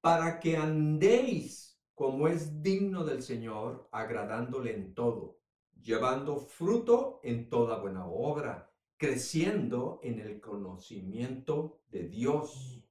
Para 0.00 0.38
que 0.38 0.56
andéis 0.56 1.82
como 1.96 2.28
es 2.28 2.62
digno 2.62 3.04
del 3.04 3.24
Señor, 3.24 3.88
agradándole 3.90 4.72
en 4.72 4.94
todo 4.94 5.37
llevando 5.82 6.38
fruto 6.38 7.20
en 7.22 7.48
toda 7.48 7.78
buena 7.78 8.06
obra, 8.06 8.70
creciendo 8.96 10.00
en 10.02 10.18
el 10.20 10.40
conocimiento 10.40 11.80
de 11.88 12.08
Dios, 12.08 12.82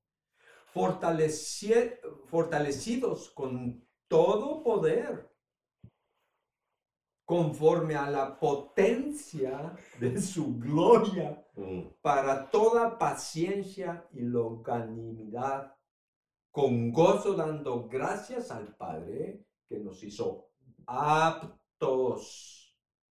fortalecidos 0.72 3.30
con 3.32 3.86
todo 4.08 4.64
poder, 4.64 5.30
conforme 7.26 7.96
a 7.96 8.10
la 8.10 8.40
potencia 8.40 9.76
de 10.00 10.22
su 10.22 10.58
gloria, 10.58 11.46
mm. 11.56 11.82
para 12.02 12.50
toda 12.50 12.98
paciencia 12.98 14.08
y 14.14 14.22
longanimidad, 14.22 15.76
con 16.52 16.92
gozo 16.92 17.34
dando 17.34 17.88
gracias 17.88 18.50
al 18.50 18.76
Padre 18.78 19.46
que 19.68 19.80
nos 19.80 20.02
hizo 20.04 20.52
aptos 20.86 22.57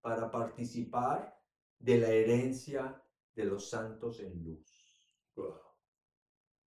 para 0.07 0.31
participar 0.31 1.37
de 1.81 1.99
la 1.99 2.11
herencia 2.13 3.03
de 3.35 3.45
los 3.45 3.69
santos 3.69 4.21
en 4.21 4.41
luz. 4.45 4.65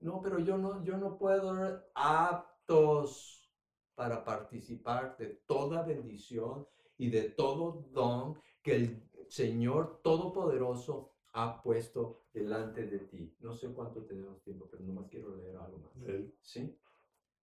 No, 0.01 0.21
pero 0.21 0.41
yo 0.41 0.59
no, 0.59 0.83
yo 0.83 0.97
no 0.97 1.17
puedo 1.17 1.81
aptos 1.95 3.49
para 3.95 4.25
participar 4.25 5.17
de 5.19 5.29
toda 5.47 5.85
bendición 5.85 6.67
y 6.97 7.11
de 7.11 7.23
todo 7.31 7.87
don 7.93 8.41
que 8.61 8.73
el 8.75 9.09
Señor 9.29 10.01
Todopoderoso 10.03 11.13
ha 11.33 11.63
puesto 11.63 12.23
delante 12.33 12.87
de 12.87 12.99
ti. 12.99 13.37
No 13.39 13.53
sé 13.53 13.73
cuánto 13.73 14.03
tenemos 14.03 14.43
tiempo, 14.43 14.67
pero 14.69 14.83
nomás 14.83 15.07
quiero 15.09 15.33
leer 15.33 15.55
algo 15.59 15.79
más. 15.79 15.93
¿Sí? 16.41 16.77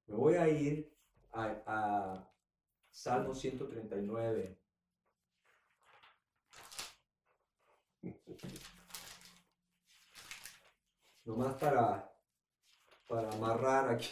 Me 0.07 0.15
voy 0.15 0.35
a 0.35 0.49
ir 0.49 0.93
a, 1.31 1.55
a 1.65 2.29
Salmo 2.91 3.33
139. 3.33 4.64
Nomás 11.25 11.55
para, 11.55 12.11
para 13.07 13.29
amarrar 13.31 13.89
aquí. 13.89 14.09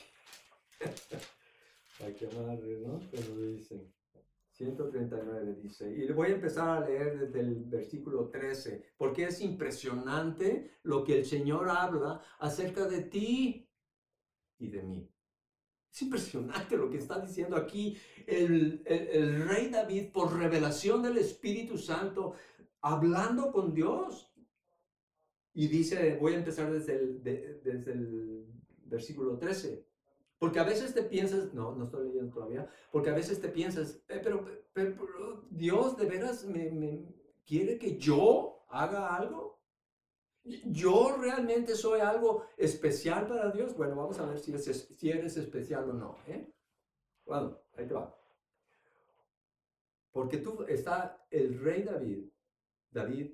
para 1.99 2.13
que 2.13 2.25
amarre, 2.27 2.79
¿no? 2.85 2.99
Pero 3.11 3.37
dicen. 3.37 3.93
139 4.53 5.55
dice, 5.63 5.91
y 5.91 6.11
voy 6.11 6.29
a 6.29 6.35
empezar 6.35 6.69
a 6.69 6.87
leer 6.87 7.19
desde 7.19 7.39
el 7.39 7.55
versículo 7.65 8.29
13, 8.29 8.93
porque 8.97 9.25
es 9.25 9.41
impresionante 9.41 10.77
lo 10.83 11.03
que 11.03 11.17
el 11.17 11.25
Señor 11.25 11.69
habla 11.69 12.21
acerca 12.37 12.85
de 12.85 13.01
ti 13.01 13.67
y 14.59 14.67
de 14.67 14.83
mí. 14.83 15.09
Es 15.91 16.01
impresionante 16.03 16.77
lo 16.77 16.89
que 16.89 16.97
está 16.97 17.19
diciendo 17.19 17.55
aquí 17.55 17.97
el, 18.27 18.83
el, 18.85 19.07
el, 19.09 19.47
rey 19.47 19.69
David 19.69 20.11
por 20.11 20.35
revelación 20.35 21.01
del 21.01 21.17
Espíritu 21.17 21.77
Santo 21.77 22.35
hablando 22.81 23.51
con 23.51 23.73
Dios. 23.73 24.32
Y 25.53 25.67
dice, 25.67 26.17
voy 26.19 26.33
a 26.33 26.37
empezar 26.37 26.71
desde 26.71 26.95
el, 26.95 27.23
desde 27.23 27.91
el 27.91 28.45
versículo 28.85 29.37
13. 29.37 29.85
Porque 30.39 30.59
a 30.59 30.63
veces 30.63 30.93
te 30.93 31.03
piensas, 31.03 31.53
no, 31.53 31.73
no 31.75 31.85
estoy 31.85 32.07
leyendo 32.07 32.33
todavía, 32.33 32.69
porque 32.91 33.09
a 33.09 33.13
veces 33.13 33.39
te 33.39 33.47
piensas, 33.47 34.01
eh, 34.09 34.19
pero, 34.21 34.45
pero, 34.73 35.45
Dios 35.49 35.95
de 35.95 36.05
veras 36.05 36.43
me, 36.45 37.05
quiere 37.45 37.77
que 37.77 37.97
yo 37.97 38.65
haga 38.69 39.15
algo. 39.15 39.61
¿Yo 40.43 41.15
realmente 41.17 41.75
soy 41.75 42.01
algo 42.01 42.45
especial 42.57 43.27
para 43.27 43.51
Dios? 43.51 43.73
Bueno, 43.77 43.95
vamos 43.95 44.19
a 44.19 44.25
ver 44.25 44.39
si, 44.39 44.57
si 44.57 45.09
eres 45.09 45.37
especial 45.37 45.89
o 45.89 45.93
no. 45.93 46.17
¿eh? 46.27 46.51
Bueno, 47.25 47.57
ahí 47.77 47.87
te 47.87 47.93
va. 47.93 48.13
Porque 50.11 50.37
tú 50.37 50.65
está 50.67 51.25
el 51.31 51.57
rey 51.59 51.83
David 51.83 52.25
David, 52.93 53.31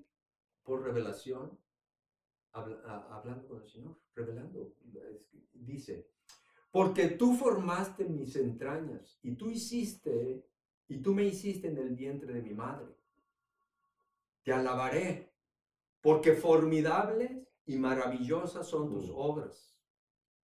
por 0.64 0.84
revelación, 0.84 1.60
hablando 2.54 3.48
con 3.48 3.62
el 3.62 3.70
Señor, 3.70 4.00
revelando, 4.16 4.76
dice, 5.54 6.10
porque 6.72 7.08
tú 7.08 7.36
formaste 7.36 8.06
mis 8.06 8.36
entrañas 8.36 9.20
y 9.22 9.36
tú 9.36 9.50
hiciste, 9.50 10.46
y 10.88 11.02
tú 11.02 11.14
me 11.14 11.26
hiciste 11.26 11.68
en 11.68 11.78
el 11.78 11.96
vientre 11.96 12.34
de 12.34 12.42
mi 12.42 12.54
madre. 12.54 12.96
Te 14.44 14.54
alabaré, 14.54 15.34
porque 16.02 16.34
formidables 16.34 17.48
y 17.66 17.78
maravillosas 17.78 18.68
son 18.68 18.90
tus 18.90 19.10
mm. 19.10 19.16
obras. 19.16 19.78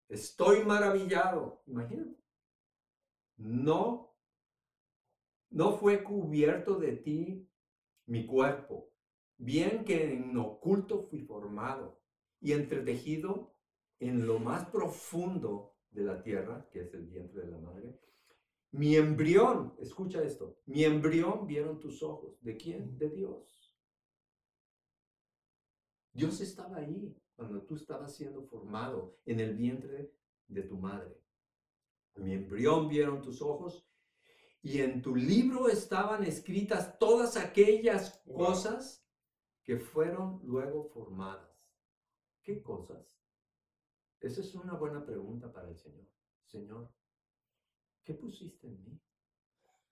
Estoy 0.08 0.64
maravillado, 0.64 1.64
imagínate. 1.66 2.16
No, 3.38 4.16
no 5.50 5.78
fue 5.78 6.04
cubierto 6.04 6.76
de 6.76 6.94
ti 6.98 7.50
mi 8.06 8.26
cuerpo 8.26 8.95
bien 9.38 9.84
que 9.86 10.14
en 10.14 10.38
oculto 10.38 11.02
fui 11.02 11.22
formado 11.22 12.00
y 12.40 12.54
entretejido 12.54 13.56
en 14.00 14.26
lo 14.28 14.40
más 14.40 14.66
profundo 14.70 15.76
de 15.92 16.04
la 16.04 16.22
tierra, 16.22 16.68
que 16.72 16.82
es 16.82 16.94
el 16.94 17.06
vientre 17.06 17.42
de 17.42 17.52
la 17.52 17.58
madre. 17.58 18.00
Mi 18.72 18.96
embrión, 18.98 19.74
escucha 19.80 20.22
esto, 20.22 20.60
mi 20.66 20.84
embrión 20.84 21.48
vieron 21.48 21.80
tus 21.80 22.04
ojos. 22.04 22.38
¿De 22.42 22.58
quién? 22.58 22.98
De 22.98 23.10
Dios. 23.10 23.74
Dios 26.12 26.42
estaba 26.42 26.78
ahí 26.78 27.16
cuando 27.36 27.62
tú 27.64 27.76
estabas 27.76 28.16
siendo 28.16 28.44
formado 28.44 29.18
en 29.26 29.40
el 29.40 29.56
vientre 29.56 30.14
de 30.48 30.64
tu 30.64 30.78
madre. 30.78 31.18
Mi 32.16 32.34
embrión 32.34 32.88
vieron 32.88 33.22
tus 33.22 33.42
ojos 33.42 33.86
y 34.62 34.80
en 34.80 35.02
tu 35.02 35.16
libro 35.16 35.68
estaban 35.68 36.24
escritas 36.24 36.98
todas 36.98 37.38
aquellas 37.38 38.22
cosas 38.26 39.05
que 39.66 39.78
fueron 39.78 40.40
luego 40.44 40.86
formadas. 40.86 41.50
¿Qué 42.44 42.62
cosas? 42.62 43.04
Esa 44.22 44.42
es 44.42 44.54
una 44.56 44.76
buena 44.76 45.04
pregunta 45.04 45.52
para 45.52 45.70
el 45.70 45.76
Señor. 45.76 46.08
Señor, 46.46 46.94
¿qué 48.04 48.14
pusiste 48.14 48.68
en 48.68 48.84
mí? 48.84 49.02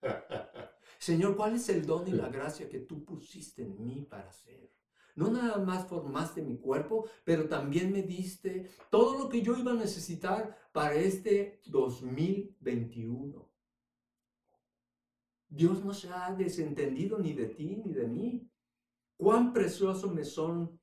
Señor, 0.98 1.36
¿cuál 1.36 1.56
es 1.56 1.68
el 1.68 1.84
don 1.84 2.06
y 2.06 2.12
la 2.12 2.28
gracia 2.28 2.68
que 2.68 2.78
tú 2.78 3.04
pusiste 3.04 3.62
en 3.62 3.84
mí 3.84 4.06
para 4.08 4.28
hacer? 4.28 4.72
No 5.16 5.30
nada 5.30 5.58
más 5.58 5.86
formaste 5.86 6.40
mi 6.42 6.58
cuerpo, 6.58 7.08
pero 7.24 7.48
también 7.48 7.92
me 7.92 8.02
diste 8.02 8.70
todo 8.90 9.18
lo 9.18 9.28
que 9.28 9.42
yo 9.42 9.56
iba 9.56 9.72
a 9.72 9.76
necesitar 9.76 10.56
para 10.72 10.94
este 10.94 11.60
2021. 11.66 13.50
Dios 15.48 15.84
no 15.84 15.94
se 15.94 16.08
ha 16.08 16.32
desentendido 16.34 17.18
ni 17.18 17.32
de 17.32 17.46
ti 17.46 17.76
ni 17.84 17.92
de 17.92 18.06
mí. 18.06 18.50
Cuán 19.16 19.52
precioso 19.52 20.10
me 20.10 20.24
son, 20.24 20.78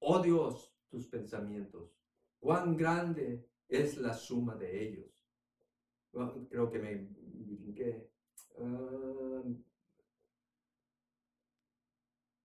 oh 0.00 0.20
Dios, 0.20 0.74
tus 0.88 1.06
pensamientos. 1.06 1.96
Cuán 2.38 2.76
grande 2.76 3.48
es 3.68 3.96
la 3.98 4.14
suma 4.14 4.54
de 4.56 4.88
ellos. 4.88 5.10
creo 6.48 6.70
que 6.70 6.78
me 6.78 7.08
brinqué. 7.56 8.08
ah, 8.58 9.42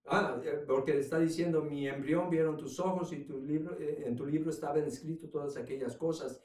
ah 0.05 0.41
porque 0.65 0.99
está 0.99 1.19
diciendo, 1.19 1.61
mi 1.63 1.87
embrión 1.87 2.29
vieron 2.29 2.57
tus 2.57 2.79
ojos 2.79 3.11
y 3.13 3.23
tu 3.25 3.39
libro, 3.41 3.77
eh, 3.79 4.03
en 4.05 4.15
tu 4.15 4.25
libro 4.25 4.49
estaban 4.49 4.85
escritas 4.85 5.29
todas 5.29 5.57
aquellas 5.57 5.95
cosas 5.97 6.41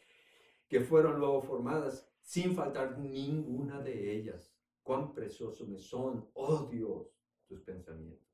que 0.69 0.81
fueron 0.81 1.19
luego 1.19 1.43
formadas, 1.43 2.09
sin 2.23 2.55
faltar 2.55 2.99
ninguna 2.99 3.81
de 3.81 4.17
ellas 4.17 4.53
cuán 4.83 5.13
preciosos 5.13 5.69
me 5.69 5.79
son, 5.79 6.29
oh 6.35 6.69
Dios, 6.71 7.09
tus 7.47 7.61
pensamientos. 7.63 8.32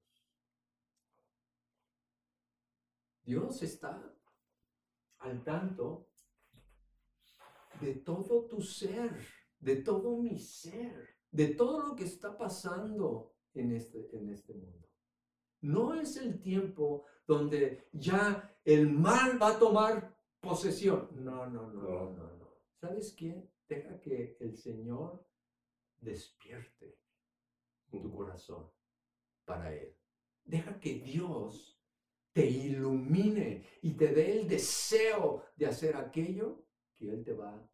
Dios 3.28 3.62
está 3.62 4.02
al 5.18 5.44
tanto 5.44 6.08
de 7.78 7.96
todo 7.96 8.46
tu 8.46 8.62
ser, 8.62 9.20
de 9.60 9.76
todo 9.76 10.16
mi 10.16 10.38
ser, 10.38 11.14
de 11.30 11.48
todo 11.48 11.88
lo 11.88 11.94
que 11.94 12.04
está 12.04 12.38
pasando 12.38 13.34
en 13.52 13.72
este, 13.72 14.16
en 14.16 14.30
este 14.30 14.54
mundo. 14.54 14.88
No 15.60 15.92
es 15.92 16.16
el 16.16 16.40
tiempo 16.40 17.04
donde 17.26 17.90
ya 17.92 18.58
el 18.64 18.90
mal 18.90 19.40
va 19.40 19.48
a 19.48 19.58
tomar 19.58 20.16
posesión. 20.40 21.10
No, 21.22 21.46
no, 21.48 21.70
no, 21.70 21.82
no, 21.82 22.10
no. 22.10 22.36
no. 22.38 22.54
¿Sabes 22.80 23.12
qué? 23.12 23.46
Deja 23.68 24.00
que 24.00 24.38
el 24.40 24.56
Señor 24.56 25.22
despierte 26.00 26.98
tu 27.90 28.10
corazón 28.10 28.70
para 29.44 29.74
Él. 29.74 29.94
Deja 30.46 30.80
que 30.80 30.94
Dios 30.94 31.77
te 32.32 32.46
ilumine 32.46 33.66
y 33.82 33.94
te 33.94 34.08
dé 34.08 34.40
el 34.40 34.48
deseo 34.48 35.44
de 35.56 35.66
hacer 35.66 35.96
aquello 35.96 36.64
que 36.94 37.10
Él 37.10 37.24
te 37.24 37.32
va 37.32 37.68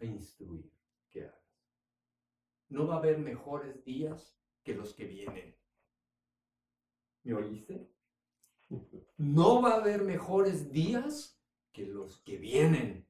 a 0.00 0.04
instruir 0.04 0.70
que 1.10 1.24
hagas. 1.24 1.68
No 2.68 2.86
va 2.86 2.96
a 2.96 2.98
haber 2.98 3.18
mejores 3.18 3.84
días 3.84 4.36
que 4.62 4.74
los 4.74 4.94
que 4.94 5.06
vienen. 5.06 5.56
¿Me 7.22 7.34
oíste? 7.34 7.88
No 9.16 9.62
va 9.62 9.74
a 9.74 9.80
haber 9.80 10.02
mejores 10.02 10.72
días 10.72 11.40
que 11.72 11.86
los 11.86 12.18
que 12.22 12.38
vienen. 12.38 13.08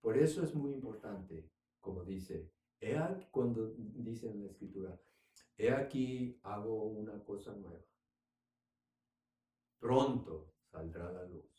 Por 0.00 0.18
eso 0.18 0.42
es 0.42 0.54
muy 0.54 0.72
importante, 0.72 1.50
como 1.80 2.04
dice 2.04 2.52
cuando 3.30 3.72
dice 3.76 4.28
en 4.28 4.40
la 4.40 4.46
escritura, 4.46 5.00
he 5.56 5.70
aquí 5.70 6.38
hago 6.42 6.84
una 6.84 7.22
cosa 7.22 7.54
nueva. 7.54 7.84
Pronto 9.82 10.54
saldrá 10.70 11.10
la 11.10 11.24
luz. 11.24 11.50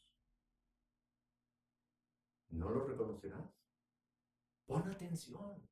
¿No 2.52 2.70
lo 2.70 2.86
reconocerás? 2.86 3.52
Pon 4.66 4.88
atención. 4.88 5.68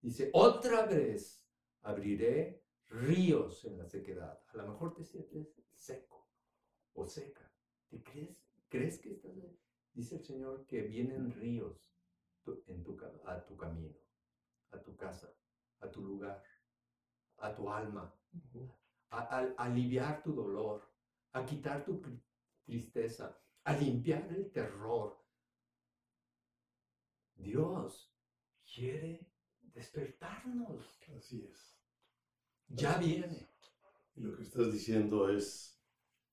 Dice, 0.00 0.30
otra 0.32 0.86
vez 0.86 1.46
abriré 1.82 2.64
ríos 2.88 3.64
en 3.66 3.78
la 3.78 3.86
sequedad. 3.86 4.42
A 4.48 4.56
lo 4.56 4.66
mejor 4.66 4.94
te 4.94 5.04
sientes 5.04 5.62
seco 5.72 6.28
o 6.94 7.06
seca. 7.06 7.48
¿Te 7.88 8.02
crees, 8.02 8.36
crees 8.68 8.98
que 9.00 9.12
estás... 9.12 9.32
Dice 9.92 10.16
el 10.16 10.24
Señor 10.24 10.66
que 10.66 10.82
vienen 10.82 11.30
ríos 11.30 11.94
en 12.66 12.82
tu, 12.82 12.98
a 13.26 13.44
tu 13.44 13.56
camino 13.56 14.02
a 14.72 14.78
tu 14.82 14.96
casa, 14.96 15.32
a 15.80 15.90
tu 15.90 16.02
lugar, 16.02 16.42
a 17.38 17.54
tu 17.54 17.70
alma, 17.70 18.12
a, 19.10 19.38
aliviar 19.58 20.22
tu 20.22 20.32
dolor, 20.32 20.82
a 21.32 21.44
quitar 21.44 21.84
tu 21.84 22.00
tristeza, 22.64 23.38
a 23.64 23.76
limpiar 23.76 24.30
el 24.32 24.50
terror. 24.50 25.18
Dios 27.34 28.12
quiere 28.64 29.26
despertarnos. 29.74 31.00
Así 31.16 31.44
es. 31.44 31.78
Ya 32.68 32.98
viene. 32.98 33.48
Y 34.14 34.20
lo 34.20 34.36
que 34.36 34.42
estás 34.42 34.72
diciendo 34.72 35.28
es 35.28 35.80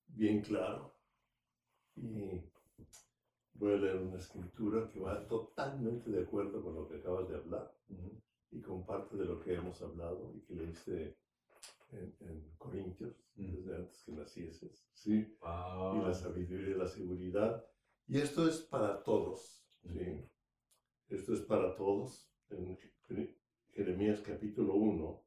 bien 0.06 0.42
claro. 0.42 0.96
Y 1.96 2.40
voy 3.54 3.72
a 3.74 3.76
leer 3.76 3.96
una 3.96 4.18
escritura 4.18 4.88
que 4.88 5.00
va 5.00 5.26
totalmente 5.26 6.10
de 6.10 6.22
acuerdo 6.22 6.62
con 6.62 6.74
lo 6.74 6.88
que 6.88 6.96
acabas 6.96 7.28
de 7.28 7.36
hablar 7.36 7.74
y 8.50 8.60
con 8.60 8.84
parte 8.84 9.16
de 9.16 9.24
lo 9.24 9.40
que 9.40 9.54
hemos 9.54 9.80
hablado 9.82 10.34
y 10.34 10.40
que 10.40 10.54
leíste 10.54 11.18
en, 11.92 12.14
en 12.20 12.50
Corintios, 12.58 13.16
mm. 13.36 13.52
desde 13.56 13.76
antes 13.76 14.02
que 14.02 14.12
nacieses, 14.12 14.86
¿sí? 14.92 15.36
Y 15.40 15.98
la 16.02 16.14
sabiduría 16.14 16.70
y 16.70 16.78
la 16.78 16.86
seguridad. 16.86 17.64
Y 18.06 18.18
esto 18.18 18.48
es 18.48 18.58
para 18.60 19.02
todos, 19.02 19.62
¿sí? 19.82 20.24
Esto 21.08 21.34
es 21.34 21.40
para 21.40 21.74
todos. 21.76 22.26
En 22.50 22.76
Jeremías 23.72 24.20
capítulo 24.20 24.74
1 24.74 25.22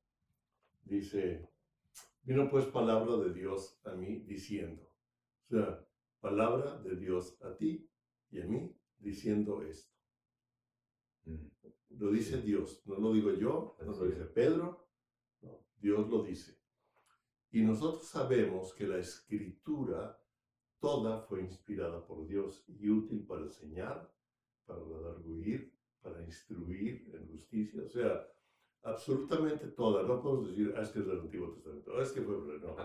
dice, 0.83 1.49
vino 2.23 2.49
pues 2.49 2.65
palabra 2.65 3.15
de 3.17 3.33
Dios 3.33 3.79
a 3.85 3.93
mí 3.93 4.19
diciendo, 4.19 4.83
o 5.45 5.49
sea, 5.49 5.85
palabra 6.19 6.79
de 6.81 6.95
Dios 6.97 7.41
a 7.41 7.55
ti 7.55 7.89
y 8.31 8.41
a 8.41 8.45
mí 8.45 8.75
diciendo 8.99 9.61
esto. 9.61 9.93
Mm. 11.25 11.47
Lo 11.99 12.11
dice 12.11 12.41
Dios, 12.41 12.81
no 12.85 12.95
lo 12.95 13.13
digo 13.13 13.31
yo, 13.33 13.77
no 13.79 13.91
lo 13.91 14.05
dice 14.05 14.25
Pedro, 14.25 14.82
Dios 15.83 16.09
lo 16.09 16.23
dice. 16.23 16.57
Y 17.51 17.61
nosotros 17.61 18.07
sabemos 18.07 18.73
que 18.73 18.87
la 18.87 18.97
escritura 18.97 20.17
toda 20.79 21.19
fue 21.19 21.41
inspirada 21.41 22.05
por 22.07 22.25
Dios 22.25 22.63
y 22.67 22.89
útil 22.89 23.25
para 23.27 23.41
enseñar, 23.41 24.09
para 24.65 24.79
redarguir, 24.79 25.77
para 26.01 26.23
instruir 26.23 27.11
en 27.13 27.27
justicia. 27.27 27.83
O 27.83 27.89
sea, 27.89 28.25
absolutamente 28.83 29.67
toda. 29.67 30.03
No 30.03 30.21
podemos 30.21 30.47
decir, 30.47 30.73
ah, 30.77 30.81
es 30.81 30.89
que 30.89 30.99
es 30.99 31.05
del 31.05 31.19
Antiguo 31.19 31.51
Testamento, 31.53 31.91
ah, 31.97 32.01
es 32.01 32.11
que 32.13 32.21
fue... 32.21 32.33
No. 32.59 32.75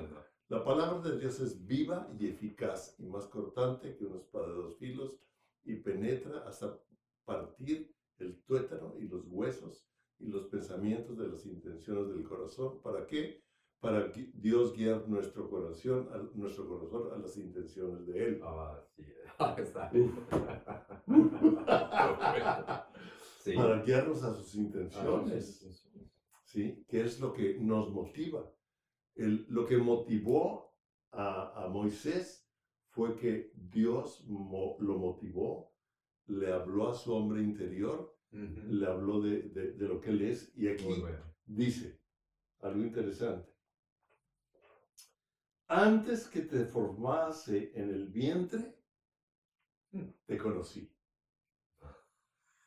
La 0.49 0.64
palabra 0.64 1.09
de 1.09 1.18
Dios 1.18 1.38
es 1.40 1.64
viva 1.66 2.11
y 2.18 2.26
eficaz 2.26 2.99
y 2.99 3.07
más 3.07 3.26
cortante 3.26 3.96
que 3.96 4.07
una 4.07 4.16
espada 4.16 4.49
de 4.49 4.55
dos 4.55 4.76
filos 4.78 5.20
y 5.62 5.76
penetra 5.76 6.40
hasta 6.49 6.80
partir 7.24 7.94
el 8.18 8.42
tuétano 8.42 8.96
y 8.99 9.07
los 9.07 9.26
huesos 9.26 9.86
y 10.19 10.27
los 10.27 10.47
pensamientos 10.47 11.16
de 11.16 11.29
las 11.29 11.47
intenciones 11.47 12.09
del 12.09 12.25
corazón. 12.25 12.81
¿Para 12.83 13.07
qué? 13.07 13.41
Para 13.81 14.11
que 14.11 14.33
Dios 14.35 14.77
guiar 14.77 15.09
nuestro 15.09 15.49
corazón, 15.49 16.09
a, 16.12 16.19
nuestro 16.37 16.69
corazón 16.69 17.12
a 17.12 17.19
las 17.19 17.37
intenciones 17.37 18.05
de 18.07 18.25
Él. 18.25 18.41
Ah, 18.43 18.83
sí. 18.97 19.05
Para 23.57 23.83
guiarnos 23.83 24.25
a 24.25 24.35
sus 24.35 24.55
intenciones. 24.57 25.64
Ah, 25.64 25.71
sí, 26.45 26.85
¿Qué 26.89 27.03
es 27.03 27.21
lo 27.21 27.33
que 27.33 27.57
nos 27.59 27.89
motiva? 27.91 28.53
El, 29.14 29.47
lo 29.49 29.64
que 29.64 29.79
motivó 29.79 30.75
a, 31.12 31.64
a 31.64 31.69
Moisés 31.69 32.47
fue 32.89 33.14
que 33.16 33.53
Dios 33.55 34.27
lo 34.29 34.99
motivó 34.99 35.69
le 36.29 36.53
habló 36.53 36.89
a 36.89 36.95
su 36.95 37.12
hombre 37.12 37.43
interior, 37.43 38.14
le 38.31 38.87
habló 38.87 39.20
de, 39.22 39.43
de, 39.43 39.89
lo 39.89 40.01
que 40.01 40.11
él 40.11 40.22
es, 40.22 40.53
y 40.57 40.68
aquí 40.68 40.87
dice 41.47 41.99
algo 42.61 42.83
interesante. 42.83 43.53
antes 45.68 46.26
que 46.29 46.43
te 46.43 46.64
formase 46.64 47.72
en 47.74 47.91
el 47.91 48.09
vientre, 48.09 48.74
mm. 49.93 50.09
te 50.26 50.39
conocí. 50.39 50.91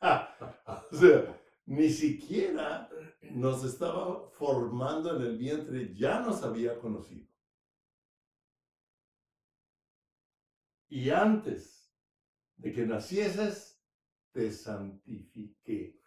o 0.00 0.96
sea, 0.96 1.40
ni 1.66 1.90
siquiera 1.90 2.88
nos 3.30 3.64
estaba 3.64 4.28
formando 4.30 5.16
en 5.16 5.22
el 5.22 5.36
vientre, 5.36 5.94
ya 5.94 6.20
nos 6.20 6.42
había 6.42 6.78
conocido. 6.78 7.26
Y 10.88 11.10
antes 11.10 11.90
de 12.56 12.72
que 12.72 12.84
nacieses, 12.84 13.71
te 14.32 14.50
santifiqué. 14.52 15.98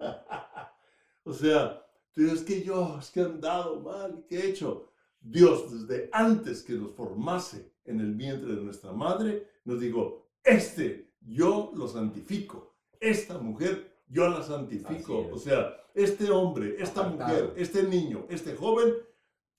o 1.24 1.32
sea, 1.32 1.86
tú 2.12 2.22
es 2.26 2.42
que 2.42 2.62
yo, 2.62 2.98
es 2.98 3.10
que 3.10 3.20
he 3.20 3.24
andado 3.24 3.80
mal, 3.80 4.24
¿qué 4.28 4.38
he 4.38 4.50
hecho? 4.50 4.90
Dios, 5.20 5.88
desde 5.88 6.10
antes 6.12 6.62
que 6.62 6.74
nos 6.74 6.92
formase 6.94 7.72
en 7.84 8.00
el 8.00 8.14
vientre 8.14 8.54
de 8.54 8.62
nuestra 8.62 8.92
madre, 8.92 9.48
nos 9.64 9.80
dijo, 9.80 10.28
este 10.42 11.14
yo 11.20 11.72
lo 11.74 11.88
santifico, 11.88 12.76
esta 13.00 13.38
mujer 13.38 13.94
yo 14.08 14.28
la 14.28 14.42
santifico. 14.42 15.28
O 15.32 15.38
sea, 15.38 15.76
este 15.94 16.30
hombre, 16.30 16.76
esta 16.78 17.02
mujer, 17.04 17.52
este 17.56 17.84
niño, 17.84 18.26
este 18.28 18.54
joven, 18.54 18.94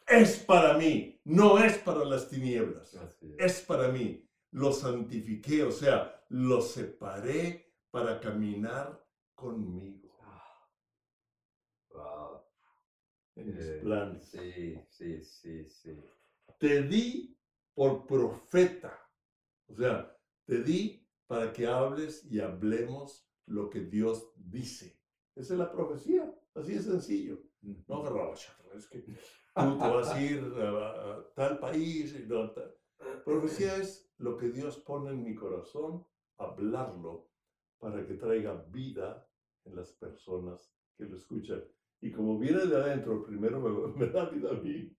es 0.07 0.37
para 0.37 0.77
mí, 0.77 1.19
no 1.23 1.57
es 1.57 1.77
para 1.79 2.05
las 2.05 2.29
tinieblas, 2.29 2.95
es. 3.37 3.61
para 3.61 3.89
mí. 3.89 4.24
Lo 4.55 4.71
santifiqué, 4.71 5.63
o 5.63 5.71
sea, 5.71 6.25
lo 6.29 6.61
separé 6.61 7.73
para 7.91 8.21
caminar 8.21 9.05
conmigo. 9.33 10.15
En 13.35 13.47
mis 13.47 13.65
eh, 13.65 13.79
planes. 13.81 14.29
Sí, 14.29 14.79
sí, 14.87 15.21
sí, 15.21 15.65
sí. 15.65 16.01
Te 16.57 16.83
di 16.83 17.37
por 17.73 18.07
profeta. 18.07 18.97
O 19.67 19.75
sea, 19.75 20.17
te 20.45 20.63
di 20.63 21.05
para 21.27 21.51
que 21.51 21.67
hables 21.67 22.23
y 22.31 22.39
hablemos 22.39 23.27
lo 23.47 23.69
que 23.69 23.81
Dios 23.81 24.31
dice. 24.37 24.97
Esa 25.35 25.53
es 25.55 25.59
la 25.59 25.69
profecía. 25.69 26.33
Así 26.53 26.75
de 26.75 26.81
sencillo. 26.81 27.43
No, 27.61 28.33
es 28.73 28.87
que 28.87 28.99
tú 28.99 29.11
te 29.53 29.89
vas 29.89 30.07
a 30.11 30.21
ir 30.21 30.39
a, 30.61 31.25
tal 31.35 31.59
país. 31.59 32.15
Y 32.17 32.25
no, 32.25 32.51
tal. 32.51 32.73
Profecía 33.25 33.75
es 33.81 34.04
lo 34.17 34.37
que 34.37 34.49
Dios 34.49 34.79
pone 34.79 35.11
en 35.11 35.23
mi 35.23 35.35
corazón, 35.35 36.05
hablarlo 36.37 37.29
para 37.79 38.05
que 38.05 38.15
traiga 38.15 38.65
vida 38.69 39.25
en 39.65 39.75
las 39.75 39.91
personas 39.93 40.71
que 40.97 41.05
lo 41.05 41.15
escuchan. 41.17 41.63
Y 42.01 42.11
como 42.11 42.37
viene 42.37 42.65
de 42.65 42.75
adentro, 42.75 43.25
primero 43.25 43.93
me, 43.95 44.07
da 44.07 44.29
vida 44.29 44.51
a 44.51 44.53
mí. 44.53 44.91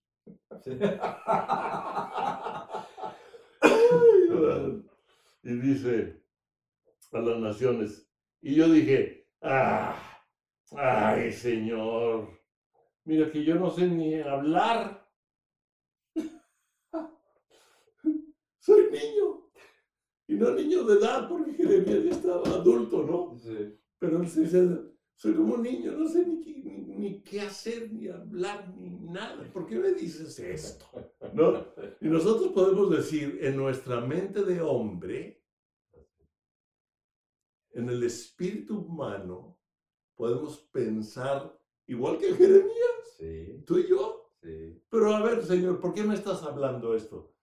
y 5.43 5.53
dice 5.59 6.23
a 7.13 7.21
las 7.21 7.39
naciones, 7.39 8.11
y 8.41 8.57
yo 8.57 8.69
dije, 8.69 9.29
ah, 9.43 9.95
ay 10.77 11.31
Señor, 11.33 12.29
mira 13.05 13.31
que 13.31 13.45
yo 13.45 13.55
no 13.55 13.71
sé 13.71 13.87
ni 13.87 14.21
hablar. 14.21 15.06
Soy 18.67 18.91
niño. 18.91 19.49
Y 20.27 20.35
no 20.35 20.51
niño 20.51 20.83
de 20.83 20.99
edad, 20.99 21.29
porque 21.29 21.53
Jeremías 21.53 22.03
ya 22.03 22.11
estaba 22.11 22.49
adulto, 22.49 23.05
¿no? 23.05 23.39
Sí. 23.39 23.79
Pero 24.01 24.21
él 24.21 24.29
se 24.29 24.41
dice, 24.41 24.69
soy 25.15 25.35
como 25.35 25.55
un 25.55 25.63
niño, 25.63 25.93
no 25.93 26.09
sé 26.09 26.27
ni 26.27 26.41
qué, 26.41 26.59
ni, 26.65 27.23
qué 27.23 27.43
hacer, 27.43 27.93
ni 27.93 28.09
hablar, 28.09 28.75
ni 28.77 28.91
nada. 28.91 29.49
¿Por 29.53 29.69
qué 29.69 29.79
me 29.79 29.93
dices 29.93 30.37
esto? 30.41 30.85
¿No? 31.33 31.65
Y 32.01 32.09
nosotros 32.09 32.51
podemos 32.51 32.91
decir, 32.91 33.39
en 33.41 33.57
nuestra 33.57 34.01
mente 34.01 34.43
de 34.43 34.61
hombre, 34.61 35.45
en 37.71 37.89
el 37.89 38.03
espíritu 38.03 38.81
humano, 38.81 39.61
podemos 40.17 40.59
pensar 40.73 41.57
igual 41.87 42.19
que 42.19 42.35
Jeremías. 42.35 43.17
Sí. 43.17 43.63
Tú 43.65 43.79
y 43.79 43.89
yo. 43.89 44.33
Sí. 44.43 44.83
Pero 44.89 45.15
a 45.15 45.23
ver, 45.23 45.45
Señor, 45.45 45.81
¿por 45.81 45.95
qué 45.95 46.03
me 46.03 46.15
estás 46.17 46.43
hablando 46.43 46.97
esto? 46.97 47.36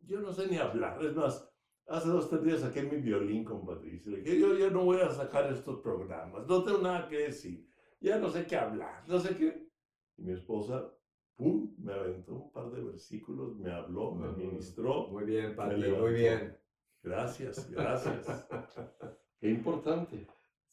Yo 0.00 0.20
no 0.20 0.32
sé 0.32 0.46
ni 0.48 0.58
hablar. 0.58 1.04
Es 1.04 1.14
más, 1.14 1.54
Hace 1.86 2.08
dos, 2.08 2.30
tres 2.30 2.42
días 2.42 2.60
saqué 2.60 2.82
mi 2.82 2.96
violín 2.96 3.44
con 3.44 3.66
Patricia. 3.66 4.10
Le 4.10 4.22
dije, 4.22 4.40
yo 4.40 4.56
ya 4.56 4.70
no 4.70 4.84
voy 4.84 5.00
a 5.00 5.10
sacar 5.10 5.52
estos 5.52 5.80
programas, 5.80 6.46
no 6.46 6.64
tengo 6.64 6.78
nada 6.78 7.06
que 7.08 7.18
decir, 7.18 7.68
ya 8.00 8.18
no 8.18 8.30
sé 8.30 8.46
qué 8.46 8.56
hablar, 8.56 9.06
no 9.06 9.18
sé 9.18 9.36
qué. 9.36 9.68
Y 10.16 10.22
mi 10.22 10.32
esposa, 10.32 10.90
pum, 11.36 11.74
me 11.78 11.92
aventó 11.92 12.36
un 12.36 12.52
par 12.52 12.70
de 12.70 12.82
versículos, 12.82 13.56
me 13.58 13.70
habló, 13.70 14.14
me 14.14 14.32
ministró. 14.32 15.08
Muy 15.08 15.24
bien, 15.24 15.54
Pati, 15.54 15.90
muy 15.90 16.14
bien. 16.14 16.56
Gracias, 17.02 17.70
gracias. 17.70 18.46
qué 19.40 19.50
importante. 19.50 20.26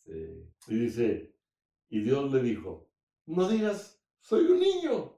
Sí. 0.06 0.50
Y 0.70 0.76
dice, 0.76 1.36
y 1.90 2.04
Dios 2.04 2.32
le 2.32 2.42
dijo, 2.42 2.90
no 3.26 3.50
digas, 3.50 4.02
soy 4.22 4.46
un 4.46 4.60
niño. 4.60 5.18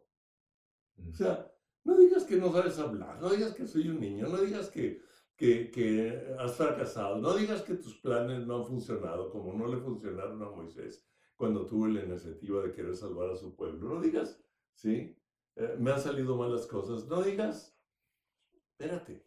O 1.08 1.14
sea, 1.14 1.53
no 1.84 1.98
digas 1.98 2.24
que 2.24 2.38
no 2.38 2.52
sabes 2.52 2.80
hablar, 2.80 3.22
no 3.22 3.30
digas 3.30 3.54
que 3.54 3.68
soy 3.68 3.90
un 3.90 4.00
niño, 4.00 4.28
no 4.28 4.38
digas 4.38 4.70
que 4.70 5.02
que, 5.38 6.36
has 6.40 6.56
fracasado. 6.56 7.18
No 7.20 7.36
digas 7.36 7.62
que 7.62 7.76
tus 7.76 7.96
planes 7.98 8.46
no 8.46 8.58
han 8.58 8.66
funcionado 8.66 9.30
como 9.30 9.54
no 9.54 9.68
le 9.68 9.78
funcionaron 9.78 10.42
a 10.42 10.50
Moisés 10.50 11.06
cuando 11.36 11.66
tuvo 11.66 11.88
la 11.88 12.04
iniciativa 12.04 12.62
de 12.62 12.74
querer 12.74 12.96
salvar 12.96 13.30
a 13.32 13.36
su 13.36 13.56
pueblo. 13.56 13.90
No 13.90 14.02
digas, 14.02 14.42
sí, 14.74 15.18
eh, 15.56 15.76
me 15.80 15.92
han 15.92 16.02
salido 16.02 16.38
malas 16.38 16.68
cosas. 16.68 17.06
No 17.08 17.22
digas, 17.22 17.78
espérate. 18.72 19.26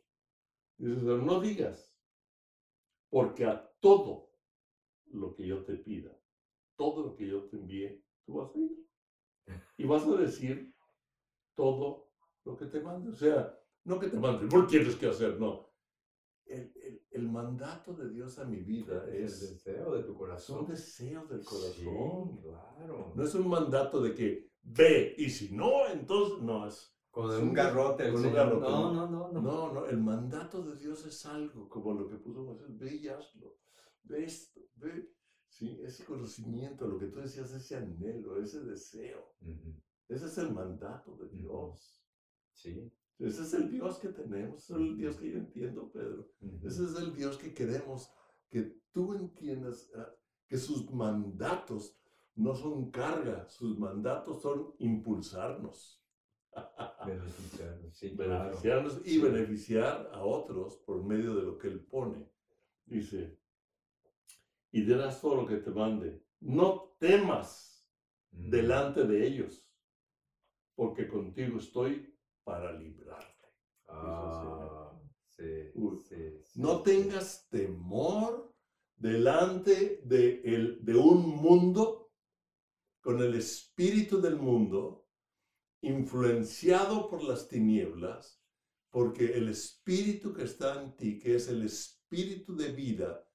Dices, 0.78 1.02
no 1.02 1.40
digas, 1.40 1.94
porque 3.08 3.44
a 3.44 3.70
todo 3.80 4.30
lo 5.06 5.34
que 5.34 5.46
yo 5.46 5.64
te 5.64 5.74
pida, 5.76 6.18
todo 6.76 7.06
lo 7.06 7.16
que 7.16 7.26
yo 7.26 7.44
te 7.48 7.56
envíe, 7.56 8.04
tú 8.24 8.34
vas 8.34 8.54
a 8.54 8.58
ir. 8.58 8.86
Y 9.78 9.84
vas 9.86 10.04
a 10.06 10.16
decir 10.16 10.74
todo 11.54 12.05
lo 12.46 12.56
que 12.56 12.66
te 12.66 12.80
mande. 12.80 13.10
O 13.10 13.14
sea, 13.14 13.54
no 13.84 13.98
que 13.98 14.08
te 14.08 14.18
mande, 14.18 14.46
¿por 14.46 14.66
quieres 14.66 14.96
que 14.96 15.08
hacer? 15.08 15.38
No, 15.38 15.66
el, 16.46 16.72
el, 17.10 17.28
mandato 17.28 17.92
de 17.94 18.08
Dios 18.08 18.38
a 18.38 18.44
mi 18.44 18.60
vida 18.60 19.04
es, 19.12 19.42
el 19.42 19.54
deseo 19.54 19.94
de 19.96 20.04
tu 20.04 20.14
corazón. 20.14 20.60
un 20.60 20.66
deseo 20.68 21.26
del 21.26 21.44
corazón. 21.44 22.40
claro. 22.40 23.12
No 23.14 23.24
es 23.24 23.34
un 23.34 23.48
mandato 23.48 24.00
de 24.00 24.14
que 24.14 24.52
ve 24.62 25.14
y 25.18 25.28
si 25.28 25.54
no, 25.54 25.86
entonces 25.88 26.40
no 26.42 26.66
es. 26.66 26.92
Con 27.10 27.30
un 27.30 27.52
garrote. 27.52 28.12
Con 28.12 28.26
un 28.26 28.32
garrote. 28.32 28.68
No, 28.68 28.92
no, 28.92 29.08
no, 29.08 29.32
no. 29.32 29.40
No, 29.40 29.72
no. 29.72 29.86
El 29.86 29.98
mandato 29.98 30.62
de 30.62 30.76
Dios 30.76 31.04
es 31.06 31.24
algo 31.26 31.68
como 31.68 31.94
lo 31.94 32.06
que 32.08 32.16
puso 32.16 32.44
Moisés. 32.44 32.78
Ve 32.78 32.94
y 32.94 33.08
hazlo. 33.08 33.56
Ve 34.04 34.24
esto. 34.24 34.60
Ve. 34.76 35.12
Sí, 35.48 35.80
ese 35.82 36.04
conocimiento, 36.04 36.86
lo 36.86 36.98
que 36.98 37.06
tú 37.06 37.20
decías, 37.20 37.50
ese 37.52 37.76
anhelo, 37.76 38.38
ese 38.42 38.60
deseo. 38.60 39.32
Ese 40.06 40.26
es 40.26 40.38
el 40.38 40.52
mandato 40.52 41.16
de 41.16 41.28
Dios. 41.30 42.05
Sí. 42.56 42.90
Ese 43.18 43.42
es 43.42 43.54
el 43.54 43.70
Dios 43.70 43.98
que 43.98 44.08
tenemos, 44.08 44.62
ese 44.62 44.74
es 44.74 44.78
el 44.78 44.96
Dios 44.96 45.16
que 45.16 45.30
yo 45.30 45.38
entiendo, 45.38 45.90
Pedro. 45.90 46.28
Ese 46.62 46.84
es 46.84 46.96
el 46.96 47.14
Dios 47.14 47.38
que 47.38 47.54
queremos 47.54 48.10
que 48.50 48.78
tú 48.92 49.14
entiendas 49.14 49.90
ah, 49.96 50.14
que 50.46 50.58
sus 50.58 50.90
mandatos 50.92 51.98
no 52.34 52.54
son 52.54 52.90
carga, 52.90 53.48
sus 53.48 53.78
mandatos 53.78 54.42
son 54.42 54.74
impulsarnos. 54.78 56.02
Beneficiarnos, 57.06 57.96
sí, 57.96 58.08
beneficiarnos 58.16 59.06
y 59.06 59.18
beneficiar 59.18 60.10
a 60.12 60.22
otros 60.24 60.76
por 60.78 61.04
medio 61.04 61.34
de 61.34 61.42
lo 61.42 61.58
que 61.58 61.68
Él 61.68 61.80
pone. 61.80 62.28
Dice, 62.86 63.38
y 64.72 64.82
dirás 64.82 65.20
todo 65.20 65.36
lo 65.36 65.46
que 65.46 65.56
te 65.56 65.70
mande. 65.70 66.22
No 66.40 66.96
temas 66.98 67.86
delante 68.30 69.04
de 69.04 69.26
ellos, 69.26 69.70
porque 70.74 71.08
contigo 71.08 71.58
estoy 71.58 72.15
para 72.46 72.72
librarte. 72.72 73.48
Ah, 73.88 74.92
sí, 75.30 75.42
no 76.54 76.80
tengas 76.82 77.48
temor 77.50 78.54
delante 78.94 80.00
de, 80.04 80.42
el, 80.44 80.84
de 80.84 80.94
un 80.94 81.26
mundo 81.28 82.12
con 83.00 83.20
el 83.20 83.34
espíritu 83.34 84.20
del 84.20 84.36
mundo, 84.36 85.08
influenciado 85.82 87.08
por 87.08 87.24
las 87.24 87.48
tinieblas, 87.48 88.40
porque 88.90 89.34
el 89.34 89.48
espíritu 89.48 90.32
que 90.32 90.44
está 90.44 90.80
en 90.80 90.96
ti, 90.96 91.18
que 91.18 91.34
es 91.34 91.48
el 91.48 91.64
espíritu 91.64 92.56
de 92.56 92.68
vida, 92.70 93.28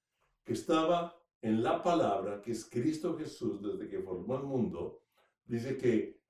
que 0.45 0.53
estaba 0.53 1.21
en 1.41 1.61
la 1.61 1.83
palabra, 1.83 2.41
que 2.41 2.51
es 2.51 2.65
Cristo 2.69 3.17
Jesús 3.17 3.61
desde 3.61 3.89
que 3.89 4.01
formó 4.01 4.37
el 4.37 4.43
mundo, 4.43 5.03
dice 5.43 5.77
que 5.77 6.20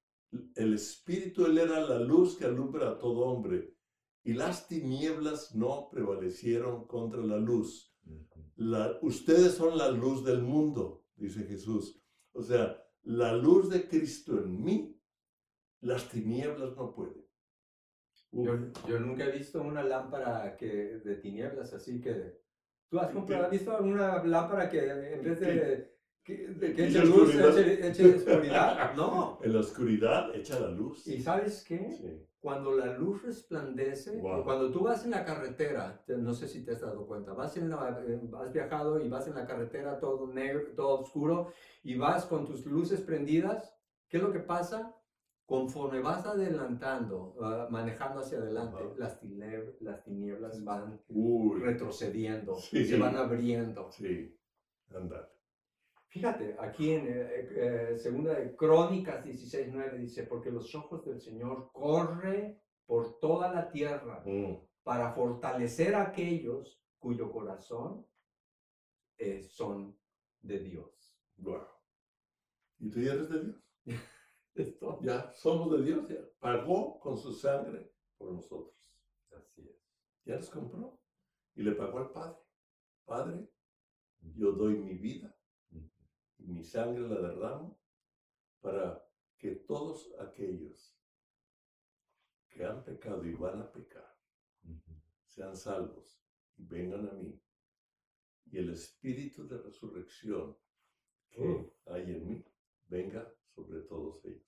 el 0.56 0.74
Espíritu, 0.74 1.46
Él 1.46 1.58
era 1.58 1.82
la 1.82 2.00
luz 2.00 2.38
que 2.38 2.46
alumbra 2.46 2.92
a 2.92 2.98
todo 2.98 3.26
hombre, 3.26 3.76
y 4.24 4.34
las 4.34 4.68
tinieblas 4.68 5.56
no 5.56 5.90
prevalecieron 5.90 6.86
contra 6.88 7.22
la 7.22 7.38
luz. 7.38 7.94
ustedes 9.02 9.54
son 9.54 9.78
la 9.78 9.90
luz 9.90 10.24
del 10.24 10.42
mundo, 10.42 11.06
dice 11.16 11.44
Jesús. 11.44 12.02
O 12.34 12.44
sea, 12.44 12.78
la 13.04 13.34
luz 13.34 13.70
de 13.70 13.88
Cristo 13.88 14.40
en 14.40 14.64
mí, 14.64 15.02
las 15.82 16.08
tinieblas 16.10 16.76
no 16.76 16.94
pueden. 16.94 17.26
Yo, 18.32 18.54
yo, 18.88 19.00
nunca 19.00 19.26
he 19.26 19.38
visto 19.38 19.62
una 19.62 19.84
lámpara 19.84 20.56
que, 20.56 20.68
de 20.68 21.16
tinieblas, 21.18 21.74
así 21.74 22.00
que... 22.00 22.40
¿Tú 22.88 23.00
has 23.00 23.12
comprado, 23.12 23.46
has 23.46 23.52
visto 23.52 23.78
una 23.82 24.24
lámpara 24.24 24.70
que 24.70 24.80
en 24.88 25.24
vez 25.24 25.40
de... 25.40 25.91
Que, 26.60 26.74
que 26.74 26.88
eche 26.88 27.06
luz, 27.06 27.36
eche, 27.36 27.88
eche 27.88 28.16
oscuridad? 28.16 28.94
No. 28.96 29.40
En 29.44 29.54
la 29.54 29.60
oscuridad 29.60 30.36
echa 30.36 30.60
la 30.60 30.70
luz. 30.70 31.08
¿Y 31.08 31.22
sabes 31.22 31.64
qué? 31.68 31.92
Sí 31.92 32.28
cuando 32.42 32.76
la 32.76 32.98
luz 32.98 33.22
resplandece, 33.22 34.20
cuando 34.20 34.72
tú 34.72 34.80
vas 34.80 35.06
en 35.06 35.12
la 35.12 35.24
carretera, 35.24 36.04
no 36.08 36.34
sé 36.34 36.48
si 36.48 36.66
te 36.66 36.72
has 36.72 36.82
dado 36.82 37.06
cuenta, 37.06 37.34
vas 37.34 37.56
en 37.56 37.70
la, 37.70 38.04
eh, 38.04 38.20
has 38.44 38.52
viajado 38.52 39.00
y 39.00 39.08
vas 39.08 39.28
en 39.28 39.36
la 39.36 39.46
carretera 39.46 40.00
todo 40.00 40.26
negro, 40.26 40.64
todo 40.76 41.02
oscuro 41.02 41.54
y 41.84 41.96
vas 41.96 42.26
con 42.26 42.48
tus 42.48 42.66
luces 42.66 43.02
prendidas, 43.02 43.78
¿qué 44.10 44.18
es 44.18 44.24
lo 44.24 44.34
que 44.34 44.40
pasa? 44.40 44.98
Conforme 45.46 46.02
vas 46.02 46.26
adelantando, 46.26 47.36
ah, 47.42 47.68
manejando 47.70 48.22
hacia 48.22 48.40
adelante, 48.40 48.80
las, 48.98 49.20
tinieblas, 49.20 49.80
las 49.80 50.04
tinieblas 50.04 50.64
van 50.64 51.00
retrocediendo, 51.60 52.56
se 52.56 52.98
van 52.98 53.18
abriendo. 53.18 53.92
Sí, 53.92 54.36
anda. 54.90 55.31
Fíjate, 56.12 56.58
aquí 56.60 56.92
en 56.92 57.08
eh, 57.08 57.94
eh, 57.94 57.98
segunda 57.98 58.34
de 58.34 58.54
Crónicas 58.54 59.24
16.9 59.24 59.98
dice, 59.98 60.24
porque 60.24 60.52
los 60.52 60.76
ojos 60.76 61.06
del 61.06 61.22
Señor 61.22 61.72
corren 61.72 62.62
por 62.86 63.18
toda 63.20 63.50
la 63.54 63.72
tierra 63.72 64.22
mm. 64.26 64.58
para 64.84 65.14
fortalecer 65.14 65.96
a 65.96 66.08
aquellos 66.08 66.84
cuyo 67.00 67.32
corazón 67.32 68.06
eh, 69.20 69.42
son 69.42 69.98
de 70.42 70.60
Dios. 70.60 71.18
Wow. 71.38 71.66
¿Y 72.80 72.90
tú 72.90 73.00
ya 73.00 73.14
eres 73.14 73.30
de 73.30 73.44
Dios? 73.46 73.64
Ya 75.02 75.32
somos 75.32 75.72
de 75.72 75.86
Dios, 75.86 76.10
ya. 76.10 76.20
Pagó 76.40 77.00
con 77.00 77.18
su 77.18 77.32
sangre 77.32 77.90
por 78.18 78.34
nosotros. 78.34 79.02
Así 79.32 79.62
es. 79.62 79.82
Ya 80.26 80.36
nos 80.36 80.50
compró. 80.50 81.00
Y 81.56 81.64
le 81.64 81.72
pagó 81.72 82.00
al 82.00 82.12
Padre. 82.12 82.38
Padre, 83.06 83.50
yo 84.20 84.52
doy 84.52 84.76
mi 84.76 84.96
vida 84.96 85.34
mi 86.46 86.64
sangre 86.64 87.08
la 87.08 87.22
derramo 87.22 87.80
para 88.62 89.04
que 89.38 89.56
todos 89.56 90.14
aquellos 90.20 90.98
que 92.50 92.66
han 92.66 92.84
pecado 92.84 93.26
y 93.26 93.34
van 93.34 93.62
a 93.62 93.72
pecar 93.72 94.18
sean 95.26 95.56
salvos 95.56 96.22
y 96.58 96.66
vengan 96.66 97.08
a 97.10 97.14
mí. 97.14 97.42
Y 98.46 98.58
el 98.58 98.72
espíritu 98.72 99.48
de 99.48 99.58
resurrección 99.58 100.58
que 101.30 101.42
oh. 101.42 101.74
hay 101.86 102.04
en 102.12 102.28
mí 102.28 102.46
venga 102.88 103.34
sobre 103.48 103.82
todos 103.82 104.24
ellos. 104.26 104.46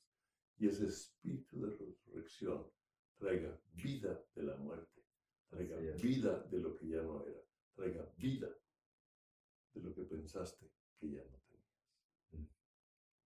Y 0.58 0.68
ese 0.68 0.88
espíritu 0.88 1.62
de 1.62 1.72
resurrección 1.72 2.70
traiga 3.18 3.58
vida 3.72 4.22
de 4.36 4.44
la 4.44 4.58
muerte, 4.58 5.02
traiga 5.48 5.78
vida 5.96 6.44
de 6.44 6.60
lo 6.60 6.76
que 6.76 6.88
ya 6.88 7.02
no 7.02 7.26
era, 7.26 7.41
traiga 7.74 8.06
vida 8.18 8.50
de 9.74 9.82
lo 9.82 9.94
que 9.94 10.04
pensaste 10.04 10.70
que 11.00 11.12
ya 11.12 11.24
no 11.24 11.43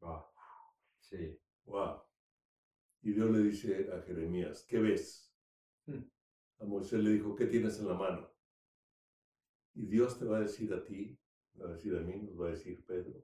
Wow. 0.01 0.25
Sí. 0.99 1.39
Wow. 1.65 2.01
Y 3.01 3.13
Dios 3.13 3.31
le 3.31 3.39
dice 3.39 3.89
a 3.93 4.01
Jeremías, 4.01 4.65
¿qué 4.67 4.79
ves? 4.79 5.33
Hmm. 5.85 6.03
A 6.59 6.65
Moisés 6.65 7.01
le 7.03 7.11
dijo, 7.11 7.35
¿qué 7.35 7.45
tienes 7.45 7.79
en 7.79 7.87
la 7.87 7.93
mano? 7.93 8.29
Y 9.75 9.85
Dios 9.85 10.17
te 10.17 10.25
va 10.25 10.37
a 10.37 10.41
decir 10.41 10.73
a 10.73 10.83
ti, 10.83 11.17
va 11.61 11.69
a 11.69 11.73
decir 11.73 11.95
a 11.95 12.01
mí, 12.01 12.17
nos 12.17 12.39
va 12.39 12.47
a 12.47 12.51
decir 12.51 12.83
Pedro, 12.85 13.23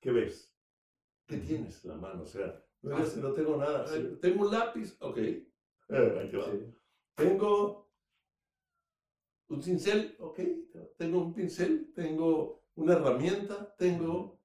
¿qué 0.00 0.10
ves? 0.10 0.52
¿Qué 1.26 1.38
tienes 1.38 1.84
en 1.84 1.90
la 1.90 1.96
mano? 1.96 2.22
O 2.22 2.26
sea, 2.26 2.62
no, 2.82 2.96
ah, 2.96 3.04
no 3.16 3.32
tengo 3.32 3.56
nada. 3.56 3.84
Tengo 4.20 4.46
un 4.46 4.52
lápiz, 4.52 4.96
ok. 5.00 5.18
Eh, 5.88 6.74
tengo 7.14 7.88
un 9.46 9.62
cincel, 9.62 10.16
ok. 10.18 10.40
Tengo 10.96 11.22
un 11.22 11.32
pincel, 11.32 11.92
tengo 11.94 12.64
una 12.74 12.94
herramienta, 12.94 13.72
tengo... 13.76 14.40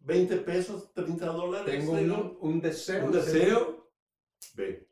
20 0.00 0.36
pesos, 0.38 0.92
30 0.94 1.26
dólares. 1.26 1.78
Tengo 1.78 2.38
un, 2.40 2.60
deseo. 2.60 3.06
Un 3.06 3.12
deseo. 3.12 3.90
Ve. 4.54 4.88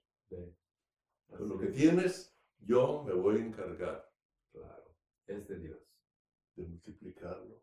Con 1.27 1.49
lo 1.49 1.59
que 1.59 1.67
tienes, 1.67 2.37
yo 2.59 3.03
me 3.05 3.13
voy 3.15 3.37
a 3.37 3.45
encargar. 3.47 4.11
Claro. 4.53 4.95
Es 5.27 5.49
de 5.49 5.59
Dios. 5.59 5.81
De 6.55 6.65
multiplicarlo 6.65 7.63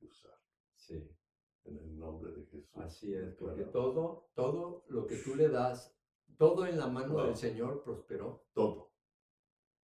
y 0.00 0.06
usarlo. 0.06 0.44
Sí. 0.74 1.10
En 1.64 1.78
el 1.78 1.98
nombre 1.98 2.32
de 2.32 2.44
Jesús. 2.46 2.70
Así 2.74 3.12
es, 3.12 3.34
porque 3.34 3.64
todo, 3.64 4.30
todo 4.34 4.84
lo 4.88 5.06
que 5.06 5.16
tú 5.16 5.34
le 5.34 5.48
das, 5.48 5.96
todo 6.36 6.66
en 6.66 6.78
la 6.78 6.86
mano 6.86 7.24
del 7.24 7.36
Señor 7.36 7.82
prosperó. 7.82 8.46
Todo. 8.52 8.92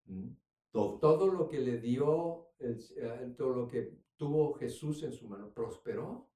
¿Mm? 0.05 0.29
Todo. 0.71 0.99
Todo 1.01 1.27
lo 1.27 1.49
que 1.49 1.61
le 1.61 1.79
dio, 1.79 2.53
eh, 2.59 3.35
todo 3.37 3.55
lo 3.55 3.69
que 3.69 3.99
tuvo 4.17 4.55
Jesús 4.55 5.03
en 5.03 5.13
su 5.13 5.29
mano, 5.29 5.53
prosperó. 5.53 6.32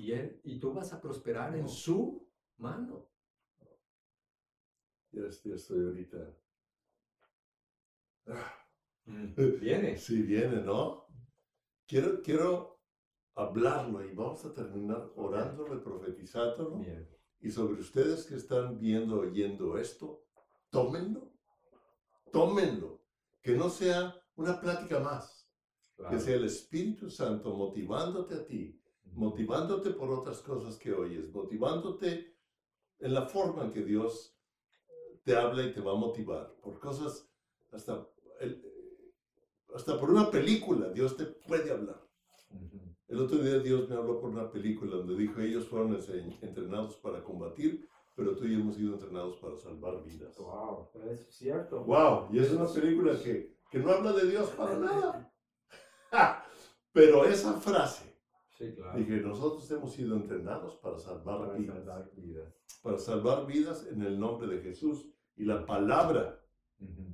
Y, 0.00 0.12
él, 0.12 0.40
y 0.44 0.58
tú 0.58 0.72
vas 0.72 0.94
a 0.94 1.00
prosperar 1.00 1.54
en 1.54 1.68
su 1.68 2.26
mano. 2.56 3.06
Ya, 5.12 5.24
estoy 5.26 5.84
ahorita. 5.84 6.36
Mm, 9.04 9.34
viene. 9.60 9.98
Sí, 9.98 10.22
viene, 10.22 10.62
¿no? 10.62 11.06
Quiero, 11.86 12.22
quiero 12.22 12.80
hablarlo 13.34 14.02
y 14.02 14.14
vamos 14.14 14.42
a 14.46 14.54
terminar 14.54 15.12
orándolo 15.16 15.76
y 15.76 15.80
profetizándolo. 15.80 16.78
Bien. 16.78 17.06
Y 17.40 17.50
sobre 17.50 17.78
ustedes 17.78 18.24
que 18.24 18.36
están 18.36 18.78
viendo, 18.78 19.20
oyendo 19.20 19.76
esto, 19.76 20.24
tómenlo, 20.70 21.30
tómenlo. 22.32 23.04
Que 23.42 23.54
no 23.54 23.68
sea 23.68 24.16
una 24.34 24.58
plática 24.58 24.98
más. 25.00 25.46
Que 26.08 26.18
sea 26.18 26.36
el 26.36 26.44
Espíritu 26.44 27.10
Santo 27.10 27.54
motivándote 27.54 28.34
a 28.36 28.46
ti 28.46 28.80
motivándote 29.14 29.90
por 29.90 30.10
otras 30.10 30.40
cosas 30.40 30.76
que 30.76 30.92
oyes, 30.92 31.32
motivándote 31.32 32.34
en 32.98 33.14
la 33.14 33.26
forma 33.26 33.64
en 33.64 33.72
que 33.72 33.82
Dios 33.82 34.36
te 35.24 35.36
habla 35.36 35.64
y 35.64 35.72
te 35.72 35.80
va 35.80 35.92
a 35.92 35.96
motivar, 35.96 36.54
por 36.62 36.78
cosas, 36.78 37.30
hasta, 37.72 38.06
hasta 39.74 40.00
por 40.00 40.10
una 40.10 40.30
película 40.30 40.88
Dios 40.88 41.16
te 41.16 41.26
puede 41.26 41.70
hablar. 41.70 42.00
El 43.08 43.20
otro 43.20 43.38
día 43.38 43.58
Dios 43.58 43.88
me 43.88 43.96
habló 43.96 44.20
por 44.20 44.30
una 44.30 44.50
película 44.50 44.96
donde 44.96 45.16
dijo, 45.16 45.40
ellos 45.40 45.66
fueron 45.66 45.98
entrenados 46.42 46.96
para 46.96 47.22
combatir, 47.22 47.88
pero 48.14 48.36
tú 48.36 48.44
y 48.44 48.52
yo 48.52 48.60
hemos 48.60 48.76
sido 48.76 48.94
entrenados 48.94 49.36
para 49.36 49.56
salvar 49.56 50.02
vidas. 50.04 50.36
Wow, 50.38 50.90
es 51.10 51.26
cierto. 51.30 51.84
Wow, 51.84 52.28
y 52.32 52.38
es 52.38 52.50
una 52.52 52.66
película 52.66 53.18
que, 53.22 53.56
que 53.70 53.78
no 53.78 53.90
habla 53.90 54.12
de 54.12 54.30
Dios 54.30 54.50
para 54.50 54.76
nada. 54.78 55.32
pero 56.92 57.24
esa 57.24 57.54
frase 57.54 58.09
Dije, 58.60 59.20
nosotros 59.20 59.70
hemos 59.70 59.92
sido 59.94 60.16
entrenados 60.16 60.76
para 60.76 60.98
salvar 60.98 61.56
vidas. 61.56 62.54
Para 62.82 62.98
salvar 62.98 63.46
vidas 63.46 63.86
en 63.86 64.02
el 64.02 64.20
nombre 64.20 64.48
de 64.48 64.60
Jesús. 64.60 65.06
Y 65.36 65.44
la 65.44 65.64
palabra 65.64 66.44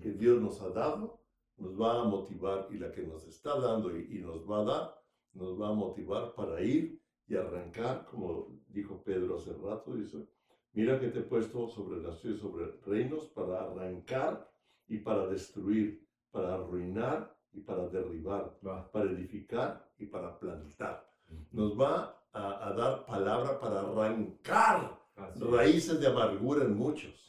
que 0.00 0.12
Dios 0.12 0.40
nos 0.40 0.60
ha 0.60 0.70
dado 0.70 1.20
nos 1.58 1.80
va 1.80 2.02
a 2.02 2.04
motivar 2.04 2.66
y 2.70 2.78
la 2.78 2.90
que 2.90 3.02
nos 3.02 3.26
está 3.26 3.58
dando 3.60 3.96
y, 3.96 4.18
nos 4.18 4.48
va 4.50 4.60
a 4.60 4.64
dar, 4.64 5.02
nos 5.34 5.60
va 5.60 5.68
a 5.68 5.72
motivar 5.72 6.34
para 6.34 6.60
ir 6.60 7.00
y 7.28 7.36
arrancar, 7.36 8.06
como 8.10 8.60
dijo 8.68 9.02
Pedro 9.02 9.36
hace 9.36 9.52
rato, 9.52 9.94
dice, 9.94 10.26
mira 10.72 11.00
que 11.00 11.08
te 11.08 11.20
he 11.20 11.22
puesto 11.22 11.68
sobre 11.68 12.00
naciones, 12.00 12.40
sobre 12.40 12.72
reinos 12.84 13.26
para 13.28 13.62
arrancar 13.62 14.50
y 14.86 14.98
para 14.98 15.26
destruir, 15.28 16.06
para 16.30 16.54
arruinar 16.54 17.34
y 17.52 17.60
para 17.60 17.88
derribar, 17.88 18.58
para 18.92 19.10
edificar 19.10 19.88
y 19.98 20.06
para 20.06 20.38
plantar 20.38 21.05
nos 21.52 21.78
va 21.78 22.16
a, 22.32 22.72
dar 22.76 23.06
palabra 23.06 23.58
para 23.58 23.80
arrancar 23.80 24.96
raíces 25.36 25.98
de 26.00 26.06
amargura 26.06 26.64
en 26.64 26.76
muchos. 26.76 27.24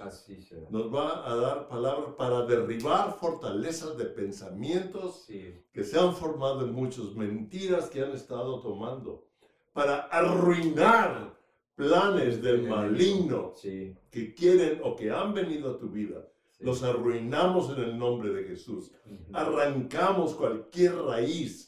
Nos 0.70 0.94
va 0.94 1.30
a 1.30 1.36
dar 1.36 1.68
palabra 1.68 2.16
para 2.16 2.46
derribar 2.46 3.18
fortalezas 3.18 3.98
de 3.98 4.06
pensamientos 4.06 5.26
que 5.28 5.84
se 5.84 6.00
han 6.00 6.14
formado 6.14 6.66
en 6.66 6.74
muchos, 6.74 7.16
mentiras 7.16 7.90
que 7.90 8.02
han 8.02 8.12
estado 8.12 8.60
tomando, 8.60 9.26
para 9.74 10.02
arruinar 10.08 11.38
planes 11.76 12.42
del 12.42 12.64
maligno 12.64 13.54
que 13.62 14.34
quieren 14.36 14.82
o 14.84 14.96
que 14.96 15.12
han 15.12 15.34
venido 15.34 15.72
a 15.72 15.78
tu 15.78 15.90
vida. 15.90 16.28
Los 16.60 16.82
arruinamos 16.82 17.70
en 17.70 17.84
el 17.84 17.98
nombre 17.98 18.34
de 18.34 18.44
Jesús. 18.44 18.92
Arrancamos 19.32 20.34
cualquier 20.34 20.96
raíz 20.96 21.67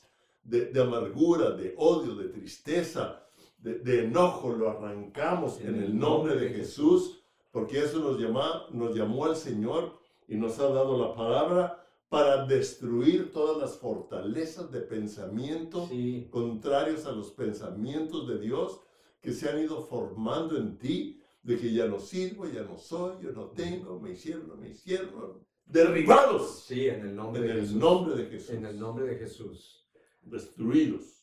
de, 0.49 0.81
amargura, 0.81 1.51
de 1.51 1.73
odio, 1.77 2.15
de 2.15 2.29
tristeza, 2.29 3.23
de, 3.57 4.05
enojo, 4.05 4.51
lo 4.51 4.69
arrancamos 4.69 5.59
en, 5.61 5.75
el 5.75 5.97
nombre 5.97 6.35
de 6.35 6.49
Jesús, 6.49 7.21
porque 7.51 7.79
eso 7.79 7.99
nos, 7.99 8.19
llama, 8.19 8.65
nos 8.71 8.95
llamó 8.95 9.25
al 9.25 9.35
Señor 9.35 9.99
y 10.27 10.35
nos 10.35 10.59
ha 10.59 10.69
dado 10.69 10.97
la 10.97 11.13
palabra 11.13 11.85
para 12.07 12.45
destruir 12.45 13.31
todas 13.31 13.57
las 13.57 13.77
fortalezas 13.77 14.71
de 14.71 14.81
pensamiento 14.81 15.87
contrarios 16.31 17.05
a 17.05 17.11
los 17.11 17.31
pensamientos 17.31 18.27
de 18.27 18.39
Dios 18.39 18.79
que 19.21 19.31
se 19.31 19.49
han 19.49 19.59
ido 19.59 19.81
formando 19.83 20.57
en 20.57 20.77
ti 20.77 21.21
de 21.43 21.57
que 21.57 21.71
ya 21.71 21.85
no 21.85 21.99
sirvo, 21.99 22.47
ya 22.47 22.63
no 22.63 22.77
soy, 22.77 23.23
yo 23.23 23.31
no 23.31 23.47
tengo, 23.49 23.99
me 23.99 24.11
hicieron, 24.11 24.59
me 24.59 24.69
hicieron, 24.69 25.45
derribados. 25.65 26.63
Sí, 26.65 26.87
en 26.87 27.01
el 27.01 27.15
nombre, 27.15 27.41
en 27.41 27.47
de, 27.47 27.53
el 27.53 27.61
Jesús. 27.61 27.75
nombre 27.75 28.15
de 28.15 28.29
Jesús. 28.29 28.49
En 28.49 28.65
el 28.65 28.79
nombre 28.79 29.05
de 29.05 29.15
Jesús. 29.15 29.78
Destruidos. 30.29 31.15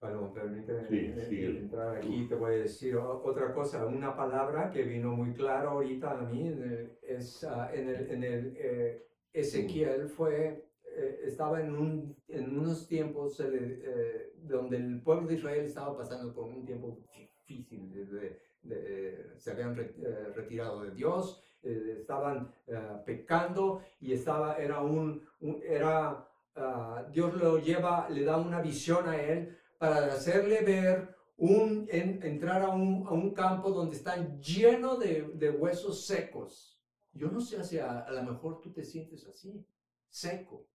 Bueno, 0.00 0.32
permíteme 0.32 0.86
Sí, 0.88 0.96
eh, 1.16 1.26
sigue. 1.28 1.58
entrar 1.58 1.96
aquí, 1.96 2.26
te 2.28 2.36
voy 2.36 2.54
a 2.54 2.58
decir 2.58 2.96
otra 2.96 3.52
cosa, 3.52 3.84
una 3.86 4.16
palabra 4.16 4.70
que 4.70 4.82
vino 4.84 5.10
muy 5.10 5.32
claro 5.32 5.70
ahorita 5.70 6.12
a 6.12 6.22
mí, 6.22 6.46
en 6.48 6.62
el- 6.62 6.98
es 7.02 7.42
ah, 7.44 7.68
en 7.74 7.88
el, 7.88 8.10
en 8.10 8.22
el 8.24 8.56
eh, 8.56 9.06
Ezequiel 9.32 10.08
fue, 10.08 10.64
eh, 10.84 11.20
estaba 11.24 11.60
en, 11.60 11.74
un, 11.74 12.16
en 12.28 12.58
unos 12.58 12.86
tiempos 12.86 13.36
se 13.36 13.50
le- 13.50 13.80
eh, 13.84 14.32
donde 14.36 14.76
el 14.76 15.02
pueblo 15.02 15.26
de 15.26 15.34
Israel 15.34 15.64
estaba 15.64 15.96
pasando 15.96 16.32
por 16.32 16.44
un 16.44 16.64
tiempo 16.64 16.96
difícil, 17.16 17.90
de- 17.92 18.04
de- 18.06 18.40
de- 18.62 19.10
eh, 19.10 19.32
se 19.36 19.50
habían 19.50 19.74
re- 19.74 19.94
eh, 20.00 20.32
retirado 20.34 20.82
de 20.84 20.92
Dios, 20.92 21.42
eh, 21.64 21.96
estaban 21.98 22.54
eh, 22.68 22.78
pecando 23.04 23.82
y 24.00 24.12
estaba, 24.12 24.56
era 24.58 24.80
un, 24.80 25.26
un- 25.40 25.60
era, 25.64 26.27
ah, 26.58 27.04
Dios 27.10 27.34
lo 27.34 27.58
lleva, 27.58 28.08
le 28.08 28.24
da 28.24 28.36
una 28.36 28.60
visión 28.60 29.08
a 29.08 29.16
él 29.20 29.56
para 29.78 30.06
hacerle 30.12 30.60
ver 30.62 31.16
un, 31.36 31.86
en- 31.90 32.22
entrar 32.22 32.62
a 32.62 32.70
un, 32.70 33.06
a 33.06 33.12
un 33.12 33.32
campo 33.32 33.70
donde 33.70 33.96
están 33.96 34.40
lleno 34.40 34.96
de, 34.96 35.30
de 35.34 35.50
huesos 35.50 36.04
secos. 36.06 36.78
Yo 37.12 37.30
no 37.30 37.40
sé 37.40 37.62
si 37.64 37.78
a, 37.78 38.00
a 38.00 38.10
lo 38.12 38.22
mejor 38.22 38.60
tú 38.60 38.72
te 38.72 38.84
sientes 38.84 39.26
así, 39.26 39.64
seco, 40.08 40.66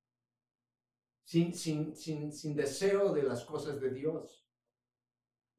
sin, 1.24 1.54
sin, 1.54 1.96
sin, 1.96 2.32
sin 2.32 2.56
deseo 2.56 3.14
de 3.14 3.24
las 3.24 3.44
cosas 3.44 3.80
de 3.80 3.90
Dios. 3.90 4.43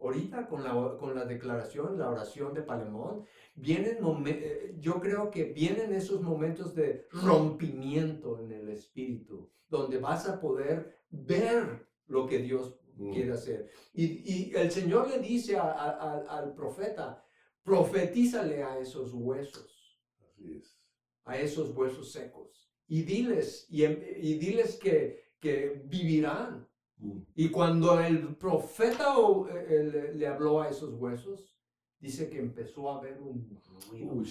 Ahorita 0.00 0.46
con 0.48 0.62
la, 0.64 0.96
con 0.98 1.14
la 1.14 1.24
declaración, 1.24 1.98
la 1.98 2.10
oración 2.10 2.52
de 2.52 2.62
Palemón, 2.62 3.24
vienen 3.54 3.98
eh, 4.26 4.74
yo 4.78 5.00
creo 5.00 5.30
que 5.30 5.44
vienen 5.44 5.92
esos 5.94 6.20
momentos 6.20 6.74
de 6.74 7.06
rompimiento 7.12 8.38
en 8.40 8.52
el 8.52 8.68
espíritu, 8.68 9.50
donde 9.68 9.98
vas 9.98 10.28
a 10.28 10.40
poder 10.40 10.98
ver 11.10 11.86
lo 12.06 12.26
que 12.26 12.38
Dios 12.38 12.76
Mm. 12.96 13.12
quiere 13.12 13.32
hacer. 13.32 13.70
Y, 13.92 14.04
y 14.32 14.54
el 14.54 14.70
Señor 14.70 15.08
le 15.08 15.18
dice 15.18 15.56
a- 15.56 15.62
a- 15.72 15.90
a- 16.12 16.38
al 16.38 16.54
profeta, 16.54 17.24
profetízale 17.64 18.62
a 18.62 18.78
esos 18.78 19.12
huesos, 19.12 19.98
Así 20.28 20.52
es. 20.58 20.78
a 21.24 21.36
esos 21.38 21.74
huesos 21.76 22.12
secos, 22.12 22.70
y 22.86 23.02
diles, 23.02 23.66
y, 23.68 23.82
em- 23.84 24.00
y 24.16 24.34
diles 24.34 24.76
que, 24.78 25.24
que 25.40 25.82
vivirán. 25.86 26.68
Mm. 26.98 27.18
Y 27.34 27.48
cuando 27.50 28.00
el 28.00 28.36
profeta 28.36 29.14
eh, 29.50 29.66
eh, 29.68 30.12
le, 30.14 30.26
habló 30.26 30.62
a 30.62 30.68
esos 30.68 30.94
huesos, 30.94 31.56
dice 31.98 32.28
que 32.28 32.38
empezó 32.38 32.90
a 32.90 32.98
haber 32.98 33.20
un 33.20 33.60
ruido. 33.88 34.22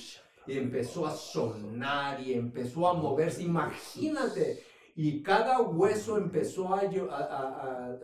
Y 0.45 0.57
empezó 0.57 1.05
a 1.07 1.11
sonar 1.11 2.19
y 2.19 2.33
empezó 2.33 2.87
a 2.87 2.93
moverse. 2.93 3.43
Imagínate. 3.43 4.59
Y 4.95 5.23
cada 5.23 5.61
hueso 5.61 6.17
empezó 6.17 6.73
a, 6.73 7.99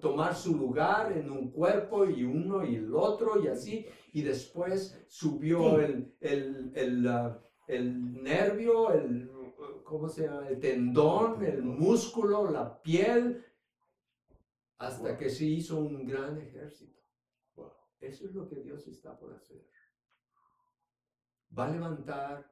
tomar 0.00 0.34
su 0.34 0.56
lugar 0.56 1.12
en 1.12 1.30
un 1.30 1.50
cuerpo 1.50 2.04
y 2.04 2.24
uno 2.24 2.64
y 2.64 2.76
el 2.76 2.94
otro 2.94 3.42
y 3.42 3.48
así. 3.48 3.86
Y 4.12 4.22
después 4.22 5.02
subió 5.08 5.80
el, 5.80 6.14
el, 6.20 6.72
el, 6.74 7.08
ah, 7.08 7.40
el 7.66 8.22
nervio, 8.22 8.92
el, 8.92 9.31
¿cómo 9.84 10.08
se 10.08 10.22
llama? 10.26 10.48
El 10.48 10.60
tendón, 10.60 11.44
el 11.44 11.62
músculo, 11.62 12.50
la 12.50 12.80
piel, 12.82 13.44
hasta 14.78 15.16
que 15.16 15.30
se 15.30 15.44
hizo 15.44 15.78
un 15.78 16.06
gran 16.06 16.38
ejército. 16.40 17.00
Wow. 17.54 17.70
Eso 18.00 18.26
es 18.26 18.34
lo 18.34 18.48
que 18.48 18.56
Dios 18.56 18.86
está 18.88 19.18
por 19.18 19.32
hacer. 19.34 19.64
Va 21.56 21.66
a 21.66 21.70
levantar 21.70 22.50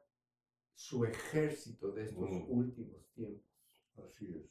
su 0.74 1.04
ejército 1.04 1.90
de 1.92 2.04
estos 2.04 2.28
Mm. 2.30 2.44
últimos 2.50 3.06
tiempos. 3.14 3.46
Así 3.96 4.32
es. 4.34 4.50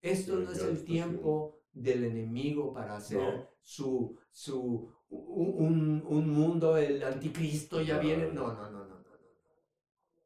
Esto 0.00 0.36
no 0.36 0.50
es 0.50 0.62
el 0.62 0.84
tiempo 0.84 1.60
del 1.72 2.04
enemigo 2.04 2.72
para 2.72 2.96
hacer 2.96 3.20
No. 3.20 3.48
su, 3.60 4.18
su 4.30 4.92
un, 5.10 5.54
un- 5.66 6.06
un 6.06 6.30
mundo, 6.30 6.76
el 6.76 7.02
anticristo 7.02 7.82
ya 7.82 7.98
viene. 7.98 8.32
No, 8.32 8.52
no, 8.54 8.70
no, 8.70 8.84
no, 8.86 8.86
no, 8.86 8.98
no. 8.98 9.18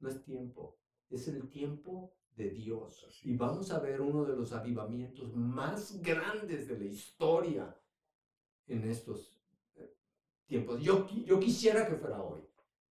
No 0.01 0.09
es 0.09 0.23
tiempo. 0.23 0.79
Es 1.15 1.29
el 1.29 1.49
tiempo 1.49 2.13
de 2.35 2.51
Dios. 2.51 3.05
Así 3.09 3.31
Y 3.31 3.37
vamos 3.37 3.71
a 3.71 3.79
ver 3.79 4.01
uno 4.01 4.25
de 4.25 4.37
los 4.37 4.53
avivamientos 4.53 5.35
más 5.35 6.01
grandes 6.03 6.67
de 6.67 6.79
la 6.79 6.85
historia 6.85 7.81
en 8.67 8.89
estos 8.89 9.41
eh, 9.77 9.97
tiempos. 10.47 10.83
Yo, 10.83 11.07
yo 11.09 11.39
quisiera 11.39 11.87
que 11.87 11.97
fuera 11.97 12.23
hoy. 12.23 12.43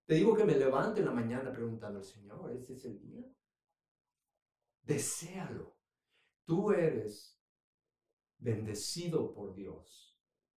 Te 0.05 0.15
digo 0.15 0.35
que 0.35 0.45
me 0.45 0.55
levante 0.55 0.99
en 0.99 1.07
la 1.07 1.13
mañana 1.13 1.51
preguntando 1.51 1.99
al 1.99 2.05
Señor, 2.05 2.51
¿este 2.51 2.73
es 2.73 2.85
el 2.85 2.99
día? 2.99 3.23
Deséalo. 4.83 5.75
Tú 6.45 6.71
eres 6.71 7.41
bendecido 8.37 9.33
por 9.33 9.55
Dios 9.55 10.13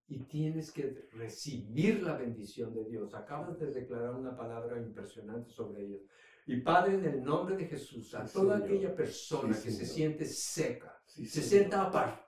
y 0.06 0.20
tienes 0.24 0.70
que 0.72 1.08
recibir 1.12 2.02
la 2.02 2.16
bendición 2.16 2.74
de 2.74 2.84
Dios. 2.84 3.14
Acabas 3.14 3.58
de 3.58 3.72
declarar 3.72 4.14
una 4.14 4.36
palabra 4.36 4.80
impresionante 4.80 5.50
sobre 5.50 5.84
ellos. 5.84 6.02
Y 6.47 6.61
Padre, 6.61 6.95
en 6.95 7.05
el 7.07 7.24
nombre 7.24 7.57
de 7.57 7.66
Jesús, 7.66 8.14
a 8.14 8.26
Sí, 8.26 8.34
toda 8.34 8.57
Señor. 8.59 8.68
aquella 8.68 8.95
persona 8.95 9.55
Sí, 9.55 9.62
que 9.64 9.70
se 9.70 9.76
Señor. 9.86 9.95
siente 9.95 10.24
seca, 10.26 11.03
Sí, 11.07 11.26
se 11.26 11.42
sienta 11.42 11.90
apar- 11.90 12.26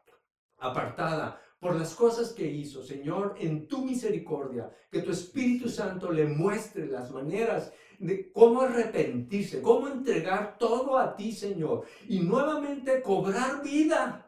apartada 0.58 1.40
por 1.60 1.74
las 1.76 1.94
cosas 1.94 2.32
que 2.32 2.46
hizo, 2.46 2.82
Señor, 2.82 3.34
en 3.38 3.66
tu 3.68 3.84
misericordia, 3.84 4.70
que 4.90 5.02
tu 5.02 5.10
Espíritu 5.10 5.68
Santo 5.68 6.10
le 6.12 6.26
muestre 6.26 6.86
las 6.86 7.10
maneras 7.10 7.72
de 7.98 8.30
cómo 8.32 8.62
arrepentirse, 8.62 9.60
cómo 9.62 9.88
entregar 9.88 10.56
todo 10.58 10.98
a 10.98 11.16
ti, 11.16 11.32
Señor, 11.32 11.84
y 12.08 12.20
nuevamente 12.20 13.02
cobrar 13.02 13.62
vida. 13.62 14.22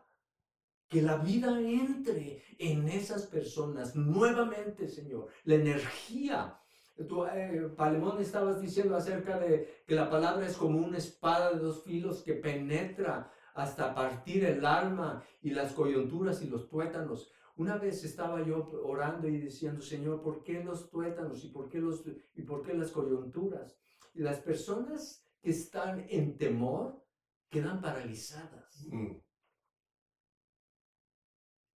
Que 0.89 1.03
la 1.03 1.18
vida 1.18 1.61
entre 1.61 2.43
en 2.59 2.89
esas 2.89 3.26
personas 3.26 3.95
nuevamente, 3.95 4.89
Señor. 4.89 5.28
La 5.45 5.57
energía. 5.57 6.59
Tú, 7.07 7.24
eh, 7.26 7.70
Palemón, 7.76 8.20
estabas 8.20 8.61
diciendo 8.61 8.96
acerca 8.96 9.38
de 9.38 9.82
que 9.86 9.94
la 9.94 10.11
palabra 10.11 10.46
es 10.46 10.57
como 10.57 10.78
una 10.78 10.99
espada 10.99 11.53
de 11.53 11.61
dos 11.61 11.84
filos 11.84 12.22
que 12.22 12.34
penetra 12.34 13.32
hasta 13.55 13.94
partir 13.94 14.44
el 14.44 14.64
alma 14.64 15.22
y 15.40 15.51
las 15.51 15.72
coyunturas 15.72 16.42
y 16.42 16.49
los 16.49 16.68
tuétanos. 16.68 17.30
Una 17.57 17.76
vez 17.76 18.05
estaba 18.05 18.42
yo 18.44 18.68
orando 18.84 19.28
y 19.28 19.38
diciendo, 19.38 19.80
Señor, 19.80 20.22
¿por 20.22 20.42
qué 20.42 20.62
los 20.62 20.90
tuétanos 20.90 21.44
y 21.44 21.49
por 21.49 21.68
qué, 21.68 21.80
los, 21.80 22.05
y 22.34 22.42
por 22.42 22.62
qué 22.62 22.74
las 22.74 22.90
coyunturas? 22.90 23.76
Y 24.14 24.22
las 24.22 24.38
personas 24.40 25.24
que 25.40 25.51
están 25.51 26.07
en 26.09 26.36
temor 26.36 27.05
quedan 27.49 27.80
paralizadas. 27.80 28.86
Mm. 28.90 29.16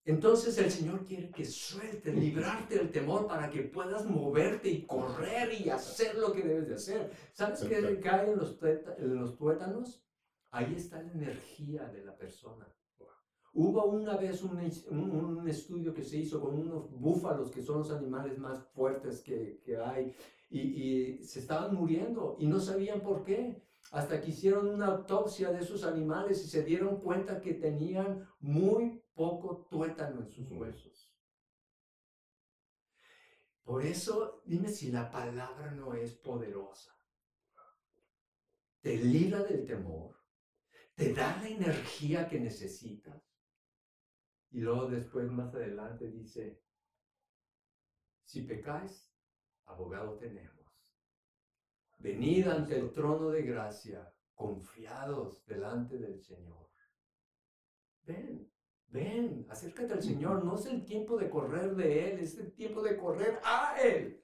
Entonces 0.03 0.57
el 0.57 0.71
Señor 0.71 1.05
quiere 1.05 1.29
que 1.29 1.45
sueltes, 1.45 2.15
librarte 2.15 2.75
del 2.75 2.91
temor 2.91 3.27
para 3.27 3.49
que 3.51 3.61
puedas 3.61 4.05
moverte 4.05 4.69
y 4.69 4.81
correr 4.85 5.53
y 5.53 5.69
hacer 5.69 6.15
lo 6.17 6.33
que 6.33 6.41
debes 6.41 6.67
de 6.67 6.75
hacer. 6.75 7.11
¿Sabes 7.33 7.61
qué 7.61 7.75
Perfecto. 7.75 8.01
cae 8.09 8.31
en 8.31 8.37
los, 8.39 8.57
tueta- 8.57 8.95
en 8.97 9.15
los 9.15 9.37
tuétanos? 9.37 10.03
Ahí 10.49 10.73
está 10.75 11.01
la 11.01 11.11
energía 11.11 11.85
de 11.85 12.03
la 12.03 12.15
persona. 12.17 12.67
Hubo 13.53 13.85
una 13.85 14.15
vez 14.17 14.41
un, 14.43 14.57
un- 14.89 15.11
un 15.37 15.47
estudio 15.47 15.93
que 15.93 16.03
se 16.03 16.17
hizo 16.17 16.39
con 16.41 16.57
unos 16.57 16.89
búfalos, 16.89 17.51
que 17.51 17.61
son 17.61 17.79
los 17.79 17.91
animales 17.91 18.37
más 18.37 18.63
fuertes 18.73 19.21
que, 19.21 19.61
que 19.63 19.77
hay, 19.77 20.15
y, 20.49 20.59
y 20.59 21.23
se 21.23 21.39
estaban 21.39 21.75
muriendo 21.75 22.37
y 22.39 22.47
no 22.47 22.59
sabían 22.59 23.01
por 23.01 23.23
qué. 23.23 23.61
Hasta 23.91 24.21
que 24.21 24.29
hicieron 24.29 24.67
una 24.69 24.85
autopsia 24.87 25.51
de 25.51 25.59
esos 25.59 25.83
animales 25.83 26.45
y 26.45 26.47
se 26.47 26.63
dieron 26.63 26.97
cuenta 27.01 27.41
que 27.41 27.53
tenían 27.55 28.25
muy 28.39 29.00
poco 29.21 29.67
tuétano 29.69 30.21
en 30.21 30.31
sus 30.31 30.49
huesos. 30.49 31.15
Por 33.63 33.85
eso, 33.85 34.41
dime 34.47 34.67
si 34.67 34.91
la 34.91 35.11
palabra 35.11 35.69
no 35.69 35.93
es 35.93 36.15
poderosa. 36.15 36.91
Te 38.79 38.97
libra 38.97 39.43
del 39.43 39.63
temor, 39.67 40.17
te 40.95 41.13
da 41.13 41.37
la 41.37 41.47
energía 41.47 42.27
que 42.27 42.39
necesitas. 42.39 43.21
Y 44.49 44.61
luego 44.61 44.87
después, 44.87 45.29
más 45.29 45.53
adelante, 45.53 46.09
dice, 46.09 46.59
si 48.25 48.41
pecáis, 48.41 49.13
abogado 49.65 50.17
tenemos. 50.17 50.65
Venid 51.99 52.47
ante 52.47 52.79
el 52.79 52.91
trono 52.91 53.29
de 53.29 53.43
gracia, 53.43 54.11
confiados 54.33 55.45
delante 55.45 55.99
del 55.99 56.19
Señor. 56.19 56.71
Ven, 58.01 58.51
ven, 58.91 59.45
acércate 59.49 59.93
al 59.93 60.03
Señor. 60.03 60.43
No 60.43 60.55
es 60.55 60.65
el 60.65 60.85
tiempo 60.85 61.17
de 61.17 61.29
correr 61.29 61.75
de 61.75 62.11
Él, 62.11 62.19
es 62.19 62.37
el 62.37 62.53
tiempo 62.53 62.81
de 62.81 62.97
correr 62.97 63.39
a 63.43 63.75
Él. 63.81 64.23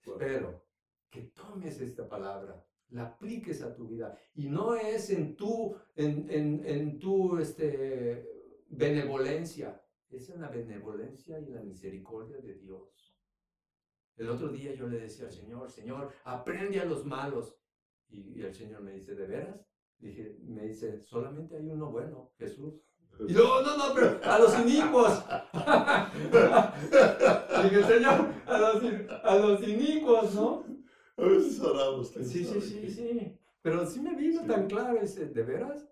Espero 0.00 0.64
que 1.10 1.22
tomes 1.22 1.80
esta 1.80 2.08
palabra, 2.08 2.64
la 2.88 3.06
apliques 3.06 3.62
a 3.62 3.74
tu 3.74 3.88
vida. 3.88 4.18
Y 4.34 4.48
no 4.48 4.74
es 4.74 5.10
en 5.10 5.36
tu, 5.36 5.76
en, 5.94 6.30
en, 6.30 6.66
en 6.66 6.98
tu 6.98 7.38
este, 7.38 8.26
benevolencia, 8.68 9.80
es 10.10 10.30
en 10.30 10.40
la 10.40 10.48
benevolencia 10.48 11.38
y 11.38 11.46
la 11.46 11.62
misericordia 11.62 12.38
de 12.38 12.54
Dios. 12.54 13.16
El 14.16 14.28
otro 14.28 14.48
día 14.48 14.74
yo 14.74 14.86
le 14.86 15.00
decía 15.00 15.26
al 15.26 15.32
Señor, 15.32 15.70
Señor, 15.70 16.12
aprende 16.24 16.80
a 16.80 16.84
los 16.84 17.04
malos. 17.04 17.56
Y, 18.08 18.42
el 18.42 18.54
Señor 18.54 18.82
me 18.82 18.92
dice, 18.92 19.14
¿de 19.14 19.26
veras? 19.26 19.71
Dije, 20.02 20.36
me 20.42 20.66
dice, 20.66 21.00
solamente 21.04 21.56
hay 21.56 21.70
uno 21.70 21.92
bueno, 21.92 22.32
Jesús. 22.36 22.74
Y 23.28 23.34
yo, 23.34 23.62
no, 23.62 23.76
no, 23.76 23.94
pero 23.94 24.18
a 24.24 24.38
los 24.40 24.58
inicuos. 24.58 25.22
Dije, 27.62 27.84
Señor, 27.84 28.26
a 28.46 28.58
los, 28.58 28.82
a 29.22 29.36
los 29.36 29.68
inicuos, 29.68 30.34
¿no? 30.34 30.64
A 31.16 31.22
veces 31.22 31.60
oramos. 31.60 32.08
Sí, 32.08 32.44
sí, 32.44 32.60
sí, 32.60 32.90
sí. 32.90 33.38
Pero 33.62 33.86
sí 33.86 34.00
me 34.00 34.16
vino 34.16 34.44
tan 34.44 34.66
claro 34.66 35.00
ese, 35.00 35.26
¿de 35.26 35.42
veras? 35.44 35.86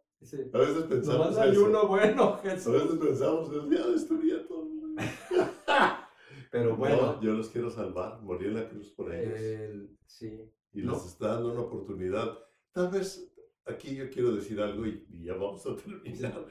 a 0.53 0.59
veces 0.59 0.83
pensamos 0.85 1.39
hay 1.39 1.57
uno 1.57 1.87
bueno, 1.87 2.37
Jesús. 2.43 2.67
A 2.67 2.83
veces 2.83 2.99
pensamos, 2.99 3.53
el 3.53 3.71
día 3.71 3.87
destruía 3.87 4.45
todo. 4.49 4.69
Pero 6.51 6.77
bueno. 6.77 7.21
yo 7.23 7.33
los 7.33 7.49
quiero 7.49 7.71
salvar, 7.71 8.21
morí 8.23 8.47
en 8.47 8.55
la 8.55 8.69
cruz 8.69 8.91
por 8.91 9.15
ellos. 9.15 9.89
sí. 10.07 10.51
Y 10.73 10.83
les 10.83 11.05
está 11.05 11.35
dando 11.35 11.53
una 11.53 11.61
oportunidad. 11.61 12.39
Tal 12.73 12.91
vez 12.91 13.31
aquí 13.67 13.95
yo 13.95 14.11
quiero 14.11 14.35
decir 14.35 14.61
algo 14.61 14.87
y, 14.87 15.07
ya 15.25 15.35
vamos 15.35 15.67
a 15.67 15.77
terminar. 15.85 16.47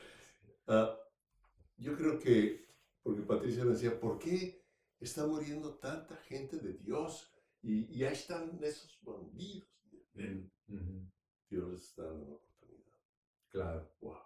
Uh, 0.68 0.96
yo 1.78 1.96
creo 1.96 2.20
que, 2.20 2.68
porque 3.02 3.22
Patricia 3.22 3.66
me 3.66 3.72
decía, 3.72 4.00
¿por 4.00 4.20
qué 4.20 4.64
está 5.00 5.26
muriendo 5.26 5.76
tanta 5.76 6.16
gente 6.18 6.58
de 6.58 6.74
Dios? 6.74 7.34
Y, 7.62 7.98
ya 7.98 8.12
están 8.12 8.60
esos 8.64 9.00
bandidos. 9.02 9.68
Dios 11.50 11.72
les 11.72 11.84
está 11.84 12.04
dando 12.04 12.26
una 12.26 12.36
oportunidad. 12.36 12.94
Claro. 13.50 13.92
Wow. 14.02 14.18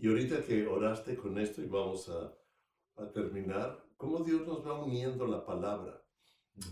Y 0.00 0.06
ahorita 0.06 0.44
que 0.44 0.64
oraste 0.64 1.16
con 1.16 1.38
esto 1.40 1.60
y 1.60 1.66
vamos 1.66 2.08
a, 2.08 2.32
a 3.02 3.10
terminar, 3.10 3.84
¿cómo 3.96 4.20
Dios 4.20 4.46
nos 4.46 4.64
va 4.64 4.80
uniendo 4.80 5.26
la 5.26 5.44
palabra? 5.44 6.00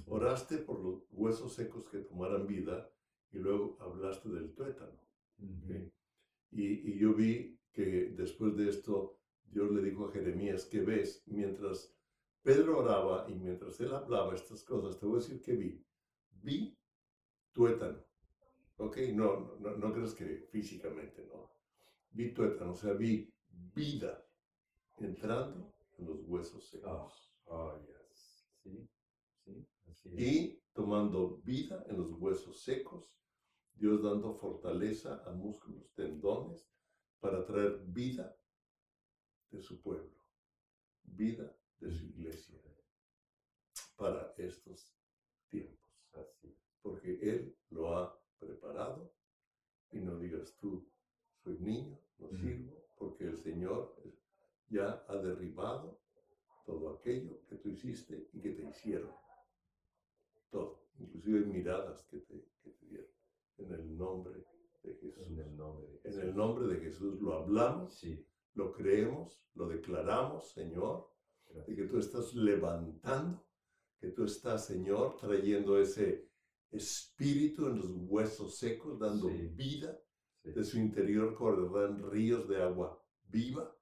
Oraste 0.06 0.58
por 0.58 0.78
los 0.78 1.02
huesos 1.10 1.54
secos 1.54 1.88
que 1.90 1.98
tomaran 1.98 2.46
vida 2.46 2.88
y 3.32 3.38
luego 3.38 3.78
hablaste 3.80 4.28
del 4.28 4.54
tuétano. 4.54 5.05
Y, 5.38 6.92
y, 6.92 6.98
yo 6.98 7.14
vi 7.14 7.58
que 7.72 8.10
después 8.16 8.56
de 8.56 8.70
esto 8.70 9.18
Dios 9.44 9.70
le 9.70 9.82
dijo 9.82 10.06
a 10.06 10.12
Jeremías, 10.12 10.64
que 10.64 10.80
ves? 10.80 11.22
Mientras 11.26 11.94
Pedro 12.42 12.78
oraba 12.78 13.26
y 13.28 13.34
mientras 13.34 13.80
él 13.80 13.92
hablaba 13.92 14.34
estas 14.34 14.62
cosas, 14.64 14.98
te 14.98 15.06
voy 15.06 15.16
a 15.16 15.20
decir 15.20 15.40
que 15.40 15.56
vi. 15.56 15.84
Vi 16.42 16.78
tuétano. 17.52 18.04
¿Ok? 18.76 18.98
No, 19.14 19.56
no, 19.58 19.76
no 19.76 19.92
crees 19.92 20.14
que 20.14 20.46
físicamente, 20.50 21.26
no. 21.26 21.50
Vi 22.10 22.32
tuétano, 22.32 22.72
o 22.72 22.76
sea, 22.76 22.92
vi 22.92 23.32
vida 23.74 24.24
entrando 24.98 25.74
en 25.98 26.06
los 26.06 26.22
huesos 26.24 26.68
secos. 26.68 27.32
Oh, 27.46 27.54
oh 27.54 27.78
yes. 27.86 28.48
Sí, 28.62 28.88
sí, 29.44 29.66
así 29.90 30.08
es. 30.14 30.20
Y 30.20 30.62
tomando 30.72 31.38
vida 31.38 31.84
en 31.88 31.96
los 31.96 32.12
huesos 32.12 32.62
secos, 32.62 33.10
Dios 33.76 34.02
dando 34.02 34.34
fortaleza 34.34 35.22
a 35.26 35.32
músculos, 35.32 35.92
tendones, 35.94 36.66
para 37.20 37.44
traer 37.44 37.82
vida 37.86 38.36
de 39.50 39.60
su 39.60 39.80
pueblo, 39.80 40.16
vida 41.02 41.54
de 41.78 41.90
su 41.92 42.04
iglesia, 42.06 42.60
para 43.96 44.34
estos 44.36 44.94
tiempos. 45.48 45.88
Así, 46.12 46.56
porque 46.82 47.18
Él 47.22 47.56
lo 47.70 47.96
ha 47.96 48.18
preparado 48.38 49.12
y 49.92 49.98
no 49.98 50.18
digas 50.18 50.56
tú, 50.58 50.88
soy 51.42 51.58
niño, 51.58 51.98
no 52.18 52.28
sirvo, 52.30 52.86
porque 52.96 53.24
el 53.24 53.38
Señor 53.38 53.94
ya 54.68 55.04
ha 55.08 55.16
derribado 55.16 56.00
todo 56.64 56.90
aquello 56.90 57.40
que 57.48 57.56
tú 57.56 57.68
hiciste 57.68 58.28
y 58.32 58.40
que 58.40 58.50
te 58.50 58.68
hicieron. 58.68 59.12
Todo, 60.50 60.88
inclusive 60.98 61.40
miradas 61.46 62.04
que 62.06 62.18
te, 62.18 62.44
dieron. 62.82 63.15
En 63.58 63.72
el 63.72 63.96
nombre 63.96 64.34
de 64.82 64.94
Jesús. 64.94 65.18
En 65.26 65.38
el 65.38 65.56
nombre 65.56 65.86
de 65.86 65.98
Jesús. 65.98 66.14
En 66.14 66.28
el 66.28 66.36
nombre 66.36 66.66
de 66.68 66.80
Jesús 66.80 67.20
lo 67.20 67.34
hablamos, 67.34 67.94
sí. 67.98 68.24
lo 68.54 68.72
creemos, 68.72 69.44
lo 69.54 69.68
declaramos, 69.68 70.50
Señor, 70.52 71.08
de 71.66 71.74
que 71.74 71.84
tú 71.84 71.98
estás 71.98 72.34
levantando, 72.34 73.44
que 73.98 74.08
tú 74.08 74.24
estás, 74.24 74.66
Señor, 74.66 75.16
trayendo 75.16 75.78
ese 75.78 76.28
espíritu 76.70 77.66
en 77.68 77.78
los 77.78 77.90
huesos 77.92 78.58
secos, 78.58 78.98
dando 78.98 79.28
vida. 79.28 79.98
De 80.42 80.62
su 80.62 80.78
interior 80.78 81.34
correrán 81.34 82.08
ríos 82.08 82.48
de 82.48 82.62
agua 82.62 83.02
viva 83.24 83.76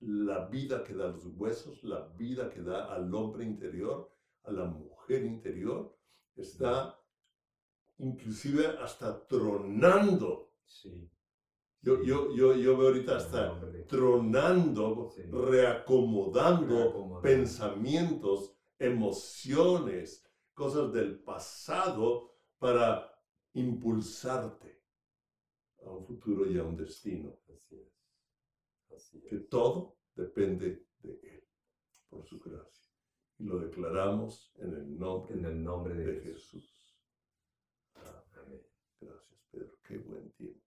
la 0.00 0.46
vida 0.48 0.84
que 0.84 0.94
da 0.94 1.06
a 1.06 1.12
los 1.12 1.26
huesos, 1.26 1.82
la 1.84 2.08
vida 2.16 2.50
que 2.50 2.62
da 2.62 2.92
al 2.92 3.14
hombre 3.14 3.44
interior, 3.44 4.10
a 4.44 4.52
la 4.52 4.66
mujer 4.66 5.24
interior, 5.24 5.96
está 6.36 6.98
inclusive 8.02 8.66
hasta 8.78 9.26
tronando. 9.26 10.52
Sí. 10.66 11.08
Yo, 11.80 12.02
yo, 12.02 12.32
yo, 12.34 12.54
yo 12.54 12.76
veo 12.76 12.88
ahorita 12.88 13.16
hasta 13.16 13.58
tronando, 13.88 15.12
reacomodando 15.30 17.20
pensamientos, 17.20 18.54
emociones, 18.78 20.24
cosas 20.54 20.92
del 20.92 21.18
pasado 21.18 22.36
para 22.58 23.12
impulsarte 23.54 24.80
a 25.84 25.90
un 25.90 26.04
futuro 26.04 26.48
y 26.48 26.56
a 26.58 26.62
un 26.62 26.76
destino. 26.76 27.36
Así 28.94 29.18
es 29.18 29.24
que 29.24 29.38
todo 29.38 29.96
depende 30.14 30.86
de 30.98 31.18
Él, 31.22 31.44
por 32.08 32.24
su 32.24 32.38
gracia. 32.38 32.92
Y 33.38 33.44
lo 33.44 33.58
declaramos 33.58 34.52
en 34.58 34.74
el 34.74 34.98
nombre, 34.98 35.34
en 35.34 35.44
el 35.46 35.64
nombre 35.64 35.94
de, 35.94 36.20
Jesús. 36.20 36.81
Gracias, 39.02 39.40
Pedro. 39.50 39.78
Qué 39.86 39.98
buen 39.98 40.30
tiempo. 40.32 40.60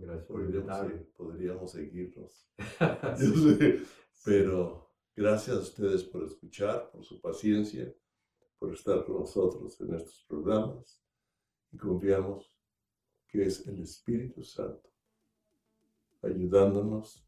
gracias 0.00 0.26
podríamos, 0.26 1.06
podríamos 1.16 1.72
seguirnos. 1.72 2.48
Pero 4.24 4.88
gracias 5.16 5.56
a 5.56 5.60
ustedes 5.60 6.04
por 6.04 6.24
escuchar, 6.24 6.90
por 6.90 7.04
su 7.04 7.20
paciencia, 7.20 7.92
por 8.58 8.72
estar 8.72 9.04
con 9.04 9.20
nosotros 9.20 9.80
en 9.80 9.94
estos 9.94 10.24
programas. 10.28 11.02
Y 11.72 11.76
confiamos 11.76 12.52
que 13.28 13.44
es 13.44 13.66
el 13.66 13.80
Espíritu 13.80 14.42
Santo 14.42 14.92
ayudándonos 16.22 17.26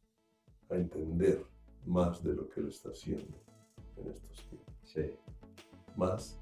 a 0.71 0.77
entender 0.77 1.45
más 1.85 2.23
de 2.23 2.35
lo 2.35 2.49
que 2.49 2.61
Él 2.61 2.69
está 2.69 2.91
haciendo 2.91 3.37
en 3.97 4.09
estos 4.09 4.49
tiempos. 4.49 4.75
Sí. 4.85 5.11
Más 5.97 6.41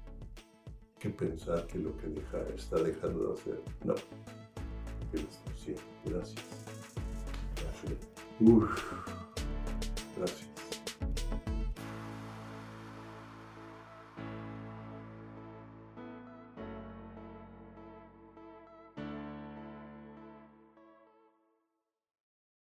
que 1.03 1.09
pensar 1.09 1.67
que 1.67 1.79
lo 1.79 1.95
que 1.97 2.07
deja, 2.07 2.39
está 2.55 2.77
dejando 2.77 3.27
de 3.27 3.33
hacer. 3.33 3.61
No. 3.83 3.93
Que 5.11 5.17
lo 5.17 5.27
está 5.27 5.51
haciendo. 5.51 5.81
Gracias. 6.05 6.45
Gracias. 7.57 7.99
Uf. 8.39 8.93
Gracias. 10.17 10.52